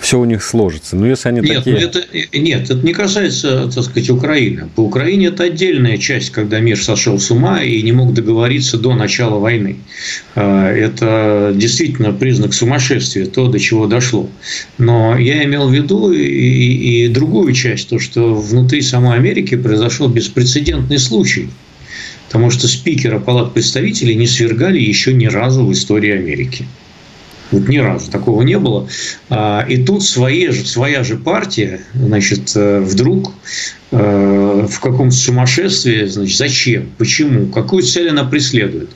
все 0.00 0.18
у 0.18 0.24
них 0.24 0.42
сложится. 0.42 0.96
Ну, 0.96 1.06
если 1.06 1.28
они 1.28 1.40
нет, 1.40 1.56
такие... 1.56 1.76
Ну, 1.76 1.82
это, 1.82 2.02
нет, 2.38 2.70
это 2.70 2.86
не 2.86 2.92
касается, 2.92 3.70
так 3.72 3.84
сказать, 3.84 4.10
Украины. 4.10 4.68
По 4.74 4.80
Украине 4.80 5.28
это 5.28 5.44
отдельная 5.44 5.98
часть, 5.98 6.30
когда 6.30 6.60
мир 6.60 6.82
сошел 6.82 7.18
с 7.18 7.30
ума 7.30 7.62
и 7.62 7.80
не 7.82 7.92
мог 7.92 8.12
договориться 8.12 8.76
до 8.76 8.94
начала 8.94 9.38
войны. 9.38 9.78
Это 10.34 11.52
действительно 11.54 12.12
признак 12.12 12.54
сумасшествия 12.54 12.99
то, 13.32 13.48
до 13.48 13.58
чего 13.58 13.86
дошло. 13.86 14.28
Но 14.78 15.16
я 15.18 15.44
имел 15.44 15.68
в 15.68 15.74
виду 15.74 16.12
и, 16.12 16.22
и, 16.22 17.04
и 17.04 17.08
другую 17.08 17.52
часть, 17.52 17.88
то, 17.88 17.98
что 17.98 18.34
внутри 18.34 18.82
самой 18.82 19.16
Америки 19.16 19.56
произошел 19.56 20.08
беспрецедентный 20.08 20.98
случай. 20.98 21.48
Потому 22.26 22.50
что 22.50 22.68
спикера 22.68 23.18
Палат 23.18 23.54
представителей 23.54 24.14
не 24.14 24.26
свергали 24.26 24.78
еще 24.78 25.12
ни 25.12 25.26
разу 25.26 25.64
в 25.64 25.72
истории 25.72 26.12
Америки. 26.12 26.64
Вот 27.50 27.68
ни 27.68 27.78
разу 27.78 28.10
такого 28.10 28.42
не 28.42 28.58
было. 28.58 28.88
А, 29.28 29.66
и 29.68 29.82
тут 29.82 30.04
свои 30.04 30.52
своя 30.52 31.02
же 31.02 31.16
партия, 31.16 31.80
значит, 31.94 32.52
э, 32.54 32.80
вдруг 32.80 33.32
э, 33.90 34.66
в 34.70 34.80
каком-то 34.80 35.16
сумасшествии, 35.16 36.06
значит, 36.06 36.36
зачем, 36.36 36.88
почему, 36.96 37.46
какую 37.46 37.82
цель 37.82 38.10
она 38.10 38.24
преследует. 38.24 38.90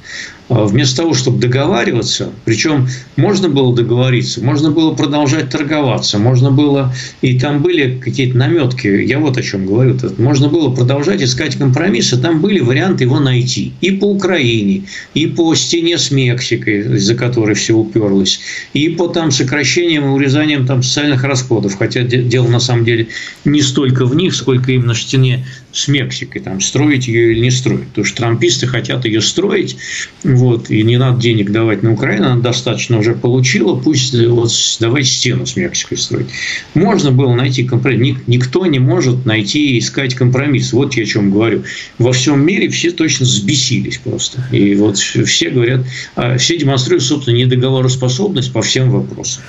А 0.51 0.65
вместо 0.65 0.99
того, 0.99 1.15
чтобы 1.15 1.39
договариваться, 1.39 2.31
причем 2.45 2.87
можно 3.17 3.49
было 3.49 3.75
договориться, 3.75 4.45
можно 4.45 4.71
было 4.71 4.95
продолжать 4.95 5.49
торговаться, 5.49 6.19
можно 6.19 6.51
было, 6.51 6.95
и 7.23 7.39
там 7.39 7.63
были 7.63 7.99
какие-то 7.99 8.37
наметки, 8.37 8.87
я 8.87 9.21
вот 9.21 9.39
о 9.39 9.43
чем 9.43 9.65
говорю, 9.65 9.97
можно 10.19 10.49
было 10.49 10.69
продолжать 10.69 11.23
искать 11.23 11.57
компромиссы, 11.57 12.21
там 12.21 12.43
были 12.43 12.61
варианты 12.61 13.05
его 13.05 13.21
найти. 13.21 13.73
И 13.81 13.93
по 13.93 14.05
Украине, 14.05 14.83
и 15.15 15.27
по 15.27 15.55
стене 15.55 15.97
с 15.97 16.11
Мексикой, 16.11 16.97
из-за 16.97 17.15
которой 17.15 17.55
все 17.55 17.75
уперлось, 17.75 18.41
и 18.75 18.91
по 18.91 19.09
там 19.09 19.31
сокращениям 19.31 20.05
и 20.05 20.09
урезаниям 20.09 20.67
там 20.67 20.83
социальных 20.83 21.25
расходов, 21.25 21.77
хотя 21.79 22.03
дело 22.03 22.49
на 22.49 22.61
самом 22.61 22.85
деле 22.85 23.09
не 23.47 23.63
столько 23.63 24.05
в 24.05 24.15
них, 24.15 24.35
сколько 24.35 24.73
именно 24.73 24.93
в 24.93 25.01
стене 25.01 25.47
с 25.75 25.89
Мексикой, 25.89 26.41
там, 26.41 26.61
строить 26.61 27.09
ее 27.09 27.33
или 27.33 27.41
не 27.41 27.51
строить. 27.51 27.89
Потому 27.89 28.05
что 28.05 28.17
трамписты 28.17 28.67
хотят 28.67 29.05
ее 29.05 29.21
строить, 29.21 29.77
вот, 30.23 30.71
и 30.71 30.83
не 30.83 30.97
надо 30.97 31.21
денег 31.21 31.51
давать 31.51 31.83
на 31.83 31.93
Украину, 31.93 32.27
она 32.27 32.41
достаточно 32.41 32.99
уже 32.99 33.15
получила, 33.15 33.75
пусть 33.75 34.15
вот, 34.15 34.51
давайте 34.81 35.11
стену 35.11 35.47
с 35.47 35.57
Мексикой 35.57 35.99
строить. 35.99 36.29
Можно 36.75 37.11
было 37.11 37.35
найти 37.35 37.65
компромисс. 37.65 38.19
Никто 38.27 38.67
не 38.67 38.79
может 38.79 39.27
найти 39.27 39.75
и 39.75 39.79
искать 39.81 40.15
компромисс. 40.15 40.73
Вот 40.73 40.95
я 40.95 41.03
о 41.03 41.07
чем 41.07 41.31
говорю. 41.31 41.65
Во 41.99 42.13
всем 42.13 42.45
мире 42.45 42.69
все 42.69 42.93
точно 42.93 43.27
взбесились 43.27 43.99
просто. 43.99 44.47
И 44.53 44.75
вот 44.77 44.97
все 44.97 45.51
говорят, 45.51 45.81
а, 46.15 46.39
все 46.39 46.57
демонстрируют, 46.57 47.05
собственно, 47.05 47.37
недоговороспособность 47.37 48.53
по 48.53 48.63
всем 48.63 48.91
вопросам. 48.91 49.43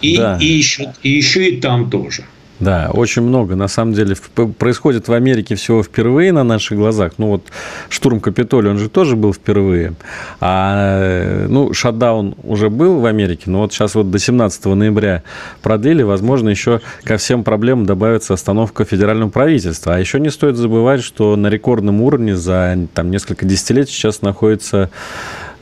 И, 0.00 0.16
да. 0.16 0.38
и, 0.40 0.46
еще, 0.46 0.92
и 1.02 1.10
еще 1.10 1.50
и 1.50 1.60
там 1.60 1.90
тоже. 1.90 2.24
Да, 2.58 2.90
очень 2.92 3.22
много. 3.22 3.54
На 3.54 3.68
самом 3.68 3.92
деле 3.92 4.16
происходит 4.58 5.08
в 5.08 5.12
Америке 5.12 5.56
всего 5.56 5.82
впервые 5.82 6.32
на 6.32 6.42
наших 6.42 6.78
глазах. 6.78 7.12
Ну 7.18 7.28
вот 7.28 7.42
штурм 7.90 8.18
Капитолия, 8.18 8.70
он 8.70 8.78
же 8.78 8.88
тоже 8.88 9.14
был 9.14 9.34
впервые. 9.34 9.92
А, 10.40 11.46
ну, 11.48 11.74
шатдаун 11.74 12.34
уже 12.42 12.70
был 12.70 13.00
в 13.00 13.06
Америке, 13.06 13.44
но 13.46 13.60
вот 13.60 13.72
сейчас 13.72 13.94
вот 13.94 14.10
до 14.10 14.18
17 14.18 14.64
ноября 14.66 15.22
продлили. 15.60 16.02
Возможно, 16.02 16.48
еще 16.48 16.80
ко 17.04 17.18
всем 17.18 17.44
проблемам 17.44 17.84
добавится 17.84 18.32
остановка 18.32 18.86
федерального 18.86 19.28
правительства. 19.28 19.94
А 19.94 19.98
еще 19.98 20.18
не 20.18 20.30
стоит 20.30 20.56
забывать, 20.56 21.02
что 21.02 21.36
на 21.36 21.48
рекордном 21.48 22.00
уровне 22.00 22.36
за 22.36 22.88
там, 22.94 23.10
несколько 23.10 23.44
десятилетий 23.44 23.92
сейчас 23.92 24.22
находится 24.22 24.90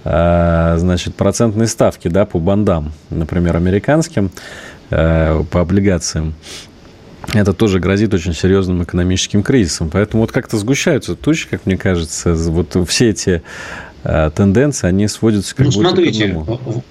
а, 0.04 0.76
значит, 0.78 1.16
процентные 1.16 1.66
ставки 1.66 2.06
да, 2.06 2.24
по 2.24 2.38
бандам, 2.38 2.92
например, 3.10 3.56
американским, 3.56 4.30
а, 4.90 5.42
по 5.44 5.60
облигациям 5.60 6.34
это 7.32 7.52
тоже 7.52 7.80
грозит 7.80 8.12
очень 8.14 8.34
серьезным 8.34 8.82
экономическим 8.82 9.42
кризисом. 9.42 9.90
Поэтому 9.90 10.22
вот 10.22 10.32
как-то 10.32 10.58
сгущаются 10.58 11.16
тучи, 11.16 11.48
как 11.48 11.66
мне 11.66 11.76
кажется, 11.76 12.34
вот 12.34 12.76
все 12.88 13.10
эти 13.10 13.42
тенденции, 14.04 14.86
они 14.86 15.08
сводятся 15.08 15.54
как 15.56 15.66
ну, 15.66 15.72
смотрите, 15.72 16.36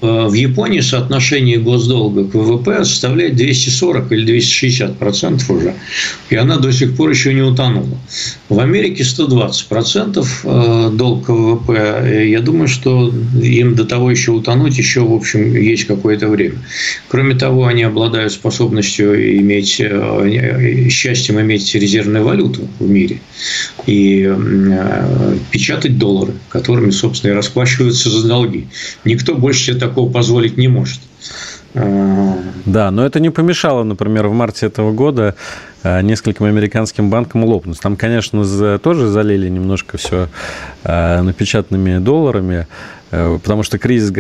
в 0.02 0.34
Японии 0.34 0.80
соотношение 0.80 1.60
госдолга 1.60 2.26
к 2.26 2.34
ВВП 2.34 2.84
составляет 2.86 3.36
240 3.36 4.12
или 4.12 4.26
260 4.26 4.98
процентов 4.98 5.50
уже, 5.52 5.76
и 6.30 6.36
она 6.36 6.58
до 6.58 6.72
сих 6.72 6.96
пор 6.96 7.12
еще 7.12 7.34
не 7.34 7.42
утонула. 7.42 7.98
В 8.50 8.60
Америке 8.60 9.04
120 9.04 9.68
процентов 9.68 10.42
э, 10.44 10.90
долг 10.94 11.26
к 11.26 11.30
ВВП. 11.30 12.26
Я 12.28 12.40
думаю, 12.42 12.68
что 12.68 13.14
им 13.42 13.76
до 13.76 13.86
того 13.86 14.12
еще 14.12 14.32
утонуть 14.32 14.78
еще, 14.78 15.02
в 15.02 15.14
общем, 15.14 15.56
есть 15.56 15.86
какое-то 15.86 16.28
время. 16.28 16.58
Кроме 17.08 17.36
того, 17.36 17.66
они 17.66 17.84
обладают 17.84 18.34
способностью 18.34 19.40
иметь, 19.40 19.80
э, 19.80 20.88
счастьем 20.90 21.40
иметь 21.42 21.74
резервную 21.76 22.24
валюту 22.24 22.68
в 22.80 22.90
мире 22.90 23.22
и 23.86 24.32
печатать 25.52 25.98
доллары, 25.98 26.34
которыми 26.50 26.92
собственно, 27.04 27.34
и 27.34 27.36
расплачиваются 27.36 28.10
за 28.10 28.26
долги. 28.26 28.70
Никто 29.04 29.36
больше 29.36 29.66
себе 29.66 29.78
такого 29.78 30.10
позволить 30.10 30.58
не 30.58 30.70
может. 30.70 31.02
Да, 31.74 32.92
но 32.92 33.06
это 33.06 33.20
не 33.20 33.30
помешало, 33.30 33.84
например, 33.84 34.28
в 34.28 34.34
марте 34.34 34.68
этого 34.68 34.94
года 34.94 35.36
э, 35.84 36.02
нескольким 36.02 36.46
американским 36.46 37.10
банкам 37.10 37.44
лопнуть. 37.44 37.80
Там, 37.80 37.98
конечно, 37.98 38.78
тоже 38.78 39.08
залили 39.08 39.50
немножко 39.50 39.98
все 39.98 40.30
э, 40.84 41.22
напечатанными 41.22 41.98
долларами, 41.98 42.68
потому 43.14 43.62
что 43.64 43.78
кризис 43.78 44.12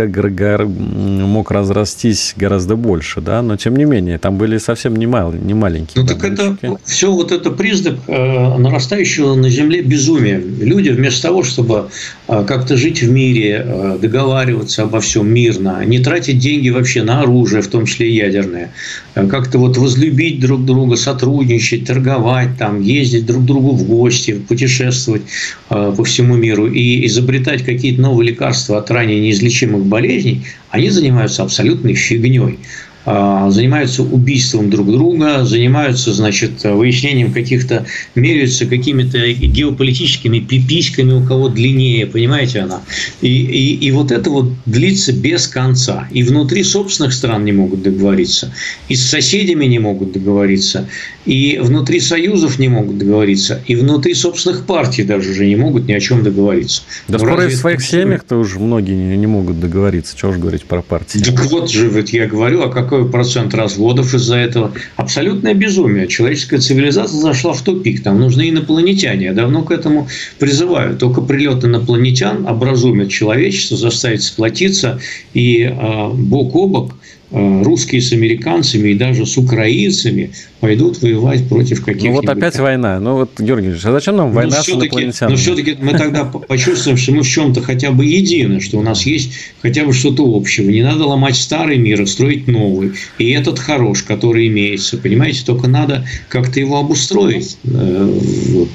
мог 0.67 1.49
разрастись 1.49 2.33
гораздо 2.37 2.75
больше, 2.75 3.21
да, 3.21 3.41
но 3.41 3.57
тем 3.57 3.75
не 3.75 3.85
менее, 3.85 4.19
там 4.19 4.37
были 4.37 4.59
совсем 4.59 4.95
не, 4.95 5.07
мал, 5.07 5.33
не 5.33 5.55
маленькие. 5.55 6.03
Ну, 6.03 6.07
так 6.07 6.23
это 6.23 6.57
все 6.85 7.11
вот 7.11 7.31
это 7.31 7.49
признак 7.49 7.95
э, 8.07 8.57
нарастающего 8.57 9.33
на 9.33 9.49
Земле 9.49 9.81
безумия. 9.81 10.37
Люди 10.37 10.89
вместо 10.89 11.23
того, 11.23 11.43
чтобы 11.43 11.89
э, 12.27 12.45
как-то 12.45 12.77
жить 12.77 13.01
в 13.01 13.11
мире, 13.11 13.97
договариваться 13.99 14.83
обо 14.83 14.99
всем 14.99 15.27
мирно, 15.27 15.83
не 15.85 15.99
тратить 15.99 16.37
деньги 16.37 16.69
вообще 16.69 17.01
на 17.01 17.21
оружие, 17.21 17.61
в 17.63 17.67
том 17.67 17.85
числе 17.85 18.13
ядерное, 18.13 18.71
как-то 19.15 19.57
вот 19.57 19.77
возлюбить 19.77 20.39
друг 20.39 20.65
друга, 20.65 20.97
сотрудничать, 20.97 21.85
торговать, 21.85 22.57
там, 22.59 22.81
ездить 22.81 23.25
друг 23.25 23.43
к 23.43 23.45
другу 23.45 23.71
в 23.71 23.83
гости, 23.87 24.33
путешествовать 24.33 25.23
по 25.69 26.03
всему 26.03 26.35
миру 26.35 26.67
и 26.67 27.07
изобретать 27.07 27.63
какие-то 27.63 28.01
новые 28.01 28.29
лекарства 28.29 28.82
от 28.84 28.91
ранее 28.91 29.19
неизлечимых 29.19 29.86
болезней, 29.86 30.45
они 30.69 30.89
занимаются 30.89 31.43
абсолютной 31.43 31.95
фигней. 31.95 32.59
А, 33.06 33.49
занимаются 33.51 34.01
убийством 34.01 34.70
друг 34.70 34.89
друга, 34.89 35.43
занимаются, 35.43 36.14
значит, 36.14 36.64
выяснением 36.64 37.34
каких-то, 37.34 37.86
меряются 38.16 38.66
какими-то 38.66 39.20
геополитическими 39.34 40.39
пиписьками, 40.39 41.12
у 41.12 41.22
кого 41.22 41.49
длиннее, 41.49 42.08
понимаете 42.08 42.62
она. 42.62 42.82
И, 43.22 43.28
и, 43.28 43.76
и 43.76 43.91
вот 43.91 44.12
это 44.12 44.30
вот 44.30 44.51
длится 44.66 45.12
без 45.12 45.47
конца. 45.47 46.08
И 46.12 46.24
внутри 46.24 46.64
собственных 46.64 47.14
стран 47.14 47.43
не 47.43 47.51
могут 47.51 47.84
договориться, 47.84 48.54
и 48.88 48.95
с 48.95 49.06
соседями 49.06 49.66
не 49.66 49.80
могут 49.80 50.14
договориться, 50.14 50.88
и 51.26 51.60
внутри 51.62 51.99
союзов 51.99 52.58
не 52.58 52.70
могут 52.70 52.99
договориться, 52.99 53.62
и 53.68 53.76
внутри 53.76 54.14
собственных 54.14 54.66
партий 54.66 55.04
даже 55.04 55.32
уже 55.32 55.45
не 55.45 55.58
могут 55.58 55.88
ни 55.88 55.93
о 55.93 55.99
чем 55.99 56.24
договориться. 56.24 56.84
Да 57.10 57.18
Но 57.18 57.26
скоро 57.26 57.47
в 57.47 57.54
своих 57.54 57.84
семьях-то 57.84 58.38
уже 58.38 58.60
многие 58.60 58.93
не, 58.93 59.18
не 59.18 59.28
могут 59.28 59.60
договориться. 59.60 60.16
Чего 60.16 60.32
же 60.32 60.39
говорить 60.39 60.64
про 60.64 60.82
партии? 60.82 61.20
Так 61.20 61.45
вот 61.47 61.70
же, 61.70 61.89
вот 61.89 62.10
я 62.10 62.28
говорю, 62.28 62.62
а 62.62 62.70
как 62.70 62.92
какой 62.93 63.09
процент 63.09 63.55
разводов 63.55 64.13
из-за 64.13 64.35
этого. 64.35 64.71
Абсолютное 64.97 65.55
безумие. 65.55 66.07
Человеческая 66.07 66.59
цивилизация 66.59 67.19
зашла 67.19 67.53
в 67.53 67.61
тупик. 67.63 68.03
Там 68.03 68.19
нужны 68.19 68.49
инопланетяне. 68.49 69.25
Я 69.25 69.33
давно 69.33 69.63
к 69.63 69.71
этому 69.71 70.07
призываю. 70.37 70.95
Только 70.95 71.21
прилет 71.21 71.65
инопланетян 71.65 72.45
образумит 72.45 73.09
человечество, 73.09 73.77
заставит 73.77 74.21
сплотиться 74.21 74.99
и 75.33 75.63
э, 75.63 76.09
бок 76.13 76.55
о 76.55 76.67
бок 76.67 76.95
русские 77.34 78.01
с 78.01 78.13
американцами 78.13 78.89
и 78.89 78.93
даже 78.95 79.25
с 79.25 79.38
украинцами 79.38 80.31
пойдут 80.59 81.01
воевать 81.01 81.47
против 81.49 81.84
каких-то. 81.84 82.07
Ну 82.07 82.13
вот 82.13 82.29
опять 82.29 82.57
война. 82.57 82.99
Ну 82.99 83.15
вот, 83.15 83.31
Георгий 83.39 83.69
Ильич, 83.69 83.84
а 83.86 83.91
зачем 83.91 84.17
нам 84.17 84.31
война 84.31 84.57
но 84.57 84.63
с 84.63 84.69
инопланетянами? 84.69 85.31
Но 85.31 85.38
все-таки 85.38 85.77
мы 85.81 85.91
тогда 85.93 86.25
почувствуем, 86.25 86.95
что 86.95 87.11
мы 87.11 87.23
в 87.23 87.27
чем-то 87.27 87.61
хотя 87.61 87.91
бы 87.91 88.05
едины, 88.05 88.61
что 88.61 88.77
у 88.77 88.84
нас 88.84 89.05
есть 89.05 89.34
хотя 89.61 89.84
бы 89.84 89.93
что-то 89.93 90.23
общего. 90.23 90.69
Не 90.69 90.84
надо 90.84 91.05
ломать 91.05 91.36
старый 91.36 91.77
мир 91.77 92.03
и 92.03 92.05
строить 92.05 92.47
новый. 92.47 92.93
И 93.17 93.31
этот 93.31 93.59
хорош, 93.59 94.03
который 94.03 94.47
имеется. 94.47 94.97
Понимаете, 94.97 95.43
только 95.45 95.67
надо 95.67 96.05
как-то 96.29 96.59
его 96.59 96.77
обустроить 96.77 97.57
э, 97.63 98.19
вот, 98.49 98.69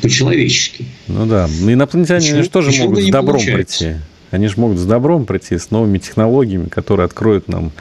по-человечески. 0.00 0.84
Ну 1.08 1.26
да. 1.26 1.48
Инопланетяне 1.60 2.20
почему, 2.20 2.42
же 2.42 2.48
тоже 2.48 2.70
могут 2.82 3.02
с 3.02 3.06
добром 3.06 3.36
получается? 3.38 3.84
прийти. 3.84 4.00
Они 4.30 4.48
же 4.48 4.54
могут 4.56 4.78
с 4.78 4.84
добром 4.84 5.26
прийти, 5.26 5.58
с 5.58 5.70
новыми 5.70 5.98
технологиями, 5.98 6.68
которые 6.68 7.06
откроют 7.06 7.48
нам 7.48 7.72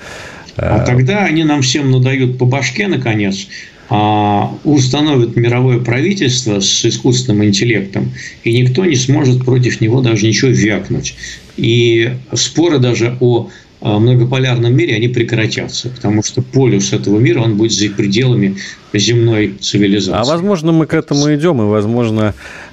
а 0.55 0.85
тогда 0.85 1.25
они 1.25 1.43
нам 1.43 1.61
всем 1.61 1.91
надают 1.91 2.37
по 2.37 2.45
башке, 2.45 2.87
наконец, 2.87 3.47
а, 3.89 4.55
установят 4.63 5.35
мировое 5.35 5.79
правительство 5.79 6.59
с 6.59 6.85
искусственным 6.85 7.45
интеллектом, 7.45 8.11
и 8.43 8.61
никто 8.61 8.85
не 8.85 8.95
сможет 8.95 9.43
против 9.43 9.81
него 9.81 10.01
даже 10.01 10.25
ничего 10.25 10.51
вякнуть. 10.51 11.15
И 11.57 12.11
споры 12.33 12.79
даже 12.79 13.17
о 13.19 13.49
многополярном 13.81 14.73
мире, 14.73 14.95
они 14.95 15.09
прекратятся, 15.09 15.89
потому 15.89 16.23
что 16.23 16.41
полюс 16.41 16.93
этого 16.93 17.19
мира, 17.19 17.41
он 17.41 17.57
будет 17.57 17.73
за 17.73 17.89
пределами 17.89 18.55
земной 18.93 19.55
цивилизации. 19.59 20.21
А 20.21 20.23
возможно, 20.23 20.71
мы 20.71 20.85
к 20.85 20.93
этому 20.93 21.33
идем, 21.35 21.61
и, 21.61 21.65
возможно, 21.65 22.33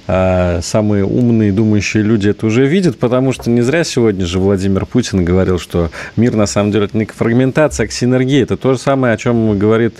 самые 0.61 1.05
умные, 1.05 1.51
думающие 1.51 2.03
люди 2.03 2.29
это 2.29 2.45
уже 2.45 2.65
видят, 2.65 2.97
потому 2.97 3.31
что 3.31 3.49
не 3.49 3.61
зря 3.61 3.83
сегодня 3.83 4.25
же 4.25 4.39
Владимир 4.39 4.85
Путин 4.85 5.23
говорил, 5.23 5.59
что 5.59 5.91
мир 6.15 6.35
на 6.35 6.45
самом 6.45 6.71
деле 6.71 6.85
это 6.85 6.97
не 6.97 7.05
фрагментация, 7.05 7.85
а 7.85 7.87
к 7.87 7.91
синергии. 7.91 8.41
Это 8.41 8.57
то 8.57 8.73
же 8.73 8.79
самое, 8.79 9.13
о 9.13 9.17
чем 9.17 9.57
говорит 9.57 9.95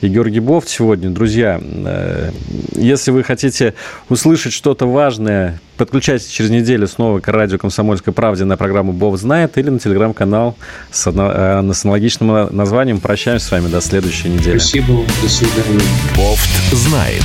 и 0.00 0.08
Георгий 0.08 0.40
Бофт 0.40 0.68
сегодня. 0.68 1.10
Друзья, 1.10 1.60
э, 1.62 2.30
если 2.74 3.10
вы 3.10 3.22
хотите 3.22 3.74
услышать 4.08 4.52
что-то 4.52 4.86
важное, 4.86 5.60
подключайтесь 5.76 6.28
через 6.28 6.50
неделю 6.50 6.86
снова 6.86 7.20
к 7.20 7.28
радио 7.28 7.58
«Комсомольской 7.58 8.12
правде» 8.12 8.44
на 8.44 8.56
программу 8.56 8.92
«Бов 8.92 9.18
знает» 9.18 9.58
или 9.58 9.70
на 9.70 9.78
телеграм-канал 9.78 10.56
с, 10.90 11.06
э, 11.06 11.72
с 11.72 11.84
аналогичным 11.84 12.54
названием. 12.54 13.00
Прощаемся 13.00 13.46
с 13.46 13.50
вами 13.50 13.68
до 13.68 13.80
следующей 13.80 14.28
недели. 14.28 14.58
Спасибо, 14.58 15.04
до 15.22 15.28
свидания. 15.28 15.80
Бофт 16.16 16.72
знает. 16.72 17.24